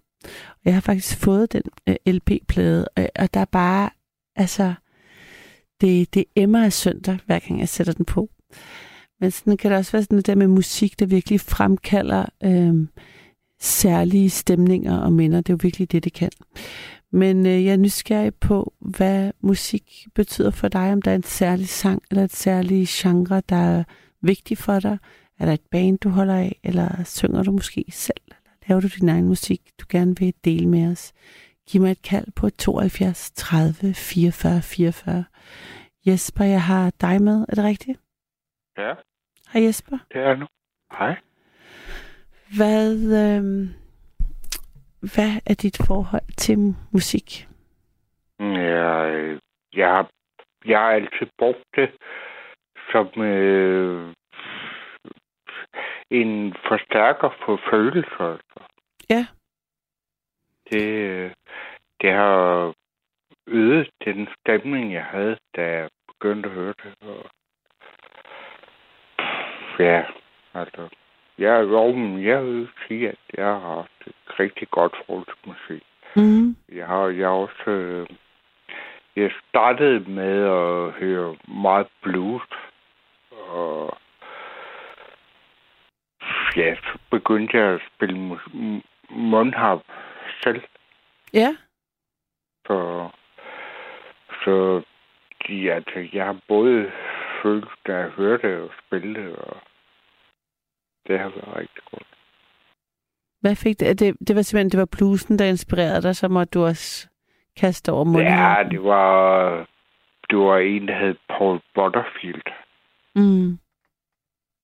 Og 0.49 0.61
jeg 0.65 0.73
har 0.73 0.81
faktisk 0.81 1.17
fået 1.17 1.51
den 1.51 1.63
øh, 1.87 1.95
LP-plade, 2.07 2.87
og, 2.87 3.09
og 3.15 3.33
der 3.33 3.39
er 3.39 3.45
bare, 3.45 3.89
altså, 4.35 4.73
det, 5.81 6.13
det 6.13 6.25
emmer 6.35 6.63
af 6.63 6.73
søndag, 6.73 7.17
hver 7.25 7.39
gang 7.39 7.59
jeg 7.59 7.69
sætter 7.69 7.93
den 7.93 8.05
på. 8.05 8.29
Men 9.19 9.31
sådan 9.31 9.57
kan 9.57 9.71
det 9.71 9.77
også 9.77 9.91
være 9.91 10.03
sådan 10.03 10.15
noget 10.15 10.27
der 10.27 10.35
med 10.35 10.47
musik, 10.47 10.99
der 10.99 11.05
virkelig 11.05 11.41
fremkalder 11.41 12.25
øh, 12.43 12.87
særlige 13.59 14.29
stemninger 14.29 14.97
og 14.97 15.13
minder. 15.13 15.37
Det 15.37 15.49
er 15.49 15.53
jo 15.53 15.59
virkelig 15.61 15.91
det, 15.91 16.03
det 16.03 16.13
kan. 16.13 16.31
Men 17.11 17.45
øh, 17.45 17.65
jeg 17.65 17.73
er 17.73 17.77
nysgerrig 17.77 18.35
på, 18.35 18.73
hvad 18.79 19.31
musik 19.41 20.07
betyder 20.15 20.51
for 20.51 20.67
dig. 20.67 20.93
Om 20.93 21.01
der 21.01 21.11
er 21.11 21.15
en 21.15 21.23
særlig 21.23 21.69
sang 21.69 22.01
eller 22.11 22.23
et 22.23 22.35
særligt 22.35 22.89
genre, 22.89 23.41
der 23.49 23.55
er 23.55 23.83
vigtig 24.21 24.57
for 24.57 24.79
dig. 24.79 24.97
Er 25.39 25.45
der 25.45 25.53
et 25.53 25.61
band, 25.71 25.97
du 25.99 26.09
holder 26.09 26.35
af, 26.35 26.59
eller 26.63 27.03
synger 27.03 27.43
du 27.43 27.51
måske 27.51 27.85
selv? 27.91 28.21
Eller 28.27 28.37
laver 28.67 28.81
du 28.81 28.87
din 28.99 29.09
egen 29.09 29.27
musik, 29.27 29.61
du 29.79 29.85
gerne 29.89 30.15
vil 30.19 30.33
dele 30.45 30.67
med 30.67 30.91
os? 30.91 31.11
Giv 31.71 31.81
mig 31.81 31.91
et 31.91 32.01
kald 32.01 32.27
på 32.35 32.49
72 32.49 33.31
30 33.31 33.93
44 33.93 34.61
44. 34.61 35.25
Jesper, 36.07 36.45
jeg 36.45 36.61
har 36.61 36.91
dig 37.01 37.21
med. 37.21 37.45
Er 37.49 37.55
det 37.55 37.63
rigtigt? 37.63 37.99
Ja, 38.77 38.93
Hej 39.53 39.63
Jesper. 39.65 39.97
det 40.13 40.21
er 40.21 40.35
nu. 40.35 40.47
Hej. 40.99 41.15
Hvad, 42.57 42.93
øh, 43.21 43.43
hvad 45.13 45.31
er 45.45 45.53
dit 45.53 45.77
forhold 45.87 46.35
til 46.37 46.57
musik? 46.93 47.47
Jeg, 48.39 49.39
jeg, 49.73 49.89
har, 49.89 50.09
jeg 50.65 50.79
har 50.79 50.91
altid 50.91 51.27
brugt 51.37 51.63
det 51.75 51.89
som 52.91 53.21
øh, 53.21 54.13
en 56.11 56.53
forstærker 56.69 57.29
for 57.45 57.59
følelser. 57.71 58.25
altså. 58.33 58.59
Ja. 59.09 59.25
Det, 60.71 60.87
øh, 60.87 61.31
det 62.01 62.11
har 62.11 62.73
øget 63.47 63.89
den 64.05 64.27
stemning, 64.39 64.93
jeg 64.93 65.03
havde, 65.03 65.37
da 65.55 65.61
jeg 65.61 65.89
begyndte 66.07 66.49
at 66.49 66.55
høre 66.55 66.73
det. 66.83 66.93
Og 67.01 67.25
ja, 69.79 70.03
altså, 70.53 70.89
jeg, 71.37 71.63
jo, 71.63 71.91
men 71.91 72.25
jeg 72.25 72.45
vil 72.45 72.69
sige, 72.87 73.09
at 73.09 73.19
jeg 73.37 73.45
har 73.45 73.59
haft 73.59 74.07
et 74.07 74.39
rigtig 74.39 74.69
godt 74.69 74.95
forhold 75.05 75.25
til 75.25 75.37
musik. 75.45 75.83
Mm. 76.15 76.55
Jeg 76.75 76.87
har 76.87 77.07
jeg 77.07 77.27
også... 77.27 77.71
Øh, 77.71 78.07
jeg 79.15 79.31
startede 79.49 80.11
med 80.11 80.43
at 80.43 80.91
høre 80.91 81.35
meget 81.47 81.87
blues. 82.01 82.43
Og 83.31 83.97
ja, 86.55 86.75
så 86.75 86.97
begyndte 87.11 87.57
jeg 87.57 87.65
at 87.65 87.81
spille 87.95 88.39
mundharp 89.09 89.81
selv. 90.43 90.61
Ja. 91.33 91.55
Så, 92.67 93.09
så 94.43 94.81
ja, 95.49 95.75
altså, 95.75 96.07
jeg 96.13 96.25
har 96.25 96.39
både 96.47 96.91
følt, 97.43 97.69
da 97.87 97.95
jeg 97.95 98.09
hørte 98.09 98.63
og 98.63 98.69
spille 98.85 99.21
det, 99.21 99.35
og 99.35 99.57
det 101.07 101.19
har 101.19 101.29
været 101.29 101.55
rigtig 101.57 101.83
godt. 101.91 102.07
Hvad 103.41 103.55
fik 103.55 103.79
det? 103.79 103.99
Det, 103.99 104.15
det 104.27 104.35
var 104.35 104.41
simpelthen 104.41 104.69
det 104.69 104.79
var 104.79 104.97
bluesen, 104.97 105.39
der 105.39 105.45
inspirerede 105.45 106.01
dig, 106.01 106.15
så 106.15 106.27
måtte 106.27 106.59
du 106.59 106.65
også 106.65 107.09
kaste 107.57 107.91
over 107.91 108.03
munden. 108.03 108.33
Ja, 108.33 108.55
det 108.71 108.83
var, 108.83 109.67
det 110.29 110.37
var 110.37 110.57
en, 110.57 110.87
der 110.87 110.99
hed 110.99 111.15
Paul 111.29 111.61
Butterfield. 111.75 112.51
Mm. 113.15 113.59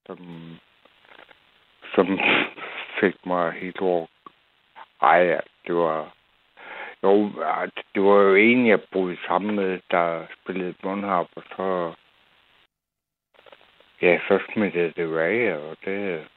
som, 0.05 0.17
som 1.95 2.19
fik 2.99 3.25
mig 3.25 3.51
helt 3.51 3.79
over. 3.79 4.07
Ej, 5.01 5.41
det 5.67 5.75
var... 5.75 6.13
Jo, 7.03 7.31
ja, 7.39 7.65
det 7.95 8.03
var 8.03 8.21
jo 8.21 8.35
en, 8.35 8.67
jeg 8.67 8.81
boede 8.91 9.17
sammen 9.27 9.55
med, 9.55 9.79
der 9.91 10.25
spillede 10.41 10.75
mundharp, 10.83 11.27
og 11.35 11.43
så... 11.55 11.93
Ja, 14.01 14.19
så 14.27 14.39
smittede 14.53 14.93
det 14.95 15.17
af, 15.17 15.57
og 15.57 15.77
det... 15.85 16.27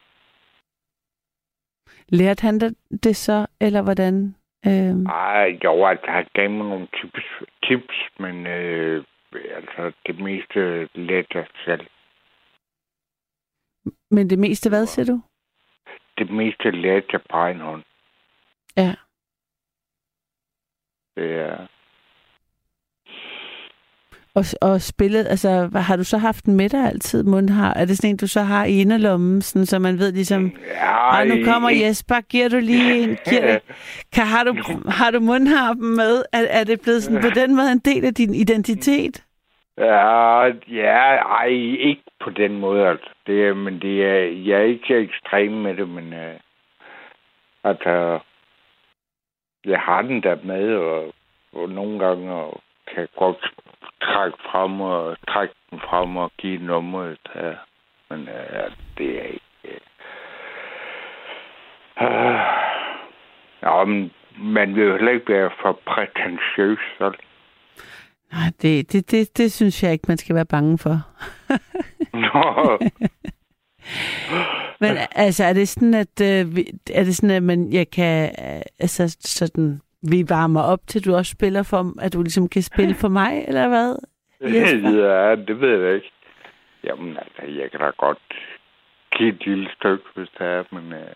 Lærte 2.08 2.42
han 2.42 2.60
det 3.04 3.16
så, 3.16 3.46
eller 3.60 3.82
hvordan? 3.82 4.34
Øh... 4.66 5.06
Ej, 5.06 5.58
jo, 5.64 5.86
altså, 5.86 6.06
han 6.10 6.26
gav 6.34 6.50
mig 6.50 6.68
nogle 6.68 6.88
tips, 7.00 7.24
tips 7.62 7.96
men 8.18 8.46
øh, 8.46 9.04
altså, 9.32 9.92
det 10.06 10.18
meste 10.18 10.88
lærte 10.94 11.38
jeg 11.38 11.46
selv. 11.64 11.86
Men 14.10 14.30
det 14.30 14.38
meste 14.38 14.68
hvad, 14.68 14.86
siger 14.86 15.06
du? 15.06 15.22
Det 16.18 16.30
meste 16.30 16.70
lærte 16.70 17.06
jeg 17.12 17.20
på 17.20 17.36
egen 17.36 17.60
hånd. 17.60 17.82
Ja. 18.76 18.94
Det 21.16 21.40
er... 21.40 21.66
Og, 24.34 24.44
og 24.61 24.80
spillet, 24.80 25.26
altså 25.26 25.70
har 25.74 25.96
du 25.96 26.04
så 26.04 26.18
haft 26.18 26.46
den 26.46 26.54
med 26.56 26.68
dig 26.68 26.86
altid, 26.86 27.24
mundhar? 27.24 27.72
Er 27.74 27.84
det 27.84 27.96
sådan 27.96 28.11
en, 28.11 28.16
du 28.16 28.26
så 28.26 28.40
har 28.40 28.64
i 28.64 28.80
inderlommen, 28.80 29.42
sådan, 29.42 29.66
så 29.66 29.78
man 29.78 29.98
ved 29.98 30.12
ligesom, 30.12 30.52
Ja, 30.66 31.24
nu 31.24 31.44
kommer 31.44 31.70
Jesper, 31.70 32.20
giver 32.20 32.48
du 32.48 32.58
lige 32.58 33.02
en, 33.02 33.18
giver, 33.30 33.58
kan, 34.12 34.26
har, 34.26 34.44
du, 34.44 34.52
har 34.88 35.11
du 35.11 35.20
mundharpen 35.20 35.96
med? 35.96 36.24
Er, 36.32 36.46
er 36.50 36.64
det 36.64 36.80
blevet 36.80 37.02
sådan, 37.02 37.22
på 37.22 37.30
den 37.34 37.56
måde 37.56 37.72
en 37.72 37.78
del 37.78 38.04
af 38.04 38.14
din 38.14 38.34
identitet? 38.34 39.24
Ja, 39.78 40.44
ja, 40.68 41.16
ej, 41.40 41.48
ikke 41.88 42.02
på 42.24 42.30
den 42.30 42.58
måde, 42.58 42.86
altså. 42.86 43.11
Det 43.26 43.56
men 43.56 43.80
det 43.80 44.04
er, 44.04 44.18
jeg 44.48 44.58
er 44.61 44.64
ikke 44.64 44.96
ekstrem 44.96 45.52
med 45.52 45.76
det, 45.76 45.88
men 45.88 46.12
øh, 46.12 46.34
altså, 47.64 48.18
jeg 49.64 49.80
har 49.80 50.02
den 50.02 50.22
der 50.22 50.36
med, 50.44 50.74
og, 50.74 51.14
og 51.52 51.68
nogle 51.68 51.98
gange 51.98 52.32
og 52.32 52.61
kan 52.94 53.08
godt 53.16 53.54
trække 54.02 54.38
frem 54.52 54.80
og 54.80 55.16
trække 55.28 55.54
den 55.70 55.80
frem 55.80 56.16
og 56.16 56.32
give 56.38 56.62
nummeret 56.62 57.18
der. 57.34 57.54
Men 58.11 58.28
øh, 58.28 58.70
det 58.98 59.18
er 59.18 59.24
ikke... 59.24 59.80
Øh, 62.00 62.40
ja, 63.62 63.84
men 63.84 64.11
man 64.38 64.74
vil 64.74 64.84
jo 64.84 64.92
heller 64.92 65.12
ikke 65.12 65.32
være 65.32 65.50
for 65.62 65.80
prætentiøs, 65.86 66.78
så 66.98 67.12
Nej, 68.32 68.50
det, 68.62 68.92
det, 68.92 69.11
det, 69.11 69.38
det 69.38 69.52
synes 69.52 69.82
jeg 69.82 69.92
ikke, 69.92 70.04
man 70.08 70.16
skal 70.16 70.34
være 70.34 70.44
bange 70.44 70.78
for. 70.78 70.96
Nå, 72.12 72.78
Men 74.80 74.97
altså, 75.14 75.45
er 75.45 75.53
det 75.53 75.68
sådan, 75.68 75.95
at, 75.95 76.20
øh, 76.22 76.47
er 76.95 77.05
det 77.05 77.16
sådan, 77.16 77.36
at 77.36 77.43
man, 77.43 77.72
jeg 77.72 77.91
kan, 77.91 78.24
øh, 78.24 78.62
altså 78.78 79.16
sådan, 79.20 79.80
vi 80.03 80.24
varmer 80.28 80.62
op 80.62 80.80
til, 80.86 81.05
du 81.05 81.14
også 81.14 81.32
spiller 81.32 81.62
for, 81.62 82.03
at 82.03 82.12
du 82.12 82.22
ligesom 82.22 82.49
kan 82.49 82.62
spille 82.62 82.95
for 82.95 83.09
mig, 83.09 83.45
eller 83.49 83.68
hvad? 83.68 83.97
Jesper? 84.41 84.91
ja, 84.91 85.36
det 85.36 85.61
ved 85.61 85.84
jeg 85.84 85.95
ikke. 85.95 86.12
Jamen, 86.84 87.16
altså, 87.16 87.61
jeg 87.61 87.70
kan 87.70 87.80
da 87.80 87.91
godt 87.99 88.18
give 89.12 89.28
et 89.28 89.47
lille 89.47 89.68
stykke, 89.76 90.05
hvis 90.14 90.28
det 90.38 90.47
er, 90.47 90.64
men... 90.70 90.93
Øh, 90.93 91.12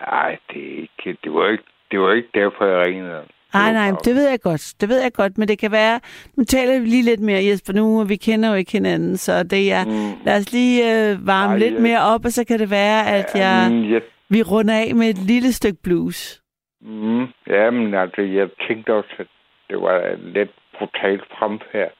ej, 0.00 0.38
det 0.50 0.62
er 0.62 0.80
ikke... 0.82 1.18
Det 1.24 1.32
var 1.32 1.48
ikke, 1.48 1.64
det 1.90 2.00
var 2.00 2.12
ikke 2.12 2.28
derfor, 2.34 2.64
jeg 2.64 2.86
ringede. 2.86 3.22
Nej, 3.54 3.72
nej, 3.72 3.90
det 4.04 4.14
ved 4.14 4.28
jeg 4.28 4.40
godt. 4.40 4.74
Det 4.80 4.88
ved 4.88 5.02
jeg 5.02 5.12
godt, 5.12 5.38
men 5.38 5.48
det 5.48 5.58
kan 5.58 5.72
være... 5.72 6.00
Nu 6.36 6.44
taler 6.44 6.80
vi 6.80 6.86
lige 6.86 7.02
lidt 7.02 7.20
mere, 7.20 7.44
Jesper, 7.44 7.72
nu, 7.72 8.00
og 8.00 8.08
vi 8.08 8.16
kender 8.16 8.48
jo 8.48 8.54
ikke 8.54 8.72
hinanden, 8.72 9.16
så 9.16 9.42
det 9.42 9.72
er... 9.72 9.84
Mm. 9.84 10.24
Lad 10.24 10.36
os 10.38 10.52
lige 10.52 11.10
øh, 11.10 11.26
varme 11.26 11.52
Ej, 11.52 11.58
lidt 11.58 11.74
ja. 11.74 11.80
mere 11.80 12.00
op, 12.00 12.24
og 12.24 12.30
så 12.30 12.44
kan 12.46 12.58
det 12.58 12.70
være, 12.70 13.06
at 13.06 13.30
jeg, 13.34 13.68
Jamen, 13.70 13.92
jeg 13.92 14.02
vi 14.28 14.42
runder 14.42 14.74
af 14.74 14.94
med 14.94 15.08
et 15.08 15.18
lille 15.18 15.52
stykke 15.52 15.82
blues. 15.82 16.42
Mm, 16.80 17.26
ja, 17.46 17.70
men 17.70 17.94
altså, 17.94 18.22
jeg 18.22 18.48
tænkte 18.68 18.94
også, 18.94 19.14
at 19.18 19.26
det 19.70 19.80
var 19.80 20.16
lidt 20.16 20.50
brutalt 20.78 21.24
fremfærd 21.38 21.92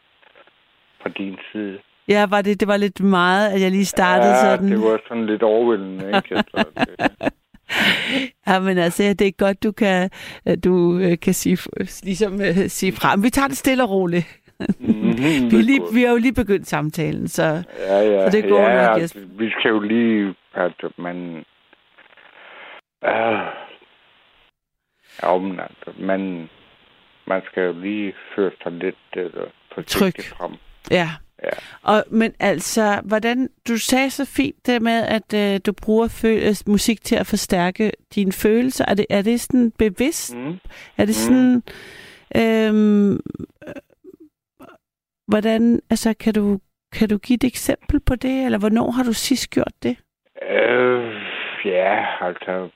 fra 1.03 1.09
din 1.09 1.37
side. 1.53 1.79
Ja, 2.09 2.27
var 2.31 2.43
det, 2.43 2.61
det 2.61 2.69
var 2.69 2.77
lidt 2.77 3.01
meget, 3.01 3.53
at 3.53 3.61
jeg 3.61 3.71
lige 3.71 3.85
startede 3.85 4.31
ja, 4.31 4.41
sådan. 4.45 4.71
det 4.71 4.81
var 4.81 5.01
sådan 5.09 5.27
lidt 5.27 5.43
overvældende, 5.43 6.07
ikke? 6.07 6.43
Så 6.51 6.65
det, 6.87 7.33
Ja, 8.47 8.59
men 8.61 8.79
altså, 8.79 9.03
det 9.03 9.27
er 9.27 9.31
godt, 9.39 9.63
du 9.63 9.73
kan, 9.73 10.11
at 10.45 10.65
du 10.65 10.99
øh, 10.99 11.19
kan 11.19 11.35
sige, 11.35 11.59
ligesom, 12.03 12.41
øh, 12.41 12.69
sige 12.69 12.93
frem. 12.93 13.23
Vi 13.23 13.31
tager 13.31 13.49
det 13.49 13.57
stille 13.57 13.83
og 13.83 13.91
roligt. 13.91 14.41
mm, 14.79 15.17
Vi, 15.51 15.57
er 15.57 15.63
lige, 15.63 15.83
vi 15.95 16.03
har 16.03 16.11
jo 16.11 16.17
lige 16.17 16.35
begyndt 16.35 16.67
samtalen, 16.67 17.29
så 17.29 17.43
ja, 17.79 18.01
ja, 18.01 18.31
så 18.31 18.37
det 18.37 18.49
går 18.49 18.61
ja, 18.61 18.87
nok, 18.87 19.01
altså, 19.01 19.19
Vi 19.39 19.51
skal 19.51 19.69
jo 19.69 19.81
lige. 19.81 20.35
Uh, 23.03 23.47
ja, 25.23 25.39
men 25.39 25.61
altså, 25.61 25.93
man, 25.99 26.49
man 27.27 27.43
skal 27.51 27.63
jo 27.63 27.73
lige 27.73 28.15
føre 28.37 28.51
sig 28.63 28.73
lidt 28.73 28.97
uh, 29.17 29.43
forsigtigt 29.75 30.27
Tryg. 30.29 30.37
frem. 30.39 30.53
ja. 30.91 31.09
Ja. 31.45 31.51
Og, 31.83 32.05
men 32.11 32.35
altså, 32.41 33.01
hvordan, 33.05 33.49
du 33.69 33.79
sagde 33.79 34.11
så 34.11 34.25
fint 34.37 34.67
det 34.67 34.83
med, 34.83 35.03
at 35.17 35.35
øh, 35.55 35.61
du 35.67 35.73
bruger 35.83 36.09
føl- 36.09 36.43
øh, 36.49 36.55
musik 36.67 37.05
til 37.05 37.17
at 37.17 37.27
forstærke 37.27 37.93
dine 38.15 38.33
følelser. 38.33 38.85
Er 38.89 38.95
det, 38.95 39.07
er 39.11 39.23
det 39.23 39.41
sådan 39.41 39.73
bevidst? 39.79 40.37
Mm. 40.37 40.59
Er 40.99 41.05
det 41.05 41.15
sådan, 41.15 41.63
øhm, 42.37 43.13
øh, 43.15 43.19
hvordan, 45.29 45.81
altså, 45.91 46.15
kan 46.21 46.35
du, 46.35 46.59
kan 46.93 47.09
du 47.09 47.19
give 47.19 47.35
et 47.37 47.45
eksempel 47.45 48.01
på 48.01 48.15
det, 48.15 48.45
eller 48.45 48.59
hvornår 48.59 48.91
har 48.91 49.03
du 49.03 49.13
sidst 49.13 49.51
gjort 49.51 49.73
det? 49.83 49.97
Øh, 50.51 51.15
ja, 51.65 52.05
altså... 52.27 52.69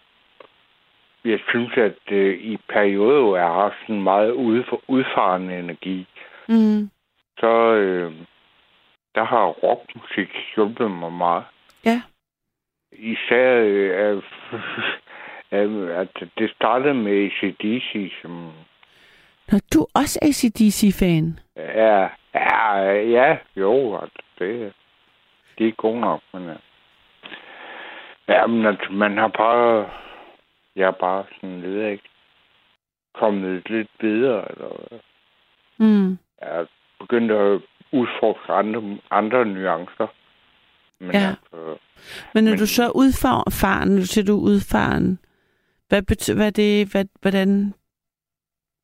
Jeg 1.25 1.39
synes, 1.49 1.71
at 1.77 2.13
øh, 2.13 2.39
i 2.39 2.57
perioder, 2.73 3.21
hvor 3.23 3.37
jeg 3.37 3.47
har 3.47 3.77
sådan 3.83 3.95
en 3.97 4.03
meget 4.03 4.33
udf- 4.33 4.85
udfarende 4.89 5.59
energi, 5.59 6.07
Mm. 6.51 6.91
så 7.39 7.73
øh, 7.75 8.13
der 9.19 9.25
har 9.25 9.47
rockmusik 9.47 10.31
hjulpet 10.55 10.91
mig 10.91 11.13
meget. 11.13 11.45
Ja. 11.85 12.03
Især, 12.93 13.55
øh, 13.55 14.23
øh, 15.53 16.01
at 16.01 16.25
det 16.39 16.51
startede 16.51 16.95
med 16.95 17.25
ACDC, 17.25 18.13
som 18.23 18.53
Nå, 19.53 19.59
du 19.75 19.87
også 19.95 20.19
ACDC-fan. 20.23 21.39
er... 21.57 22.09
Ja, 22.35 22.79
ja, 22.93 23.39
jo, 23.57 24.01
det, 24.39 24.73
det 25.59 25.69
er 25.69 25.73
godt 25.73 26.01
nok, 26.01 26.21
men... 26.33 26.49
Øh, 26.49 26.57
ja, 28.29 28.47
men 28.47 28.67
altså, 28.67 28.93
man 28.93 29.19
har 29.19 29.29
bare... 29.29 29.91
Jeg 30.77 30.87
er 30.87 30.91
bare 31.01 31.25
sådan, 31.35 31.81
jeg 31.81 31.93
ikke, 31.93 32.09
kommet 33.15 33.71
lidt 33.71 33.89
videre, 34.01 34.53
eller 34.53 35.01
Mm. 35.81 36.19
er 36.39 36.67
begyndt 37.01 37.33
at 37.33 37.61
udforske 37.93 38.53
andre, 38.53 38.99
andre 39.11 39.45
nuancer. 39.47 40.07
Men 41.01 41.11
Ja. 41.11 41.29
altså, 41.29 41.77
Men 42.35 42.45
når 42.45 42.51
Men- 42.51 42.59
du 42.59 42.67
så 42.67 42.91
udfaren, 42.95 43.89
nu 43.95 44.03
siger 44.03 44.25
du 44.25 44.33
udfaren, 44.41 45.19
hvad 45.89 46.03
betyder 46.03 46.37
hvad 46.37 46.53
det, 46.53 46.89
hvad, 46.93 47.05
hvordan? 47.23 47.75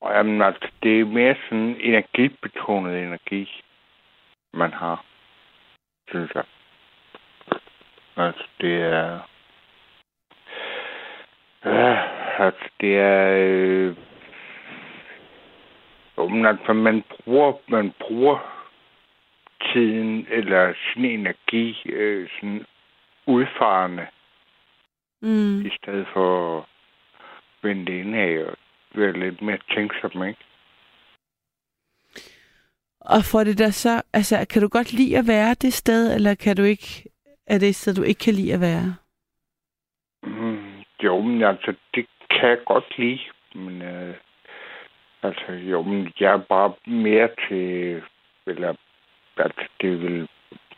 jamen, 0.05 0.43
altså, 0.43 0.69
det 0.83 1.01
er 1.01 1.05
mere 1.05 1.37
sådan 1.45 1.77
energibetonet 1.81 3.03
energi, 3.03 3.63
man 4.55 4.73
har, 4.73 5.05
synes 6.09 6.31
jeg. 6.35 6.45
Altså, 8.17 8.45
det 8.61 8.83
er... 8.83 9.21
Ja, 11.65 12.03
altså, 12.45 12.69
det 12.81 12.99
er... 12.99 13.31
Øh, 13.39 13.97
jo, 16.19 16.29
men 16.29 16.47
altså, 16.47 16.73
man 16.73 17.05
bruger, 17.09 17.53
man 17.69 17.93
bruger 18.01 18.64
tiden 19.73 20.27
eller 20.31 20.75
sin 20.75 21.05
energi 21.05 21.77
øh, 21.87 22.29
sådan 22.35 22.67
udfarende, 23.27 24.07
Mm. 25.23 25.67
i 25.67 25.71
stedet 25.83 26.07
for 26.13 26.59
at 26.59 26.65
vende 27.63 27.99
indad 27.99 28.45
og 28.47 28.57
være 28.95 29.13
lidt 29.13 29.43
mere 29.43 29.59
tænksom, 29.75 30.25
ikke? 30.25 30.45
Og 33.01 33.21
får 33.33 33.45
det 33.45 33.59
der 33.59 33.71
så, 33.71 34.03
altså 34.13 34.47
kan 34.51 34.63
du 34.63 34.69
godt 34.69 34.93
lide 34.93 35.19
at 35.19 35.25
være 35.29 35.55
det 35.55 35.73
sted, 35.73 36.15
eller 36.15 36.35
kan 36.35 36.57
du 36.57 36.63
ikke, 36.63 37.05
er 37.47 37.59
det 37.59 37.69
et 37.69 37.77
sted, 37.77 37.95
du 37.95 38.03
ikke 38.03 38.19
kan 38.19 38.35
lide 38.35 38.55
at 38.55 38.61
være? 38.61 38.97
Mm, 40.23 40.83
jo, 41.03 41.21
men 41.21 41.43
altså, 41.43 41.75
det 41.95 42.07
kan 42.31 42.49
jeg 42.49 42.59
godt 42.67 42.99
lide, 42.99 43.21
men 43.55 43.83
øh, 43.83 44.15
altså, 45.23 45.53
jo, 45.53 45.83
men 45.83 46.13
jeg 46.21 46.33
er 46.33 46.43
bare 46.49 46.73
mere 46.87 47.29
til, 47.49 48.03
eller, 48.47 48.75
altså, 49.37 49.65
det 49.81 49.93
er 49.93 49.97
vel 49.97 50.29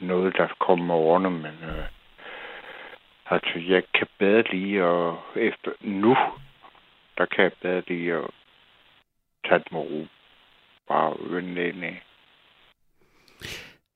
noget, 0.00 0.36
der 0.36 0.48
kommer 0.60 0.94
over, 0.94 1.18
men 1.18 1.44
øh, 1.46 1.84
altså, 3.30 3.58
jeg 3.68 3.82
kan 3.94 4.06
bedre 4.18 4.42
lide 4.52 4.82
at, 4.82 5.14
efter 5.36 5.70
nu, 5.80 6.16
der 7.18 7.26
kan 7.26 7.44
jeg 7.44 7.52
bedre 7.62 7.82
lide 7.88 8.12
at 8.12 8.24
tage 9.48 9.58
det 9.58 9.72
med 9.72 9.80
ro. 9.80 10.06
Bare 10.88 11.14
vende. 11.20 11.96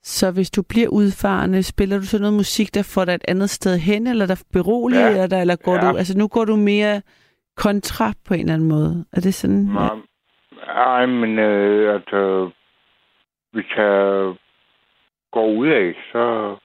Så 0.02 0.30
hvis 0.30 0.50
du 0.50 0.62
bliver 0.62 0.88
udfarende, 0.88 1.62
spiller 1.62 1.96
du 1.98 2.02
så 2.04 2.18
noget 2.18 2.34
musik, 2.34 2.74
der 2.74 2.90
får 2.94 3.04
dig 3.04 3.14
et 3.14 3.24
andet 3.28 3.50
sted 3.50 3.78
hen, 3.78 4.06
eller 4.06 4.26
der 4.26 4.42
beroliger 4.52 5.10
Ja. 5.10 5.26
dig, 5.26 5.40
eller 5.40 5.56
går 5.56 5.74
Ja. 5.74 5.80
du, 5.92 5.96
altså 5.96 6.18
nu 6.18 6.28
går 6.28 6.44
du 6.44 6.56
mere 6.56 7.02
kontra 7.56 8.12
på 8.28 8.34
en 8.34 8.40
eller 8.40 8.54
anden 8.54 8.68
måde. 8.68 9.04
Er 9.12 9.20
det 9.20 9.34
sådan? 9.34 9.56
Nej, 9.56 9.96
Ej, 10.66 11.06
men 11.06 11.38
øh, 11.38 11.94
altså, 11.94 12.50
hvis 13.52 13.66
jeg 13.76 14.34
går 15.30 15.46
ud 15.46 15.68
af, 15.68 15.94
så, 16.12 16.56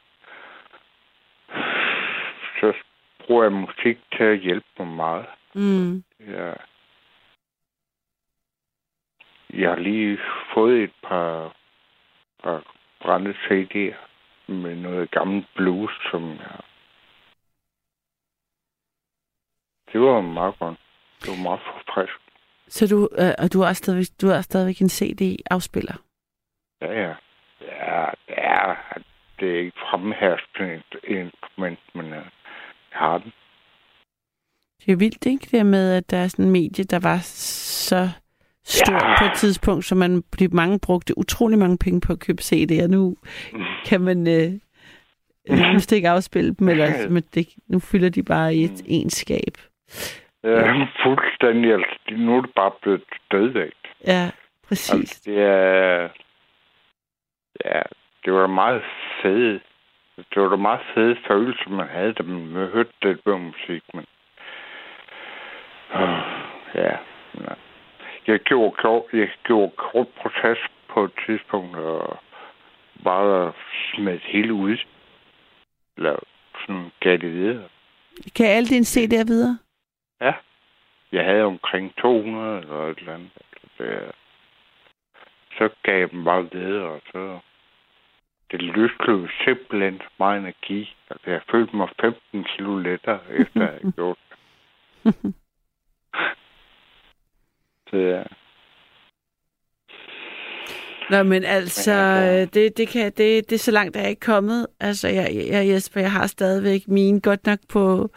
så 2.59 2.73
bruger 3.19 3.43
jeg 3.43 3.51
musik 3.51 3.97
til 4.17 4.23
at 4.23 4.39
hjælpe 4.39 4.67
mig 4.79 4.87
meget. 4.87 5.25
Mm. 5.55 6.03
Ja. 6.19 6.53
Jeg 9.53 9.69
har 9.69 9.79
lige 9.79 10.19
fået 10.53 10.83
et 10.83 10.93
par, 11.03 11.55
par 12.43 12.75
brændte 13.01 13.31
CD'er 13.31 13.95
med 14.47 14.75
noget 14.75 15.11
gammelt 15.11 15.47
blues, 15.55 15.91
som 16.11 16.29
jeg... 16.29 16.59
Det 19.93 20.01
var 20.01 20.21
meget 20.21 20.59
godt. 20.59 20.79
Det 21.21 21.29
var 21.29 21.43
meget 21.43 21.59
forfrisk. 21.59 22.19
Så 22.67 22.87
du, 22.87 23.09
øh, 23.21 23.33
og 23.37 23.53
du 23.53 23.61
har 23.61 23.73
stadigvæk, 23.73 24.05
du 24.21 24.27
har 24.27 24.41
stadigvæk 24.41 24.81
en 24.81 24.89
CD-afspiller? 24.89 25.95
Ja, 26.81 26.91
ja. 27.01 27.13
Ja, 27.87 28.05
det 28.27 28.35
er, 28.37 28.75
det 29.39 29.55
er 29.55 29.59
ikke 29.59 29.77
fremherskende 29.89 30.81
instrument, 31.07 31.79
men 31.95 32.05
uh, 32.05 32.11
jeg 32.11 32.23
har 32.91 33.17
den. 33.17 33.33
Det 34.85 34.91
er 34.91 34.95
vildt, 34.95 35.25
ikke? 35.25 35.41
Det 35.43 35.51
der 35.51 35.63
med, 35.63 35.93
at 35.97 36.11
der 36.11 36.17
er 36.17 36.27
sådan 36.27 36.45
en 36.45 36.51
medie, 36.51 36.83
der 36.83 36.99
var 36.99 37.17
så 37.23 38.09
stort 38.63 39.03
Ja. 39.03 39.19
på 39.19 39.25
et 39.25 39.33
tidspunkt, 39.35 39.85
så 39.85 39.95
man 39.95 40.23
fordi 40.33 40.47
mange 40.47 40.79
brugte 40.79 41.17
utrolig 41.17 41.59
mange 41.59 41.77
penge 41.77 42.01
på 42.01 42.13
at 42.13 42.19
købe 42.19 42.41
CD'er. 42.41 42.87
Nu 42.87 43.15
kan 43.85 44.01
man 44.01 44.27
øh, 44.27 44.51
nærmest 45.49 45.91
ikke 45.91 46.09
afspille 46.09 46.55
dem, 46.59 46.69
eller 46.69 47.09
men 47.13 47.23
det, 47.33 47.47
nu 47.67 47.79
fylder 47.79 48.09
de 48.09 48.23
bare 48.23 48.55
i 48.55 48.63
et 48.63 48.81
en 48.85 49.09
skab. 49.09 49.57
Ja, 50.43 50.87
fuldstændig. 51.03 51.73
Altså, 51.73 51.99
nu 52.17 52.37
er 52.37 52.41
det 52.41 52.51
bare 52.55 52.71
blevet 52.81 53.03
dødvægt. 53.31 53.87
Ja, 54.07 54.29
præcis. 54.67 54.93
Altså, 54.93 55.21
det 55.25 55.39
er... 55.41 56.09
Ja, 57.65 57.81
det 58.25 58.33
var 58.33 58.47
meget 58.47 58.83
fede. 59.21 59.59
Det 60.15 60.41
var 60.41 60.49
da 60.49 60.55
meget 60.55 60.81
fede 60.93 61.17
følelser, 61.27 61.69
man 61.69 61.87
havde, 61.87 62.13
da 62.13 62.23
man 62.23 62.69
hørte 62.71 62.93
det 63.01 63.21
på 63.25 63.37
musik, 63.37 63.83
men... 63.93 64.05
Uh, 65.95 66.23
ja. 66.75 66.97
Jeg 68.27 68.39
gjorde, 68.39 68.75
kort, 68.81 69.03
jeg 69.13 69.29
gjorde 69.43 69.71
kort 69.77 70.07
proces 70.07 70.57
på 70.87 71.03
et 71.03 71.11
tidspunkt, 71.25 71.77
og 71.77 72.17
bare 73.03 73.53
smed 73.93 74.19
hele 74.19 74.53
ud. 74.53 74.77
Eller 75.97 76.15
sådan 76.59 76.91
gav 76.99 77.17
det 77.17 77.31
videre. 77.33 77.63
Kan 78.35 78.45
alle 78.45 78.67
dine 78.67 78.85
CD'er 78.85 79.25
videre? 79.27 79.57
Ja. 80.21 80.33
Jeg 81.11 81.25
havde 81.25 81.43
omkring 81.43 81.95
200 81.95 82.59
eller 82.59 82.87
et 82.87 82.97
eller 82.97 83.13
andet. 83.13 83.31
Det, 83.77 84.11
så 85.57 85.69
gav 85.83 85.99
jeg 85.99 86.11
dem 86.11 86.23
bare 86.23 86.49
videre, 86.51 86.83
og 86.83 87.01
så... 87.11 87.39
Det 88.51 88.61
løsløb 88.61 89.29
simpelthen 89.45 90.01
meget 90.19 90.39
energi. 90.39 90.95
Altså, 91.09 91.29
jeg 91.29 91.41
følte 91.51 91.75
mig 91.75 91.89
15 92.01 92.43
kilo 92.43 92.77
lettere, 92.77 93.19
efter 93.39 93.61
jeg 93.61 93.69
havde 93.81 93.91
gjort 93.91 94.17
det. 94.29 95.33
Så 97.89 97.97
ja. 97.97 98.23
Nå, 101.09 101.23
men 101.23 101.43
altså, 101.43 101.91
Men 101.91 102.41
øh, 102.41 102.47
det, 102.53 102.77
det, 102.77 102.87
kan, 102.87 103.05
det, 103.05 103.49
det 103.49 103.51
er 103.51 103.59
så 103.59 103.71
langt, 103.71 103.95
er 103.95 104.01
jeg 104.01 104.09
ikke 104.09 104.19
kommet. 104.19 104.67
Altså, 104.79 105.07
jeg, 105.07 105.47
jeg, 105.49 105.67
Jesper, 105.67 106.01
jeg 106.01 106.11
har 106.11 106.27
stadigvæk 106.27 106.87
mine 106.87 107.21
godt 107.21 107.45
nok 107.45 107.59
på 107.69 108.11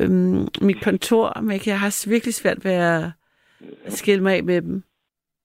øhm, 0.00 0.48
mit 0.60 0.82
kontor, 0.82 1.40
men 1.40 1.60
jeg 1.66 1.80
har 1.80 2.08
virkelig 2.10 2.34
svært 2.34 2.64
ved 2.64 2.72
at, 2.72 3.04
at 3.84 3.92
skille 3.92 4.22
mig 4.22 4.36
af 4.36 4.44
med 4.44 4.62
dem. 4.62 4.82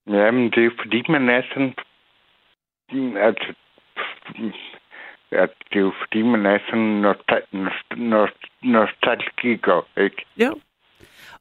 Jamen, 0.07 0.51
det 0.51 0.65
er 0.65 0.69
fordi, 0.83 1.03
man 1.09 1.29
er 1.29 1.41
sådan... 1.53 1.73
Altså, 3.17 3.53
at 5.31 5.49
det 5.69 5.75
er 5.75 5.79
jo 5.79 5.93
fordi, 6.01 6.21
man 6.21 6.45
er 6.45 6.59
sådan 6.69 7.05
nostal- 7.05 7.47
nost- 7.53 7.97
nost- 7.97 8.49
nostalgiker, 8.63 9.87
ikke? 9.97 10.25
Jo. 10.37 10.55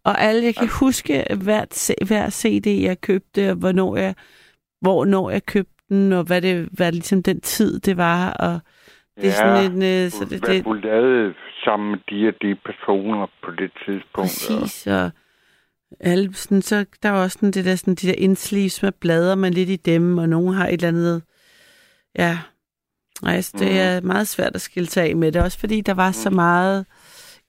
Og 0.04 0.20
alle, 0.20 0.44
jeg 0.44 0.54
kan 0.54 0.68
huske 0.80 1.24
hvert, 1.44 1.90
hver 2.06 2.30
CD, 2.30 2.66
jeg 2.82 3.00
købte, 3.00 3.50
og 3.50 3.56
hvornår 3.56 3.96
jeg, 3.96 4.14
hvornår 4.80 5.30
jeg 5.30 5.46
købte 5.46 5.72
den, 5.88 6.12
og 6.12 6.24
hvad 6.24 6.42
det 6.42 6.68
hvad 6.72 6.92
ligesom 6.92 7.22
den 7.22 7.40
tid, 7.40 7.80
det 7.80 7.96
var. 7.96 8.32
Og 8.32 8.60
det 9.16 9.26
er 9.28 9.32
sådan 9.32 9.72
en... 9.72 9.82
Øh, 9.82 10.10
så 10.10 10.24
det, 10.24 10.38
hvad 10.38 10.54
det, 10.54 10.64
du 10.64 10.72
lavede 10.72 11.34
sammen 11.64 11.90
med 11.90 11.98
de 12.10 12.28
og 12.28 12.34
de 12.42 12.54
personer 12.54 13.26
på 13.42 13.50
det 13.50 13.72
tidspunkt. 13.84 14.14
Præcis, 14.14 14.86
og 14.86 15.10
alle, 16.00 16.34
sådan, 16.34 16.62
så 16.62 16.84
der 17.02 17.10
var 17.10 17.22
også 17.22 17.34
sådan 17.40 17.50
det 17.50 17.64
der, 17.64 17.76
sådan, 17.76 17.94
de 17.94 18.06
der 18.06 18.14
indsleeves 18.18 18.82
med 18.82 18.92
bladrer 18.92 19.34
man 19.34 19.54
lidt 19.54 19.68
i 19.70 19.76
dem, 19.76 20.18
og 20.18 20.28
nogen 20.28 20.54
har 20.54 20.66
et 20.66 20.72
eller 20.72 20.88
andet, 20.88 21.22
ja, 22.18 22.38
altså, 23.22 23.52
det 23.58 23.66
Mhm. 23.66 23.76
er 23.76 24.00
meget 24.00 24.28
svært 24.28 24.54
at 24.54 24.60
skille 24.60 24.88
sig 24.88 25.04
af 25.04 25.16
med 25.16 25.32
det, 25.32 25.42
også 25.42 25.58
fordi 25.58 25.80
der 25.80 25.94
var 25.94 26.12
så 26.12 26.30
meget 26.30 26.86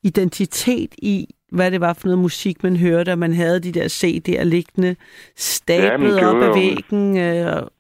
identitet 0.04 0.96
i, 0.98 1.28
hvad 1.52 1.72
det 1.72 1.82
var 1.82 1.94
for 1.94 2.08
noget 2.08 2.20
musik, 2.20 2.64
man 2.64 2.76
hørte, 2.78 3.12
og 3.12 3.20
man 3.20 3.34
havde 3.34 3.60
de 3.60 3.72
der 3.72 3.88
CD'er 3.88 4.44
liggende 4.44 4.96
stablet 5.36 6.14
det 6.16 6.24
op 6.24 6.42
ad 6.42 6.54
væggen, 6.60 7.18
øh, 7.18 7.54
og, 7.56 7.72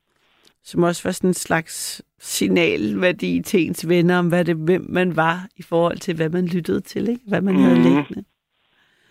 som 0.64 0.84
også 0.84 1.01
var 1.03 1.12
sådan 1.12 1.30
en 1.30 1.34
slags 1.34 2.01
signalværdi 2.22 3.41
til 3.45 3.68
ens 3.68 3.88
venner, 3.88 4.20
om 4.20 4.28
hvad 4.28 4.45
det, 4.45 4.56
hvem 4.56 4.86
man 4.89 5.16
var, 5.16 5.47
i 5.58 5.62
forhold 5.62 5.97
til, 5.97 6.16
hvad 6.16 6.30
man 6.30 6.45
lyttede 6.45 6.82
til, 6.82 7.10
ikke? 7.10 7.22
hvad 7.28 7.41
man 7.41 7.56
havde 7.56 7.76
Mhm. 7.80 7.84
liggende. 7.84 8.24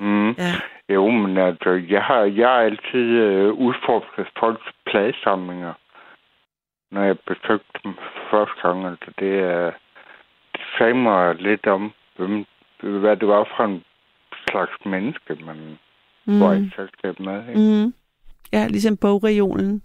Mm. 0.01 0.30
Ja. 0.30 0.55
Jo, 0.89 1.11
men 1.11 1.39
altså, 1.39 1.70
jeg 1.70 2.03
har, 2.03 2.20
jeg 2.20 2.49
har 2.49 2.61
altid 2.61 3.09
øh, 3.26 3.53
udforsket 3.53 4.26
folks 4.39 4.68
pladesamlinger, 4.87 5.74
når 6.91 7.03
jeg 7.03 7.18
besøgte 7.18 7.80
dem 7.85 7.95
første 8.30 8.61
gang. 8.62 8.87
Altså, 8.87 9.11
det, 9.18 9.39
er, 9.39 9.72
det 10.53 10.61
sagde 10.78 10.95
mig 10.95 11.35
lidt 11.35 11.66
om, 11.66 11.93
hvem, 12.16 12.45
hvad 12.80 13.16
det 13.16 13.28
var 13.28 13.53
for 13.57 13.64
en 13.64 13.85
slags 14.49 14.85
menneske, 14.85 15.35
man 15.47 15.78
mm. 16.26 16.41
var 16.41 16.53
i 16.53 16.70
selskab 16.76 17.20
med. 17.20 17.49
Ikke? 17.49 17.61
Mm. 17.61 17.95
Ja, 18.53 18.66
ligesom 18.66 18.97
bogregionen. 18.97 19.82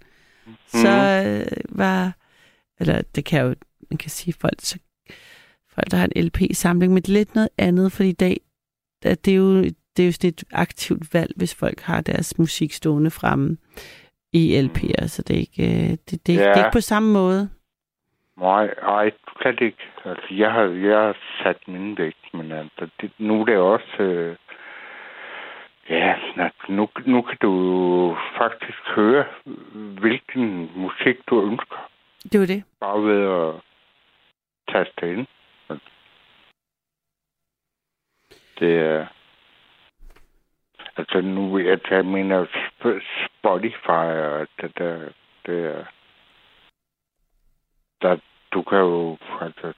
Så 0.66 0.88
øh, 1.26 1.78
var, 1.78 2.12
eller 2.80 3.02
det 3.14 3.24
kan 3.24 3.46
jo, 3.46 3.54
man 3.90 3.98
kan 3.98 4.10
sige, 4.10 4.34
folk, 4.40 4.58
så, 4.58 4.78
folk 5.74 5.90
der 5.90 5.96
har 5.96 6.08
en 6.16 6.24
LP-samling, 6.24 6.92
men 6.92 7.02
det 7.02 7.08
er 7.08 7.18
lidt 7.18 7.34
noget 7.34 7.48
andet, 7.58 7.92
fordi 7.92 8.08
i 8.08 8.12
dag, 8.12 8.36
at 9.02 9.24
det 9.24 9.32
er 9.32 9.36
jo, 9.36 9.64
det 9.96 10.02
er 10.02 10.06
jo 10.06 10.12
sådan 10.12 10.28
et 10.28 10.44
aktivt 10.52 11.14
valg, 11.14 11.32
hvis 11.36 11.54
folk 11.60 11.80
har 11.80 12.00
deres 12.00 12.38
musik 12.38 12.72
stående 12.72 13.10
fremme 13.10 13.56
i 14.32 14.60
LP'er, 14.60 15.06
så 15.06 15.22
det 15.22 15.36
er 15.36 15.40
ikke, 15.40 15.62
øh, 15.62 15.90
det, 16.10 16.26
det, 16.26 16.34
ja. 16.34 16.40
det 16.40 16.48
er 16.48 16.64
ikke 16.64 16.72
på 16.72 16.80
samme 16.80 17.12
måde. 17.12 17.50
Nej, 18.38 18.74
nej, 18.82 19.10
slet 19.42 19.60
ikke. 19.60 19.82
Altså, 20.04 20.26
jeg 20.30 20.52
har, 20.52 20.62
jeg 20.62 20.98
har 20.98 21.16
sat 21.42 21.68
min 21.68 21.98
væk, 21.98 22.16
men 22.32 22.52
altså, 22.52 22.88
det, 23.00 23.10
nu 23.18 23.40
er 23.40 23.44
det 23.44 23.56
også... 23.56 24.02
Øh, 24.02 24.36
ja, 25.90 26.14
altså, 26.36 26.72
nu, 26.72 26.88
nu 27.06 27.22
kan 27.22 27.36
du 27.42 28.16
faktisk 28.38 28.78
høre, 28.96 29.24
hvilken 30.00 30.70
musik 30.76 31.16
du 31.30 31.42
ønsker, 31.50 31.90
Det 32.22 32.34
er 32.42 32.46
det. 32.46 32.64
bare 32.80 33.02
ved 33.04 33.22
at 33.48 33.54
taste 34.74 35.12
ind. 35.12 35.26
Det 38.58 38.78
er... 38.78 39.06
Altså, 41.00 41.20
nu 41.20 41.58
jeg, 41.58 41.78
jeg 41.90 42.04
mener 42.04 42.44
Sp- 42.44 43.04
Spotify 43.38 44.10
og 44.30 44.46
det 44.60 44.78
der, 44.78 45.08
det 45.46 45.64
er... 45.64 45.84
Der, 48.02 48.16
du 48.52 48.62
kan 48.62 48.78
jo, 48.78 49.16
altså... 49.40 49.72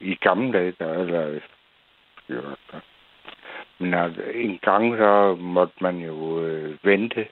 I 0.00 0.14
gamle 0.14 0.52
dage, 0.52 0.74
der, 0.78 0.92
eller... 0.94 1.40
Jo, 2.28 2.40
der. 2.72 2.80
Men 3.78 3.94
altså, 3.94 4.22
en 4.22 4.58
gang 4.62 4.96
så 4.96 5.36
måtte 5.40 5.74
man 5.80 5.98
jo 5.98 6.44
øh, 6.46 6.78
vente 6.84 7.26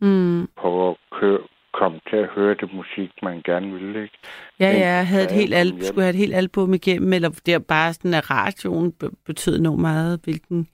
Mm. 0.00 0.48
på 0.60 0.90
at 0.90 0.96
køre, 1.12 1.38
komme 1.72 2.00
til 2.10 2.16
at 2.16 2.28
høre 2.28 2.54
det 2.54 2.72
musik, 2.72 3.10
man 3.22 3.42
gerne 3.44 3.72
ville, 3.72 4.02
ikke? 4.02 4.18
Ja, 4.60 4.70
ja, 4.70 4.78
jeg 4.78 5.06
havde 5.06 5.24
et 5.24 5.30
helt 5.30 5.54
album, 5.54 5.80
skulle 5.80 6.02
have 6.02 6.10
et 6.10 6.16
helt 6.24 6.34
album 6.34 6.74
igennem, 6.74 7.12
eller 7.12 7.40
det 7.46 7.54
er 7.54 7.58
bare 7.58 7.92
sådan, 7.92 8.14
at 8.14 8.30
radioen 8.30 8.92
be- 8.92 9.10
betød 9.26 9.58
enormt 9.58 9.80
meget, 9.80 10.20
hvilken 10.24 10.68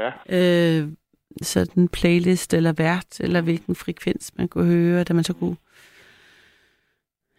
Ja. 0.00 0.10
øh, 0.82 0.88
sådan 1.42 1.88
playlist 1.88 2.54
eller 2.54 2.72
vært, 2.72 3.20
eller 3.20 3.40
hvilken 3.40 3.74
frekvens 3.74 4.32
man 4.38 4.48
kunne 4.48 4.66
høre, 4.74 5.04
da 5.04 5.14
man 5.14 5.24
så 5.24 5.34
kunne 5.34 5.56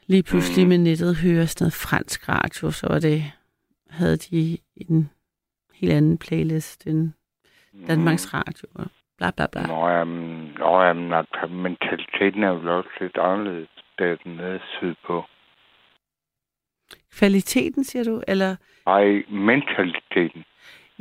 lige 0.07 0.24
pludselig 0.24 0.64
Mhm. 0.66 0.70
med 0.70 0.78
nettet 0.78 1.16
høre 1.16 1.47
sådan 1.47 1.64
noget 1.66 1.74
fransk 1.74 2.30
radio, 2.30 2.72
så 2.72 2.88
var 2.88 2.99
det, 2.99 3.24
havde 3.89 4.18
de 4.18 4.57
en 4.76 5.09
helt 5.74 5.93
anden 5.93 6.18
playlist 6.18 6.88
end 6.88 7.12
Danmarks 7.88 8.34
Radio, 8.34 8.68
og 8.76 8.86
bla 9.18 9.32
bla 9.32 9.47
bla. 9.51 9.68
Nå, 9.68 9.88
jamen, 9.89 10.53
nå, 10.59 10.82
jamen, 10.82 11.14
altså, 11.14 11.47
mentaliteten 11.51 12.43
er 12.43 12.49
jo 12.49 12.78
også 12.78 12.89
lidt 13.01 13.18
anderledes 13.18 13.70
dernede 13.99 14.59
sydpå. 14.80 15.24
Kvaliteten, 17.20 17.84
siger 17.84 18.03
du? 18.03 18.22
Eller 18.28 18.55
Ej, 18.88 19.24
mentaliteten. 19.30 20.43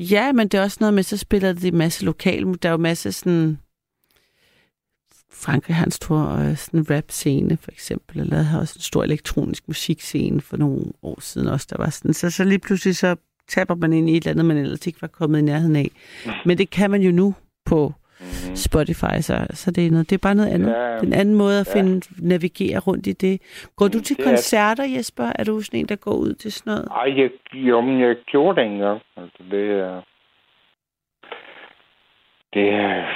Ja, 0.01 0.33
men 0.33 0.49
det 0.49 0.59
er 0.59 0.63
også 0.63 0.77
noget 0.81 0.95
med, 0.95 1.03
så 1.03 1.17
spiller 1.17 1.53
det 1.53 1.65
en 1.65 1.77
masse 1.77 2.05
lokal. 2.05 2.55
Der 2.63 2.69
er 2.69 2.73
jo 2.73 2.79
masser 2.79 3.11
sådan... 3.11 3.59
Frankrig 5.33 5.77
har 5.77 5.85
en 5.85 5.91
stor 5.91 6.29
øh, 6.29 6.57
sådan 6.57 6.91
rap-scene, 6.91 7.57
for 7.57 7.71
eksempel, 7.71 8.21
eller 8.21 8.43
havde 8.43 8.63
også 8.63 8.75
en 8.77 8.83
stor 8.83 9.03
elektronisk 9.03 9.69
musikscene 9.69 10.41
for 10.41 10.57
nogle 10.57 10.85
år 11.03 11.21
siden 11.21 11.49
også, 11.49 11.67
der 11.71 11.77
var 11.77 11.91
sådan. 11.91 12.15
Så, 12.15 12.31
så 12.31 12.45
lige 12.45 12.59
pludselig 12.59 12.97
så 12.97 13.17
taber 13.49 13.75
man 13.75 13.93
ind 13.93 14.11
i 14.11 14.17
et 14.17 14.17
eller 14.17 14.31
andet, 14.31 14.45
man 14.45 14.57
ellers 14.57 14.87
ikke 14.87 15.03
var 15.03 15.09
kommet 15.09 15.39
i 15.39 15.43
nærheden 15.43 15.77
af. 15.77 15.91
Men 16.47 16.59
det 16.59 16.71
kan 16.71 16.91
man 16.91 17.03
jo 17.03 17.13
nu 17.13 17.35
på 17.65 17.95
Mm. 18.21 18.57
Spotify, 18.57 19.17
så, 19.21 19.47
så 19.51 19.71
det, 19.71 19.87
er 19.87 19.91
noget, 19.91 20.11
det 20.11 20.17
er 20.17 20.21
bare 20.29 20.35
noget 20.35 20.51
andet. 20.55 20.71
Ja, 20.73 20.99
Den 20.99 21.13
anden 21.13 21.35
måde 21.35 21.61
at 21.61 21.69
ja. 21.69 21.79
finde, 21.81 22.01
navigere 22.29 22.79
rundt 22.79 23.07
i 23.07 23.13
det. 23.13 23.41
Går 23.77 23.89
du 23.89 23.99
Mm, 23.99 24.05
til 24.05 24.17
det 24.17 24.23
er- 24.27 24.29
koncerter, 24.31 24.85
Jesper? 24.85 25.33
Er 25.39 25.45
du 25.45 25.61
sådan 25.61 25.81
en, 25.81 25.87
der 25.89 25.97
går 25.97 26.15
ud 26.15 26.35
til 26.35 26.53
sådan 26.53 26.71
noget? 26.71 26.89
Ej, 26.91 27.19
jeg, 27.21 27.31
jo, 27.55 27.81
men 27.81 28.01
jeg 28.01 28.17
gjorde 28.27 28.61
det 28.61 28.67
engang. 28.71 29.01
Altså, 29.17 29.43
det 29.51 29.71
er... 29.71 30.03
Det 32.55 32.69
er... 32.69 33.07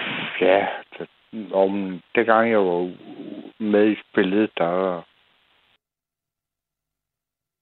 Ja, 0.41 0.67
det, 0.99 1.09
om 1.53 2.01
det 2.15 2.27
gang 2.27 2.51
jeg 2.51 2.59
var 2.59 2.91
med 3.59 3.91
i 3.93 3.97
spillet, 4.11 4.51
der... 4.59 5.03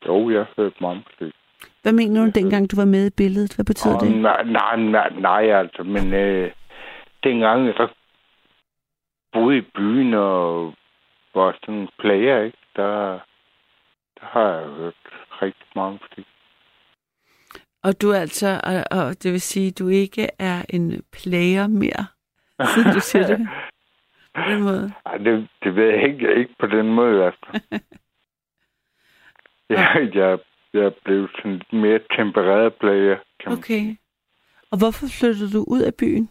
Jo, 0.06 0.30
jeg 0.30 0.46
hørte 0.56 0.74
meget 0.80 1.02
musik. 1.06 1.34
Hvad 1.82 1.92
mener 1.92 2.24
du 2.24 2.30
dengang, 2.34 2.70
du 2.70 2.76
var 2.76 2.84
med 2.84 3.06
i 3.06 3.10
billedet? 3.16 3.54
Hvad 3.54 3.64
betyder 3.64 3.94
Og 3.94 4.00
det? 4.00 4.16
Nej, 4.22 4.44
nej, 4.44 4.76
nej, 4.76 5.10
nej, 5.20 5.50
altså, 5.60 5.82
men 5.82 6.14
øh, 6.14 6.50
dengang 7.24 7.66
jeg 7.66 7.88
boede 9.32 9.58
i 9.58 9.60
byen 9.60 10.14
og 10.14 10.74
var 11.34 11.58
sådan 11.60 11.74
en 11.74 11.88
player, 11.98 12.42
ikke, 12.42 12.58
der, 12.76 13.18
der 14.20 14.26
har 14.26 14.48
jeg 14.48 14.68
hørt 14.68 14.94
rigtig 15.42 15.66
meget 15.74 15.92
musik. 15.92 16.26
Og 17.82 18.02
du 18.02 18.10
er 18.10 18.20
altså, 18.20 18.60
og, 18.64 18.98
og 18.98 19.22
det 19.22 19.32
vil 19.32 19.40
sige, 19.40 19.68
at 19.68 19.78
du 19.78 19.88
ikke 19.88 20.28
er 20.38 20.64
en 20.68 21.02
player 21.12 21.66
mere, 21.66 22.06
siden 22.74 22.92
du 22.94 23.00
siger 23.00 23.26
det 23.26 23.48
på 24.34 24.40
den 24.40 24.62
måde. 24.62 24.92
Ej, 25.06 25.16
det, 25.16 25.48
det 25.62 25.76
ved 25.76 25.84
jeg 25.84 26.08
ikke, 26.08 26.34
ikke 26.34 26.54
på 26.58 26.66
den 26.66 26.86
måde, 26.94 27.32
fald. 27.46 27.62
jeg, 29.70 30.10
jeg, 30.14 30.38
jeg 30.72 30.94
blevet 31.04 31.30
sådan 31.36 31.52
lidt 31.52 31.72
mere 31.72 32.00
tempereret 32.16 32.74
player, 32.74 33.18
kan 33.40 33.52
Okay. 33.52 33.96
Og 34.70 34.78
hvorfor 34.78 35.06
flyttede 35.20 35.52
du 35.52 35.64
ud 35.68 35.80
af 35.80 35.94
byen? 35.94 36.30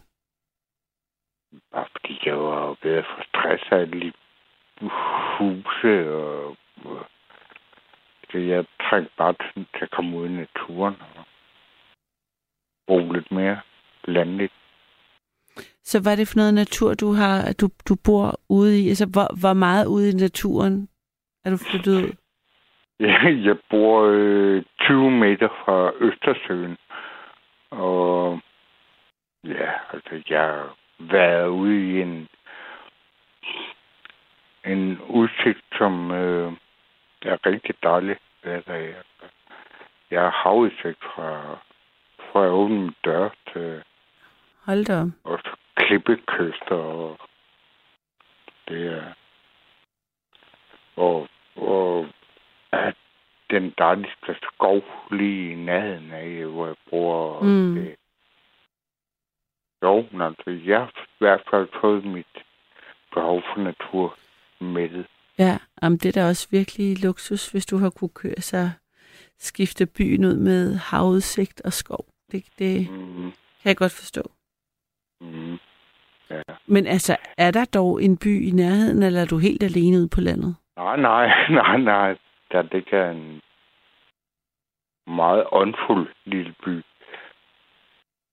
Bare 1.72 1.86
fordi 1.92 2.20
jeg 2.24 2.38
var 2.38 2.76
ved 2.82 2.92
at 2.92 3.04
få 3.04 3.22
stress 3.28 3.62
af 3.70 3.76
alle 3.76 4.12
huse, 5.38 6.14
og, 6.14 6.56
og 6.84 7.06
så 8.30 8.38
jeg 8.38 8.64
trængte 8.80 9.12
bare 9.18 9.32
til, 9.32 9.66
til 9.76 9.84
at 9.84 9.90
komme 9.90 10.16
ud 10.18 10.26
i 10.26 10.32
naturen 10.32 10.96
og 11.16 11.24
bo 12.86 13.12
lidt 13.12 13.32
mere 13.32 13.60
landligt. 14.04 14.52
Så 15.82 16.02
hvad 16.02 16.12
er 16.12 16.16
det 16.16 16.28
for 16.28 16.36
noget 16.38 16.54
natur, 16.54 16.94
du 16.94 17.12
har, 17.12 17.54
du, 17.60 17.68
du 17.88 17.96
bor 18.04 18.40
ude 18.48 18.80
i? 18.80 18.88
Altså, 18.88 19.06
hvor, 19.12 19.40
hvor 19.40 19.52
meget 19.52 19.86
ude 19.86 20.10
i 20.10 20.12
naturen 20.12 20.88
er 21.44 21.50
du 21.50 21.56
flyttet 21.56 21.94
ud? 22.02 22.12
Jeg, 23.00 23.40
jeg 23.44 23.56
bor 23.70 24.02
øh, 24.10 24.62
20 24.80 25.10
meter 25.10 25.48
fra 25.48 25.92
Østersøen, 26.00 26.76
og 27.70 28.40
ja, 29.44 29.70
altså 29.92 30.22
jeg 30.28 30.64
været 31.10 31.48
ude 31.48 31.90
i 31.90 32.02
en 32.02 32.28
en 34.64 35.00
udsigt, 35.00 35.64
som 35.78 36.10
øh, 36.10 36.52
er 37.22 37.46
rigtig 37.46 37.74
dejlig. 37.82 38.16
Jeg, 38.44 38.94
jeg 40.10 40.22
har 40.22 40.30
havudsigt 40.30 41.02
fra, 41.02 41.58
fra 42.18 42.42
jeg 42.42 42.50
åbner 42.50 42.92
dør 43.04 43.28
til 43.52 43.82
Hold 44.64 44.84
da 44.84 45.04
også 45.24 45.50
klippekyster, 45.74 46.74
og 46.74 47.18
det 48.68 48.86
er... 48.86 49.12
Og, 50.96 51.28
og 51.56 52.06
at 52.72 52.94
den 53.50 53.74
dejligste 53.78 54.36
skov 54.42 54.84
lige 55.10 55.52
i 55.52 55.54
nærheden 55.54 56.12
af, 56.12 56.46
hvor 56.46 56.66
jeg 56.66 56.76
bor. 56.90 57.14
og 57.14 57.44
Mm. 57.44 57.74
Det, 57.74 57.96
jo, 59.82 60.06
men 60.12 60.20
altså, 60.22 60.50
jeg 60.66 60.78
har 60.78 60.88
i 60.96 61.18
hvert 61.18 61.42
fald 61.50 61.68
fået 61.80 62.04
mit 62.04 62.26
behov 63.14 63.42
for 63.54 63.60
natur 63.62 64.16
mættet. 64.60 65.06
Ja, 65.38 65.58
jamen, 65.82 65.98
det 65.98 66.16
er 66.16 66.22
da 66.22 66.28
også 66.28 66.48
virkelig 66.50 67.04
luksus, 67.04 67.50
hvis 67.50 67.66
du 67.66 67.76
har 67.78 67.90
kunne 67.90 68.14
køre 68.14 68.40
sig 68.40 68.72
skifte 69.38 69.86
byen 69.86 70.24
ud 70.24 70.36
med 70.36 70.76
havudsigt 70.76 71.60
og 71.64 71.72
skov. 71.72 72.04
Det, 72.32 72.44
det 72.58 72.90
Mm, 72.90 73.32
kan 73.62 73.68
jeg 73.68 73.76
godt 73.76 73.92
forstå. 73.92 74.22
mm, 75.20 75.58
ja. 76.30 76.42
Men 76.66 76.86
altså, 76.86 77.16
er 77.38 77.50
der 77.50 77.64
dog 77.64 78.02
en 78.02 78.16
by 78.16 78.48
i 78.48 78.50
nærheden, 78.50 79.02
eller 79.02 79.20
er 79.20 79.26
du 79.26 79.38
helt 79.38 79.62
alene 79.62 79.96
ude 79.96 80.08
på 80.08 80.20
landet? 80.20 80.56
Nej, 80.76 80.96
nej, 80.96 81.26
nej, 81.60 81.76
nej. 81.76 82.16
Der 82.52 82.62
ligger 82.62 83.10
en 83.10 83.40
meget 85.06 85.44
åndfuld 85.52 86.08
lille 86.24 86.54
by. 86.64 86.82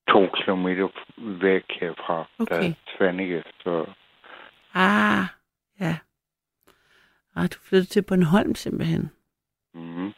To 0.10 0.28
kilometer 0.36 0.88
væk 1.18 1.64
herfra. 1.70 2.18
Der 2.38 2.44
Okay. 2.44 2.70
er 2.70 2.74
Svanike, 2.98 3.44
så 3.64 3.86
Ah, 4.74 5.24
ja. 5.80 5.98
Ah, 7.36 7.44
du 7.54 7.58
flyttede 7.70 7.86
til 7.90 8.02
Bornholm 8.02 8.56
simpelthen. 8.56 9.10
mm, 9.74 10.14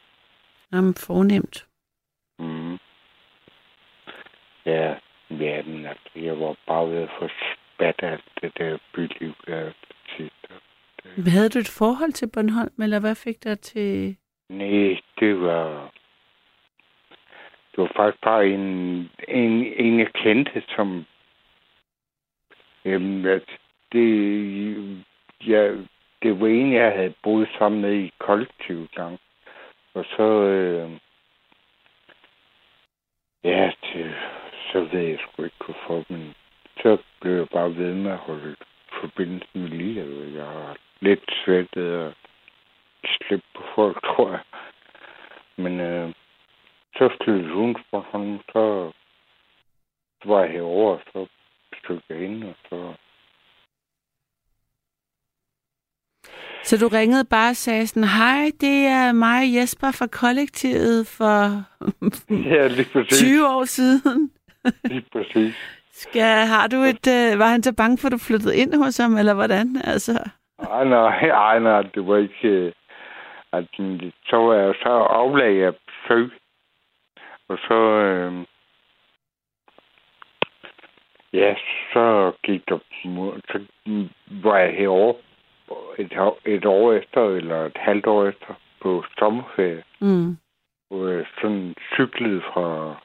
Jamen, 0.73 0.95
fornemt. 0.95 1.67
mm. 2.39 2.77
Ja, 4.65 4.95
ja, 5.29 5.63
men 5.63 5.85
altså, 5.85 6.09
jeg 6.15 6.39
var 6.39 6.55
bare 6.67 6.89
ved 6.89 6.97
at 6.97 7.09
få 7.19 7.27
spat 7.27 7.95
alt 8.03 8.23
det 8.41 8.51
der 8.57 8.77
byliv 8.93 9.33
der. 9.47 9.71
Havde 11.27 11.49
du 11.49 11.59
et 11.59 11.67
forhold 11.79 12.11
til 12.11 12.29
Bornholm, 12.33 12.81
eller 12.81 12.99
hvad 12.99 13.15
fik 13.15 13.43
dig 13.43 13.59
til... 13.59 14.15
Nej, 14.49 15.01
det 15.19 15.41
var... 15.41 15.91
Det 17.71 17.77
var 17.77 17.91
faktisk 17.95 18.21
bare 18.23 18.47
en, 18.47 18.61
en, 19.27 19.51
en 19.65 19.99
jeg 19.99 20.13
kendte, 20.13 20.63
som... 20.75 21.05
Jamen, 22.85 23.25
at 23.25 23.49
det... 23.91 25.03
Ja, 25.47 25.75
det 26.23 26.39
var 26.39 26.47
en, 26.47 26.73
jeg 26.73 26.91
havde 26.91 27.13
boet 27.23 27.49
sammen 27.57 27.81
med 27.81 27.93
i 27.93 28.13
kollektiv 28.19 28.87
gang. 28.95 29.19
Og 29.93 30.05
så... 30.05 30.23
Øh, 30.43 30.91
ja, 33.43 33.71
det, 33.81 34.15
så 34.71 34.79
ved 34.79 34.99
jeg 34.99 35.19
sgu 35.19 35.43
ikke, 35.43 35.65
hvorfor, 35.65 36.05
men 36.09 36.33
så 36.77 36.97
blev 37.21 37.33
jeg 37.33 37.49
bare 37.49 37.75
ved 37.75 37.93
med 37.93 38.11
at 38.11 38.17
holde 38.17 38.55
forbindelsen 39.01 39.61
med 39.61 39.69
lige. 39.69 40.35
Jeg 40.35 40.45
har 40.45 40.77
lidt 40.99 41.31
svært 41.45 41.77
at 41.77 42.13
slippe 43.03 43.45
på 43.55 43.63
folk, 43.75 44.03
tror 44.07 44.29
jeg. 44.29 44.41
Men 45.55 45.79
øh, 45.79 46.13
så 47.01 47.09
flyttede 47.23 47.53
hun 47.53 47.73
på 47.73 47.81
Bornholm, 47.91 48.39
så 48.51 48.91
var 50.25 50.41
jeg 50.43 50.51
herovre, 50.51 50.93
og 50.93 51.01
så 51.13 51.27
besøgte 51.71 52.05
jeg 52.09 52.17
hende, 52.17 52.47
og 52.47 52.55
så... 52.69 52.93
Så 56.63 56.77
du 56.77 56.87
ringede 56.87 57.25
bare 57.29 57.49
og 57.49 57.55
sagde 57.55 57.87
sådan, 57.87 58.09
hej, 58.09 58.51
det 58.61 58.77
er 58.85 59.11
mig 59.11 59.55
Jesper 59.55 59.91
fra 59.91 60.07
kollektivet 60.07 61.07
for 61.17 61.39
Ja, 62.53 62.67
lige 62.67 62.89
præcis. 62.93 63.19
20 63.19 63.47
år 63.47 63.65
siden. 63.65 64.31
Lige 64.91 65.05
præcis. 65.11 65.55
Skal, 65.91 66.47
har 66.47 66.67
du 66.67 66.77
et, 66.77 67.07
øh, 67.07 67.39
var 67.39 67.47
han 67.47 67.63
så 67.63 67.73
bange 67.75 67.97
for, 67.97 68.07
at 68.07 68.11
du 68.11 68.17
flyttede 68.17 68.57
ind 68.57 68.83
hos 68.83 68.97
ham, 68.97 69.17
eller 69.17 69.33
hvordan? 69.33 69.67
Altså, 69.83 70.29
Ej, 70.59 70.83
nej, 70.83 71.29
ej, 71.29 71.59
nej, 71.59 71.81
det 71.81 72.07
var 72.07 72.17
ikke... 72.17 72.47
øh, 72.47 72.71
At, 73.53 73.65
så 74.29 74.73
så 74.83 74.89
aflagde 74.89 75.59
jeg 75.59 75.73
besøg, 75.75 76.31
og 77.51 77.57
så... 77.67 77.79
Øh, 78.05 78.45
ja, 81.33 81.55
så 81.93 82.31
gik 82.43 82.69
der... 82.69 82.79
Så 83.51 83.65
var 84.27 84.57
jeg 84.57 84.73
herovre 84.73 85.15
et, 85.97 86.11
et 86.45 86.65
år 86.65 86.93
efter, 86.93 87.21
eller 87.25 87.65
et 87.65 87.77
halvt 87.77 88.07
år 88.07 88.25
efter, 88.27 88.53
på 88.81 89.03
sommerferie, 89.19 89.83
mm. 90.01 90.37
hvor 90.89 91.07
jeg 91.07 91.25
sådan 91.41 91.75
cyklede 91.93 92.41
fra, 92.41 92.95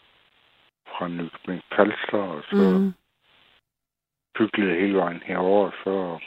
fra 0.88 1.08
Nykøbing 1.08 1.62
Falster, 1.76 2.18
og 2.18 2.42
så 2.50 2.56
mm. 2.56 2.92
Cyklede 4.36 4.80
hele 4.80 4.96
vejen 4.96 5.22
herover, 5.24 5.66
og 5.66 5.72
så... 5.84 6.18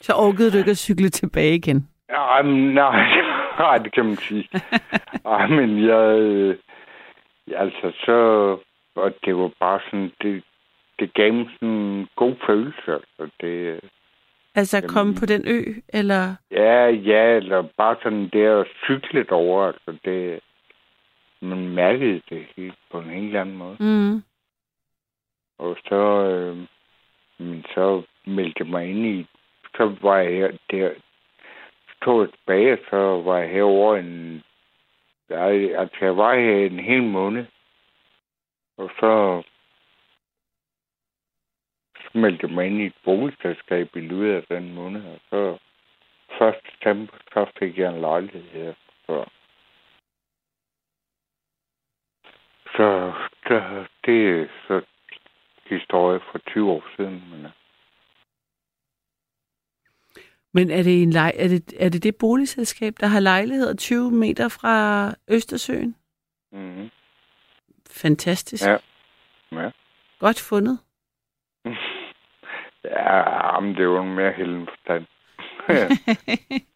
Så 0.00 0.12
orkede 0.14 0.52
du 0.52 0.58
ikke 0.58 0.70
at 0.70 0.76
cykle 0.76 1.08
tilbage 1.08 1.54
igen. 1.54 1.88
Ej, 2.08 2.42
men 2.42 2.74
nej, 2.74 3.35
nej, 3.64 3.78
det 3.78 3.92
kan 3.92 4.04
man 4.04 4.16
sige. 4.16 4.48
Ej, 5.24 5.46
men 5.46 5.84
jeg... 5.84 6.18
øh, 6.18 6.56
Altså, 7.54 7.92
så... 8.04 8.16
Og 8.94 9.14
det 9.24 9.36
var 9.36 9.50
bare 9.60 9.80
sådan... 9.84 10.12
Det, 10.22 10.42
det 10.98 11.14
gav 11.14 11.32
mig 11.32 11.48
sådan 11.54 11.68
en 11.68 12.08
god 12.16 12.34
følelse. 12.46 12.92
Altså, 12.92 13.28
det, 13.40 13.80
Altså 14.54 14.76
Jamen- 14.76 14.88
komme 14.88 15.14
på 15.14 15.26
den 15.26 15.42
ø, 15.48 15.62
eller... 15.88 16.34
ja, 16.50 16.88
ja, 16.88 17.36
eller 17.36 17.62
bare 17.76 17.96
sådan 18.02 18.28
der 18.32 18.60
at 18.60 18.66
cykle 18.84 19.32
over. 19.32 19.66
Altså, 19.66 19.96
det... 20.04 20.40
Man 21.40 21.68
mærkede 21.68 22.22
det 22.30 22.46
helt 22.56 22.78
på 22.90 22.98
en 22.98 23.10
helt 23.10 23.36
anden 23.36 23.56
måde. 23.56 23.76
Mm. 23.80 24.22
Og 25.58 25.76
så... 25.88 26.26
Øh, 26.30 26.56
men 27.38 27.64
så 27.74 28.02
meldte 28.26 28.56
jeg 28.58 28.66
mig 28.66 28.90
ind 28.90 29.06
i... 29.06 29.26
Så 29.76 29.94
var 30.02 30.16
jeg 30.16 30.32
her... 30.32 30.50
Der, 30.70 30.90
tog 32.02 32.20
jeg 32.20 32.30
tilbage, 32.30 32.78
så 32.90 32.96
var 32.96 33.38
jeg 33.38 33.50
herovre 33.50 33.98
en 33.98 34.42
altså, 35.30 35.96
jeg 36.00 36.16
var 36.16 36.34
her 36.34 36.66
en 36.66 36.78
hel 36.78 37.02
måned. 37.02 37.46
Og 38.76 38.90
så 39.00 39.42
så 41.96 42.18
meldte 42.18 42.48
mig 42.48 42.66
ind 42.66 42.80
i 42.80 42.86
et 42.86 42.94
boligselskab 43.04 43.96
i 43.96 44.00
løbet 44.00 44.34
af 44.34 44.42
den 44.42 44.74
måned. 44.74 45.04
Og 45.04 45.20
så 46.38 46.46
1. 46.46 46.54
september, 46.64 47.12
så 47.32 47.46
fik 47.58 47.78
jeg 47.78 47.94
en 47.94 48.00
lejlighed 48.00 48.42
her. 48.42 48.74
Så, 49.06 49.24
så 52.76 53.12
det, 53.48 53.88
det 54.06 54.40
er 54.40 54.46
så 54.68 54.82
historie 55.66 56.20
for 56.20 56.38
20 56.38 56.70
år 56.70 56.84
siden. 56.96 57.24
Men, 57.30 57.44
øh, 57.44 57.65
men 60.56 60.70
er 60.70 60.82
det, 60.82 61.02
en 61.02 61.10
lej, 61.10 61.32
er, 61.36 61.48
det, 61.48 61.72
er 61.78 61.88
det 61.88 62.02
det 62.02 62.16
boligselskab, 62.16 62.94
der 63.00 63.06
har 63.06 63.20
lejligheder 63.20 63.74
20 63.74 64.10
meter 64.10 64.48
fra 64.48 65.14
Østersøen? 65.28 65.96
mm, 66.52 66.88
Fantastisk. 67.90 68.64
Ja. 68.64 68.76
Ja. 69.52 69.70
Godt 70.18 70.40
fundet. 70.40 70.78
ja, 72.84 73.60
men 73.60 73.70
det 73.70 73.80
er 73.80 73.84
jo 73.84 74.02
en 74.02 74.14
mere 74.14 74.32
helden 74.32 74.66
forstand. 74.66 75.06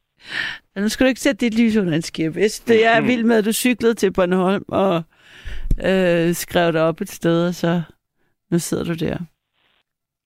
Ja, 0.77 0.81
nu 0.81 0.89
skal 0.89 1.05
du 1.05 1.09
ikke 1.09 1.21
sætte 1.21 1.47
dit 1.47 1.59
lys 1.59 1.77
under 1.77 1.95
en 1.95 2.03
synes, 2.03 2.61
det, 2.61 2.87
er 2.87 3.01
vild 3.11 3.25
med, 3.25 3.39
at 3.39 3.45
du 3.45 3.53
cyklede 3.53 3.95
til 3.95 4.13
Bornholm 4.13 4.65
og 4.69 5.03
øh, 5.85 6.35
skrev 6.35 6.73
dig 6.73 6.83
op 6.83 7.01
et 7.01 7.09
sted, 7.11 7.49
og 7.49 7.55
så 7.55 7.83
nu 8.51 8.59
sidder 8.59 8.85
du 8.85 8.95
der. 8.95 9.19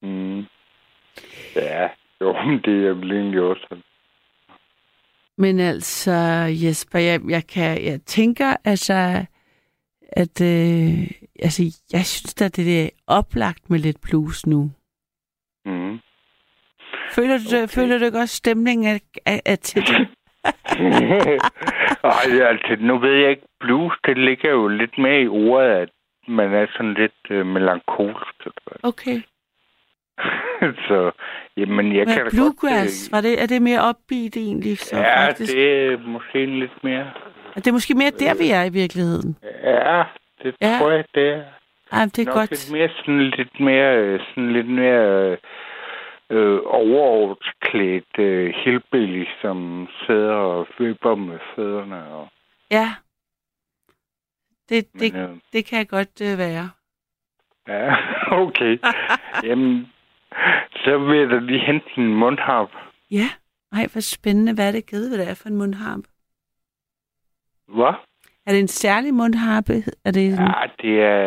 mm. 0.02 0.44
Ja, 1.56 1.88
jo, 2.20 2.32
men 2.32 2.60
det 2.64 2.86
er 2.86 2.92
vel 2.92 3.12
egentlig 3.12 3.40
også. 3.40 3.76
Men 5.38 5.60
altså, 5.60 6.12
Jesper, 6.64 6.98
jeg, 6.98 7.20
jeg, 7.28 7.46
kan, 7.46 7.84
jeg 7.84 8.00
tænker 8.06 8.56
altså, 8.64 9.24
at 10.12 10.40
øh, 10.40 11.10
altså, 11.42 11.62
jeg 11.92 12.04
synes 12.06 12.42
at 12.42 12.56
det 12.56 12.84
er 12.84 12.88
oplagt 13.06 13.70
med 13.70 13.78
lidt 13.78 14.00
blues 14.02 14.46
nu. 14.46 14.70
Mm. 15.64 15.98
Føler 17.10 17.38
du, 17.38 17.56
okay. 17.56 17.68
Føler 17.68 17.98
du 17.98 18.04
ikke 18.04 18.18
også 18.18 18.36
stemningen 18.36 18.86
er, 18.94 18.98
er, 19.26 19.40
er 19.46 19.56
til 19.56 19.82
det? 19.82 20.08
Ej, 22.04 22.46
altså, 22.50 22.76
nu 22.80 22.98
ved 22.98 23.14
jeg 23.14 23.30
ikke, 23.30 23.46
blues, 23.60 23.92
det 24.06 24.18
ligger 24.18 24.50
jo 24.50 24.68
lidt 24.68 24.98
mere 24.98 25.22
i 25.22 25.28
ordet, 25.28 25.68
at 25.68 25.88
man 26.28 26.54
er 26.54 26.66
sådan 26.72 26.94
lidt 26.94 27.22
øh, 27.30 27.46
melankolsk. 27.46 28.34
Okay. 28.82 29.22
så, 30.88 31.10
jamen, 31.56 31.96
jeg 31.96 32.06
kan 32.06 32.16
Men 32.16 32.24
da 32.24 32.30
bluegrass, 32.30 33.08
godt... 33.08 33.12
var 33.12 33.20
det, 33.20 33.42
er 33.42 33.46
det 33.46 33.62
mere 33.62 33.80
upbeat 33.88 34.36
egentlig? 34.36 34.78
Så 34.78 34.96
ja, 34.96 35.26
faktisk? 35.26 35.52
det 35.54 35.84
er 35.92 35.98
måske 35.98 36.46
lidt 36.46 36.84
mere... 36.84 37.06
Er 37.56 37.60
det 37.60 37.66
er 37.66 37.72
måske 37.72 37.94
mere 37.94 38.10
der, 38.10 38.34
vi 38.34 38.50
er 38.50 38.64
i 38.64 38.72
virkeligheden? 38.72 39.36
Ja, 39.62 40.02
det 40.42 40.54
Ja. 40.60 40.78
tror 40.78 40.90
jeg, 40.90 41.04
det 41.14 41.28
er. 41.28 41.42
Ej, 41.92 42.04
det 42.04 42.18
er 42.18 42.24
Nok 42.24 42.34
godt. 42.34 42.50
lidt 42.50 42.72
mere 42.72 42.88
sådan 42.96 43.30
lidt 43.30 43.60
mere, 43.60 43.96
øh, 43.96 44.20
sådan 44.20 44.52
lidt 44.52 44.68
mere 44.68 45.30
øh, 45.30 45.38
øh, 46.30 46.60
overordsklædt 46.64 48.18
øh, 48.18 48.54
hillbilly, 48.64 49.24
som 49.42 49.88
sidder 50.06 50.32
og 50.34 50.66
vipper 50.78 51.14
med 51.14 51.38
fødderne. 51.56 52.04
Og, 52.06 52.28
Ja. 52.70 52.88
Det, 54.68 54.86
det, 54.92 55.12
men, 55.14 55.22
øh, 55.22 55.36
det 55.52 55.66
kan 55.66 55.78
jeg 55.78 55.88
godt 55.88 56.20
øh, 56.22 56.38
være. 56.38 56.70
ja, 57.68 57.94
okay. 58.44 58.78
Jamen, 59.44 59.92
så 60.84 60.98
vil 60.98 61.18
jeg 61.18 61.28
da 61.28 61.38
lige 61.38 61.66
hente 61.66 61.86
en 61.96 62.14
mundharp. 62.14 62.70
Ja. 63.10 63.28
Ej, 63.72 63.86
hvor 63.92 64.00
spændende. 64.00 64.54
Hvad 64.54 64.68
er 64.68 64.72
det 64.72 64.86
givet, 64.86 65.08
hvad 65.08 65.18
det 65.18 65.30
er 65.30 65.34
for 65.34 65.48
en 65.48 65.56
mundharpe? 65.56 66.02
Hvad? 67.68 67.94
Er 68.46 68.52
det 68.52 68.60
en 68.60 68.68
særlig 68.68 69.14
mundharpe? 69.14 69.72
Er 70.04 70.10
det 70.10 70.26
en... 70.26 70.32
Ja, 70.32 70.62
det 70.82 71.02
er, 71.02 71.24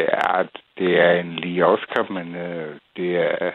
ja, 0.00 0.42
det 0.78 1.00
er 1.00 1.12
en 1.20 1.36
lige 1.36 1.66
Oscar, 1.66 2.12
men 2.12 2.34
øh, 2.34 2.80
det 2.96 3.16
er, 3.16 3.52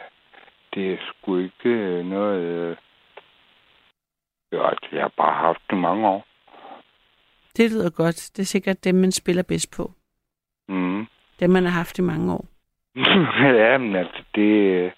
det 0.74 0.94
er 0.94 0.98
sgu 1.08 1.38
ikke 1.38 1.70
øh, 1.70 2.06
noget... 2.06 2.42
Øh, 2.42 2.78
ja, 4.52 4.70
jeg 4.92 5.02
har 5.02 5.14
bare 5.18 5.34
haft 5.34 5.62
det 5.70 5.78
mange 5.78 6.08
år. 6.08 6.26
Det 7.58 7.72
lyder 7.72 7.90
godt. 7.90 8.32
Det 8.36 8.42
er 8.42 8.46
sikkert 8.46 8.84
dem, 8.84 8.96
man 8.96 9.12
spiller 9.12 9.44
bedst 9.44 9.72
på. 9.78 9.92
Mm. 10.70 11.08
Dem, 11.40 11.50
man 11.50 11.64
har 11.64 11.72
haft 11.72 12.00
i 12.00 12.02
mange 12.02 12.34
år. 12.34 12.46
ja, 13.62 13.78
men 13.78 13.96
altså, 13.96 14.24
det... 14.36 14.92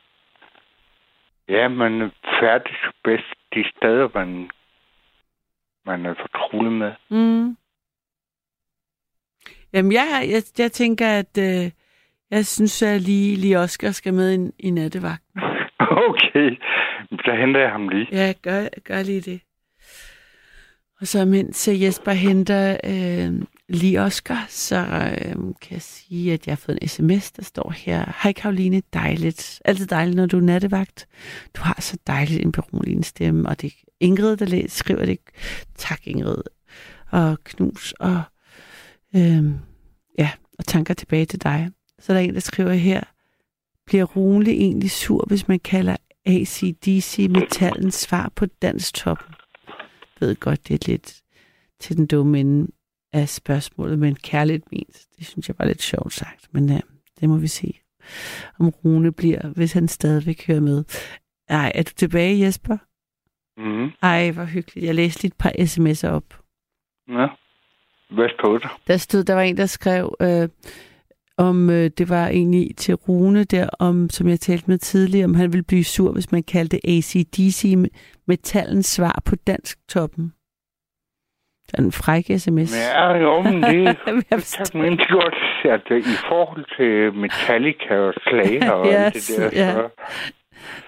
Ja, 1.50 1.68
man 1.68 2.12
færdig 2.42 2.76
bedst 3.04 3.36
de 3.54 3.66
steder, 3.78 4.10
man, 4.14 4.50
man 5.86 6.06
er 6.06 6.14
fortrolig 6.14 6.72
med. 6.72 6.92
Mm. 7.10 7.58
Jamen, 9.74 9.92
jeg, 9.92 10.28
jeg, 10.30 10.44
jeg 10.58 10.72
tænker, 10.72 11.08
at 11.08 11.38
øh, 11.38 11.72
jeg 12.32 12.46
synes, 12.46 12.84
at 12.84 13.02
lige, 13.02 13.36
lige 13.36 13.60
Oscar 13.60 13.92
skal 13.92 14.14
med 14.14 14.40
i, 14.40 14.68
i 14.68 14.70
nattevagten. 14.70 15.42
Okay, 16.08 16.58
så 17.26 17.36
henter 17.40 17.60
jeg 17.60 17.72
ham 17.72 17.90
lige. 17.90 18.08
Ja, 18.12 18.34
gør, 18.42 18.68
gør 18.84 19.04
lige 19.04 19.22
det. 19.22 19.42
Og 21.00 21.08
så 21.08 21.26
mens 21.26 21.68
øh, 21.68 21.84
Jesper 21.84 22.12
henter 22.12 22.78
øh, 22.84 23.46
lige 23.70 24.02
Oscar, 24.02 24.46
så 24.50 24.76
øhm, 25.26 25.54
kan 25.54 25.74
jeg 25.74 25.82
sige, 25.82 26.34
at 26.34 26.48
jeg 26.48 26.52
har 26.52 26.58
fået 26.58 26.80
en 26.82 26.88
sms, 26.88 27.32
der 27.32 27.44
står 27.44 27.72
her. 27.72 28.14
Hej 28.24 28.34
Karoline, 28.34 28.82
dejligt. 28.94 29.62
Altid 29.66 29.88
dejligt, 29.88 30.16
når 30.16 30.26
du 30.26 30.38
er 30.38 30.42
nattevagt. 30.42 31.08
Du 31.56 31.62
har 31.62 31.78
så 31.82 31.98
dejligt 32.08 32.42
en 32.42 32.52
beroligende 32.52 33.04
stemme, 33.04 33.50
og 33.50 33.62
det 33.62 33.68
er 33.68 33.78
Ingrid, 34.00 34.38
der 34.38 34.46
læser, 34.46 34.78
skriver 34.78 35.06
det. 35.06 35.20
Tak 35.76 36.08
Ingrid. 36.08 36.42
Og 37.12 37.38
knus 37.44 37.94
og, 38.00 38.22
øhm, 39.16 39.54
ja, 40.18 40.32
og 40.60 40.66
tanker 40.66 40.94
tilbage 40.94 41.26
til 41.26 41.44
dig. 41.44 41.70
Så 42.00 42.14
er 42.14 42.18
der 42.18 42.24
en, 42.24 42.34
der 42.34 42.40
skriver 42.40 42.74
her, 42.74 43.02
bliver 43.86 44.04
Rune 44.04 44.50
egentlig 44.50 44.92
sur, 44.92 45.26
hvis 45.28 45.48
man 45.48 45.60
kalder 45.60 45.96
ACDC 46.26 47.28
metallens 47.30 47.96
svar 47.96 48.32
på 48.36 48.46
danstoppen? 48.46 49.36
Jeg 50.22 50.28
ved 50.28 50.36
godt, 50.36 50.68
det 50.68 50.74
er 50.74 50.92
lidt 50.92 51.22
til 51.80 51.98
den 51.98 52.06
dumme 52.06 52.40
ende 52.40 52.72
af 53.16 53.30
spørgsmålet, 53.30 54.00
men 54.00 54.16
kærligt 54.16 54.72
ment. 54.72 55.06
Det 55.18 55.26
synes 55.26 55.48
jeg 55.48 55.56
var 55.60 55.66
lidt 55.66 55.82
sjovt 55.82 56.14
sagt, 56.14 56.48
men 56.52 56.70
ja, 56.70 56.80
det 57.20 57.30
må 57.30 57.38
vi 57.38 57.48
se, 57.48 57.80
om 58.60 58.70
Rune 58.70 59.12
bliver, 59.12 59.48
hvis 59.48 59.74
han 59.74 59.88
stadigvæk 59.88 60.48
hører 60.48 60.60
med. 60.60 60.84
Ej, 61.48 61.72
er 61.76 61.84
du 61.84 61.92
tilbage, 61.96 62.46
Jesper? 62.46 62.78
Mm. 63.58 63.92
Ej, 64.02 64.32
hvor 64.32 64.46
hyggeligt. 64.46 64.86
Jeg 64.86 64.96
læste 64.96 65.22
lige 65.22 65.30
et 65.30 65.38
par 65.38 65.50
sms'er 65.50 66.10
op. 66.10 66.40
Ja. 67.08 67.28
Hvad 68.16 68.30
stod 68.30 68.60
der? 68.60 68.80
Der 68.88 68.98
stod, 68.98 69.24
der 69.24 69.34
var 69.34 69.42
en, 69.42 69.58
der 69.58 69.66
skrev, 69.66 70.16
øh, 70.22 70.50
om 71.38 71.70
øh, 71.70 71.92
det 71.98 72.10
var 72.10 72.28
egentlig 72.28 72.76
til 72.78 72.96
Rune 72.96 73.44
der, 73.44 73.70
om, 73.80 74.10
som 74.10 74.28
jeg 74.28 74.40
talte 74.40 74.68
med 74.68 74.78
tidligere, 74.78 75.26
om 75.26 75.36
han 75.36 75.54
ville 75.54 75.64
blive 75.64 75.84
sur, 75.84 76.12
hvis 76.12 76.32
man 76.32 76.44
kaldte 76.44 76.80
ACDC 76.88 77.76
metallens 78.28 78.86
svar 78.86 79.22
på 79.26 79.36
dansk 79.36 79.88
toppen. 79.88 80.34
Det 81.68 81.80
er 81.80 81.84
en 81.84 81.92
fræk 81.92 82.26
sms. 82.38 82.76
Ja, 82.94 83.18
jo, 83.18 83.42
men 83.42 83.64
det 83.64 83.84
Jeg 84.32 84.42
kan 84.58 84.80
man 84.82 84.98
godt 85.10 85.36
at 85.66 85.92
øh, 85.92 86.00
i 86.00 86.18
forhold 86.30 86.66
til 86.78 87.20
Metallica 87.20 87.96
og 87.98 88.14
Slayer 88.14 88.72
og 88.72 88.86
Ja, 88.88 88.92
alt 88.92 89.14
det 89.14 89.38
der, 89.38 89.50
ja. 89.54 89.74
så, 89.74 89.90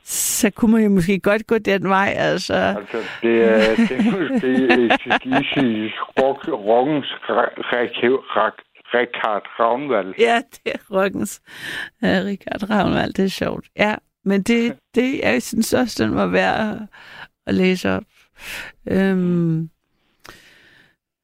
Så 0.03 0.51
kunne 0.51 0.71
man 0.71 0.84
jo 0.84 0.89
måske 0.89 1.19
godt 1.19 1.47
gå 1.47 1.57
den 1.57 1.89
vej, 1.89 2.13
altså. 2.17 2.53
altså, 2.53 2.97
det 3.21 3.43
er, 3.43 3.75
det 3.75 3.91
er 3.91 4.11
måske 4.11 4.47
ACDC 4.93 5.55
rock, 6.19 6.47
rockens 6.47 7.07
Richard 8.93 9.41
Ravnvald. 9.59 10.13
Ja, 10.19 10.41
det 10.51 10.71
er 10.73 10.95
Rokkens 10.95 11.41
uh, 12.03 12.09
Richard 12.09 12.69
Ravnvald, 12.69 13.13
det 13.13 13.25
er 13.25 13.30
sjovt. 13.30 13.65
Ja, 13.78 13.95
men 14.25 14.41
det, 14.41 14.78
det 14.95 15.19
jeg 15.23 15.43
synes 15.43 15.73
også, 15.73 16.03
den 16.03 16.15
var 16.15 16.28
værd 16.28 16.59
at, 16.59 16.78
at 17.47 17.53
læse 17.53 17.91
op. 17.91 18.03
Øhm, 18.91 19.69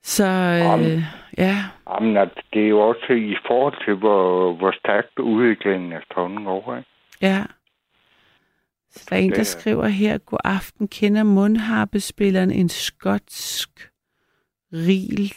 så 0.03 0.23
øh, 0.23 1.01
ja, 1.37 1.55
Jamen, 1.89 2.17
at 2.17 2.29
det 2.53 2.63
er 2.63 2.67
jo 2.67 2.79
også 2.79 3.13
i 3.13 3.35
forhold 3.47 3.85
til, 3.85 3.93
hvor, 3.93 4.53
hvor 4.53 4.71
stærkt 4.79 5.19
udviklingen 5.19 5.93
af 5.93 5.97
efterhånden 5.97 6.43
går, 6.43 6.75
ikke? 6.75 6.89
ja. 7.21 7.43
Så 8.89 9.07
der 9.09 9.15
er 9.15 9.19
en, 9.19 9.31
der 9.31 9.43
skriver 9.43 9.87
her, 9.87 10.17
god 10.17 10.39
aften, 10.43 10.87
kender 10.87 11.23
mundharpespilleren 11.23 12.51
en 12.51 12.69
skotsk 12.69 13.69
ril, 14.73 15.33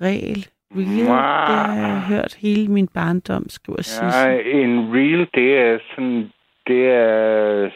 regel, 0.00 0.46
Real, 0.76 1.08
Wow. 1.08 1.16
det 1.48 1.76
har 1.76 1.88
jeg 1.88 2.02
hørt 2.08 2.34
hele 2.40 2.68
min 2.68 2.88
barndom, 2.94 3.48
skriver 3.48 3.82
Sisse. 3.82 4.18
Ja, 4.18 4.40
en 4.40 4.94
reel, 4.94 5.28
det 5.34 5.58
er 5.58 5.78
sådan, 5.90 6.30
det 6.66 6.86
er, 6.86 7.70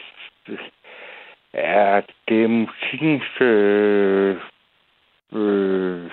ja, 1.53 2.01
det 2.27 2.43
er 2.43 2.47
musikkens, 2.47 3.41
øh, 3.41 4.37
øh, 5.35 6.11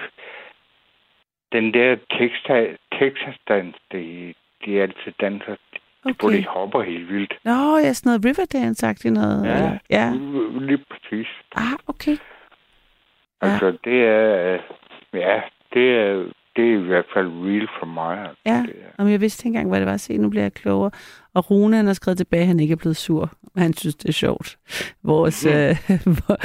den 1.53 1.75
der 1.75 1.97
Texas, 2.11 2.79
Texas-dans, 2.99 3.77
de, 3.93 4.35
de 4.65 4.81
altid 4.83 5.13
danser, 5.21 5.57
okay. 6.05 6.15
hvor 6.21 6.31
de 6.31 6.47
hopper 6.47 6.83
helt 6.83 7.09
vildt. 7.09 7.35
Nå, 7.45 7.79
ja, 7.79 7.93
sådan 7.93 8.09
noget 8.11 8.25
Riverdance-agtigt 8.27 9.15
noget. 9.15 9.45
Ja. 9.45 9.55
eller? 9.55 9.79
ja. 9.91 10.13
Lige 10.61 10.85
præcis. 10.91 11.29
Ah, 11.57 11.79
okay. 11.87 12.17
Ja. 13.43 13.47
Altså, 13.47 13.79
det 13.85 14.05
er, 14.05 14.59
ja, 15.13 15.41
det 15.73 15.97
er, 15.99 16.25
det 16.57 16.65
er 16.73 16.79
i 16.79 16.87
hvert 16.87 17.05
fald 17.15 17.27
real 17.27 17.69
for 17.81 17.87
mig. 17.87 18.19
Altså. 18.19 18.43
Ja. 18.47 18.63
Det 18.67 18.75
er. 18.83 19.03
Om 19.03 19.09
jeg 19.09 19.21
vidste 19.21 19.41
ikke 19.41 19.49
engang, 19.49 19.69
hvad 19.69 19.81
det 19.81 19.87
var. 19.89 19.97
Se, 19.97 20.17
nu 20.17 20.29
bliver 20.29 20.45
jeg 20.45 20.53
klogere. 20.53 20.91
Og 21.35 21.51
Rune, 21.51 21.77
han 21.77 21.87
har 21.87 21.93
skrevet 21.93 22.19
tilbage, 22.19 22.41
at 22.41 22.47
han 22.47 22.61
ikke 22.61 22.73
er 22.73 22.77
blevet 22.77 22.97
sur. 22.97 23.33
Han 23.57 23.75
synes, 23.75 23.95
det 23.95 24.09
er 24.09 24.13
sjovt. 24.13 24.59
Vores... 25.03 25.45
Mhm. 25.45 25.55
Øh, 25.55 25.77
hvor, 26.17 26.39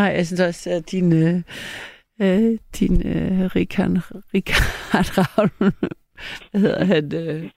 ej, 0.00 0.04
jeg 0.16 0.26
synes 0.26 0.40
også, 0.40 0.70
at 0.70 0.90
din... 0.90 1.12
Øh, 1.12 1.42
øh, 2.20 2.58
din 2.78 3.06
øh, 3.06 3.44
Richard, 3.56 3.90
Richard 4.34 5.18
Ravn, 5.18 5.50
hvad 6.50 6.60
hedder 6.60 6.84
han? 6.84 7.14
Øh, 7.14 7.50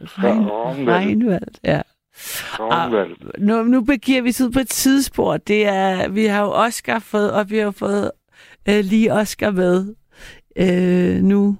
Regn. 0.00 0.88
Regnvald, 0.88 1.54
ja. 1.64 1.82
Ravnvald. 2.60 3.38
Nu, 3.38 3.62
nu 3.62 3.84
begiver 3.84 4.22
vi 4.22 4.28
os 4.28 4.40
ud 4.40 4.50
på 4.50 4.58
et 4.58 4.68
tidsspor. 4.68 5.36
Det 5.36 5.66
er, 5.66 6.08
vi 6.08 6.24
har 6.24 6.42
jo 6.42 6.50
Oscar 6.52 6.98
fået, 6.98 7.32
og 7.32 7.50
vi 7.50 7.58
har 7.58 7.70
fået 7.70 8.10
øh, 8.68 8.84
lige 8.84 9.12
Oscar 9.12 9.50
med 9.50 9.94
øh, 10.58 11.22
nu. 11.22 11.58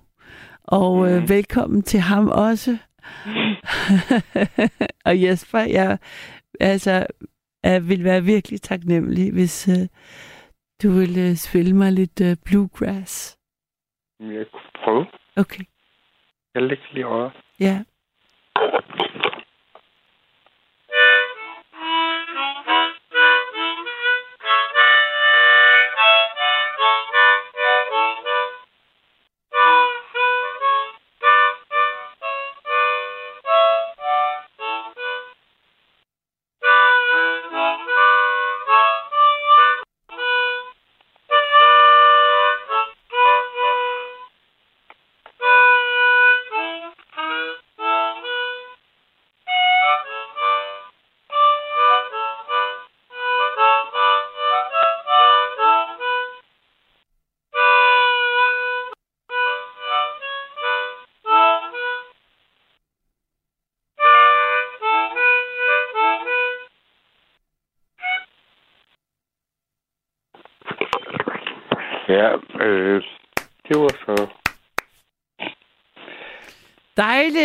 Og 0.64 1.10
øh, 1.10 1.16
Mhm. 1.18 1.28
velkommen 1.28 1.82
til 1.82 2.00
ham 2.00 2.28
også. 2.28 2.78
og 5.08 5.22
Jesper, 5.22 5.58
jeg 5.58 5.98
altså, 6.60 7.06
jeg 7.62 7.88
vil 7.88 8.04
være 8.04 8.22
virkelig 8.24 8.62
taknemmelig, 8.62 9.32
hvis 9.32 9.68
øh, 9.68 9.88
du 10.82 10.90
ville 10.98 11.28
øh, 11.30 11.34
spille 11.36 11.76
mig 11.76 11.92
lidt 11.92 12.20
øh, 12.20 12.36
bluegrass. 12.44 13.38
Jeg 14.20 14.46
kunne 14.52 14.70
prøve. 14.84 15.06
Okay, 15.36 15.64
Jeg 16.54 16.62
lægger 16.62 16.84
lige 16.94 17.06
over. 17.06 17.30
Ja, 17.60 17.82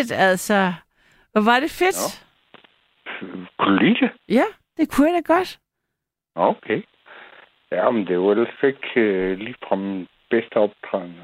Dejligt, 0.02 0.12
altså. 0.32 0.74
Hvor 1.32 1.42
var 1.42 1.60
det 1.60 1.72
fedt. 1.72 2.26
Kunne 3.20 3.48
du 3.60 3.84
lide 3.84 4.00
det? 4.00 4.12
Ja, 4.30 4.46
det 4.78 4.92
kunne 4.92 5.08
jeg 5.08 5.24
da 5.24 5.34
godt. 5.34 5.60
Okay. 6.36 6.82
Ja, 7.72 7.92
men 7.92 8.08
det 8.08 8.20
var 8.20 8.32
ellers 8.32 8.64
ikke 8.64 9.02
øh, 9.02 9.38
lige 9.38 9.56
fra 9.68 9.76
min 9.76 10.08
bedste 10.30 10.56
optræden. 10.58 11.16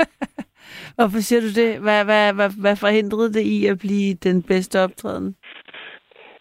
Hvorfor 0.96 1.20
siger 1.20 1.40
du 1.40 1.52
det? 1.60 1.80
Hvad, 1.80 2.04
hvad, 2.04 2.34
hvad, 2.34 2.50
hvad 2.60 2.76
forhindrede 2.76 3.32
det 3.32 3.40
i 3.40 3.66
at 3.66 3.78
blive 3.78 4.14
den 4.14 4.42
bedste 4.42 4.80
optræden? 4.80 5.36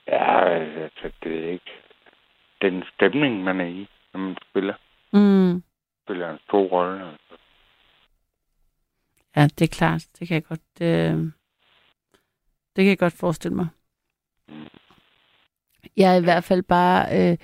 Ja, 0.08 0.50
altså, 0.84 1.12
det 1.24 1.46
er 1.46 1.52
ikke 1.52 1.72
den 2.62 2.84
stemning, 2.94 3.44
man 3.44 3.62
er 3.62 3.66
i, 3.66 3.88
når 4.14 4.20
man 4.20 4.38
spiller. 4.50 4.76
Mm. 5.14 5.64
Spiller 6.04 6.32
en 6.32 6.40
stor 6.48 6.64
rolle. 6.64 7.04
Altså. 7.12 7.36
Ja, 9.36 9.44
det 9.44 9.62
er 9.62 9.76
klart. 9.78 10.06
Det 10.20 10.28
kan 10.28 10.36
jeg 10.36 10.44
godt, 10.44 10.80
det, 10.80 11.34
det 12.76 12.84
kan 12.84 12.90
jeg 12.90 12.98
godt 12.98 13.14
forestille 13.14 13.56
mig. 13.56 13.68
Jeg 15.98 16.14
er 16.14 16.20
i 16.20 16.24
hvert 16.24 16.44
fald 16.44 16.64
bare 16.64 17.32
øh, 17.32 17.38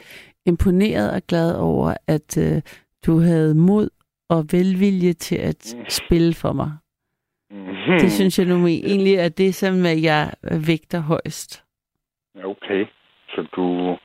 imponeret 0.45 1.11
og 1.11 1.21
glad 1.27 1.55
over, 1.55 1.93
at 2.07 2.37
øh, 2.37 2.61
du 3.05 3.19
havde 3.19 3.55
mod 3.55 3.89
og 4.29 4.45
velvilje 4.51 5.13
til 5.13 5.35
at 5.35 5.75
spille 5.89 6.33
for 6.33 6.53
mig. 6.53 6.71
Det 8.01 8.11
synes 8.11 8.39
jeg 8.39 8.47
nu 8.47 8.67
egentlig 8.91 9.15
er 9.15 9.29
det, 9.29 9.55
som 9.55 9.73
jeg 9.85 10.33
vægter 10.67 10.99
højst. 10.99 11.63
Okay, 12.43 12.85
så 13.29 13.47
du, 13.55 13.97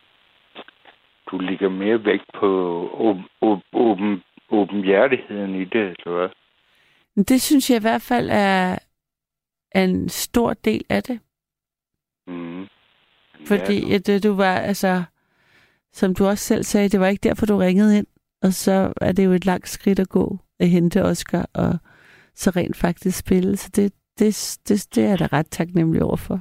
du 1.30 1.38
ligger 1.38 1.68
mere 1.68 2.04
vægt 2.04 2.30
på 2.40 2.48
åben, 2.94 3.24
åben, 3.42 3.62
åben, 3.72 4.22
åbenhjertigheden 4.50 5.54
i 5.54 5.64
det, 5.64 5.96
eller 5.98 6.18
hvad? 6.18 6.28
Det 7.24 7.42
synes 7.42 7.70
jeg 7.70 7.78
i 7.78 7.86
hvert 7.88 8.02
fald 8.02 8.28
er, 8.32 8.78
er 9.74 9.84
en 9.84 10.08
stor 10.08 10.54
del 10.54 10.84
af 10.88 11.02
det. 11.02 11.20
Mm. 12.26 12.66
Fordi 13.46 13.88
Ja, 13.88 13.94
at 13.94 14.08
øh, 14.08 14.22
du 14.22 14.34
var, 14.34 14.54
altså, 14.54 15.02
som 15.92 16.14
du 16.14 16.26
også 16.26 16.44
selv 16.44 16.62
sagde, 16.62 16.88
det 16.88 17.00
var 17.00 17.06
ikke 17.06 17.28
derfor, 17.28 17.46
du 17.46 17.56
ringede 17.56 17.98
ind. 17.98 18.06
Og 18.42 18.52
så 18.52 18.92
er 19.00 19.12
det 19.12 19.24
jo 19.24 19.32
et 19.32 19.46
langt 19.46 19.68
skridt 19.68 19.98
at 19.98 20.08
gå 20.08 20.38
at 20.60 20.68
hente 20.68 21.04
Oscar 21.04 21.46
og 21.54 21.78
så 22.34 22.50
rent 22.50 22.76
faktisk 22.76 23.18
spille. 23.18 23.56
Så 23.56 23.70
det, 23.76 23.92
det, 24.18 24.60
det, 24.68 24.94
det 24.94 25.04
er 25.04 25.08
jeg 25.08 25.18
da 25.18 25.28
ret 25.32 25.50
taknemmelig 25.50 26.02
overfor. 26.02 26.40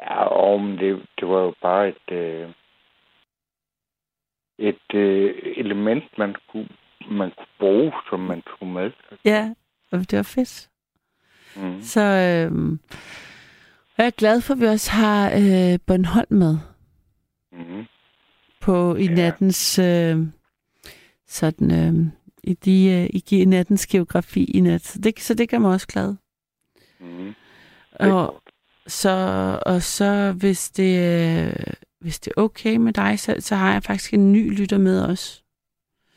ja 0.00 0.24
og 0.24 0.60
det, 0.60 1.06
det 1.20 1.28
var 1.28 1.40
jo 1.40 1.54
bare 1.62 1.88
et, 1.88 2.12
øh, 2.12 2.50
et 4.58 4.94
øh, 4.94 5.34
element, 5.56 6.18
man 6.18 6.34
kunne, 6.52 6.68
man 7.10 7.30
kunne 7.36 7.54
bruge, 7.58 7.92
som 8.10 8.20
man 8.20 8.42
tog 8.42 8.68
med. 8.68 8.90
Ja, 9.24 9.54
og 9.92 9.98
det 9.98 10.16
var 10.16 10.32
fedt. 10.36 10.70
Mm. 11.56 11.82
Så 11.82 12.00
øh, 12.00 12.78
jeg 13.98 14.06
er 14.06 14.10
glad 14.10 14.40
for, 14.40 14.54
at 14.54 14.60
vi 14.60 14.66
også 14.66 14.90
har 14.90 15.30
øh, 15.32 15.78
Bornholm 15.86 16.26
med 16.30 16.58
Mm. 17.52 17.84
på 18.60 18.96
i 18.96 19.04
Ja. 19.04 19.14
nattens 19.14 19.78
øh, 19.78 20.18
sådan 21.28 21.70
øh, 21.70 22.06
i 22.42 22.54
de 22.54 23.08
øh, 23.12 23.20
i, 23.32 23.44
nattens 23.44 23.86
geografi 23.86 24.44
i 24.44 24.60
nat. 24.60 24.84
Så 24.86 24.98
det, 24.98 25.20
så 25.20 25.34
det 25.34 25.48
gør 25.48 25.58
mig 25.58 25.70
også 25.70 25.86
glad. 25.86 26.14
Mm. 27.00 27.34
Og, 27.92 28.42
så, 28.86 29.10
og 29.66 29.82
så 29.82 30.32
hvis 30.32 30.70
det, 30.70 31.00
øh, 31.46 31.52
hvis 32.00 32.20
det 32.20 32.32
er 32.36 32.40
okay 32.40 32.76
med 32.76 32.92
dig, 32.92 33.18
så, 33.20 33.36
så 33.38 33.54
har 33.56 33.72
jeg 33.72 33.82
faktisk 33.82 34.14
en 34.14 34.32
ny 34.32 34.56
lytter 34.58 34.78
med 34.78 35.02
os. 35.04 35.44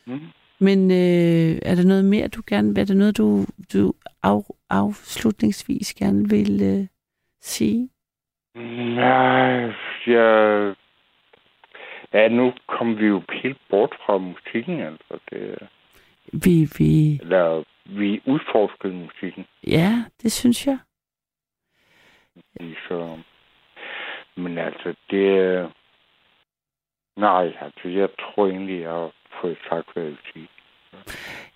Mm. 0.08 0.20
Men 0.68 0.92
øh, 0.92 1.52
er 1.70 1.76
der 1.76 1.88
noget 1.88 2.06
mere, 2.06 2.28
du 2.28 2.42
gerne 2.48 2.82
Er 2.82 2.86
der 2.86 2.94
noget, 2.94 3.18
du, 3.18 3.46
du 3.74 3.94
af, 4.24 4.42
afslutningsvis 4.70 5.94
gerne 5.94 6.30
vil 6.30 6.62
øh, 6.64 6.88
sige? 7.42 7.90
Nej, 8.96 9.74
jeg... 10.08 10.76
Ja, 12.14 12.28
nu 12.28 12.54
kom 12.68 12.98
vi 13.00 13.06
jo 13.06 13.22
helt 13.44 13.58
bort 13.70 13.96
fra 14.06 14.18
musikken, 14.18 14.80
altså. 14.80 15.20
Det, 15.30 15.68
Vi, 16.34 16.68
vi, 16.78 17.20
eller 17.22 17.64
vi 17.86 18.22
udforskede 18.26 18.94
musikken. 18.94 19.46
ja, 19.68 19.92
det 20.22 20.32
synes 20.32 20.68
jeg. 20.68 20.78
Så, 22.88 23.18
men 24.36 24.58
altså, 24.58 24.96
det... 25.10 25.70
Nej, 27.18 27.54
altså, 27.62 27.90
jeg 27.90 28.10
tror 28.20 28.48
egentlig, 28.48 28.82
jeg 28.82 29.12
har 29.42 29.48
fået 29.48 29.58
sagt, 29.70 29.94
hvad 29.94 30.04
jeg 30.04 30.12
vil 30.12 30.20
sige. 30.34 30.48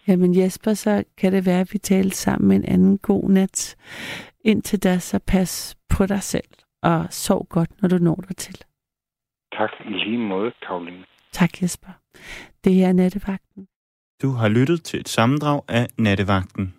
Jamen 0.07 0.37
Jesper, 0.39 0.73
så 0.73 1.03
kan 1.17 1.33
det 1.33 1.45
være, 1.45 1.59
at 1.59 1.73
vi 1.73 1.77
taler 1.77 2.11
sammen 2.11 2.51
en 2.51 2.65
anden 2.65 2.97
god 2.97 3.29
nat. 3.29 3.75
Indtil 4.39 4.83
da, 4.83 4.99
så 4.99 5.19
pas 5.27 5.77
på 5.89 6.05
dig 6.05 6.23
selv, 6.23 6.49
og 6.83 7.07
sov 7.09 7.47
godt, 7.49 7.81
når 7.81 7.89
du 7.89 7.97
når 7.97 8.15
dig 8.15 8.37
til. 8.37 8.57
Tak 9.57 9.69
i 9.85 9.89
lige 9.89 10.17
måde, 10.17 10.51
Karoline. 10.67 11.05
Tak 11.31 11.61
Jesper. 11.61 11.91
Det 12.63 12.83
er 12.83 12.93
nattevagten. 12.93 13.67
Du 14.21 14.29
har 14.29 14.49
lyttet 14.49 14.83
til 14.83 14.99
et 14.99 15.09
sammendrag 15.09 15.61
af 15.67 15.87
Nattevagten. 15.97 16.73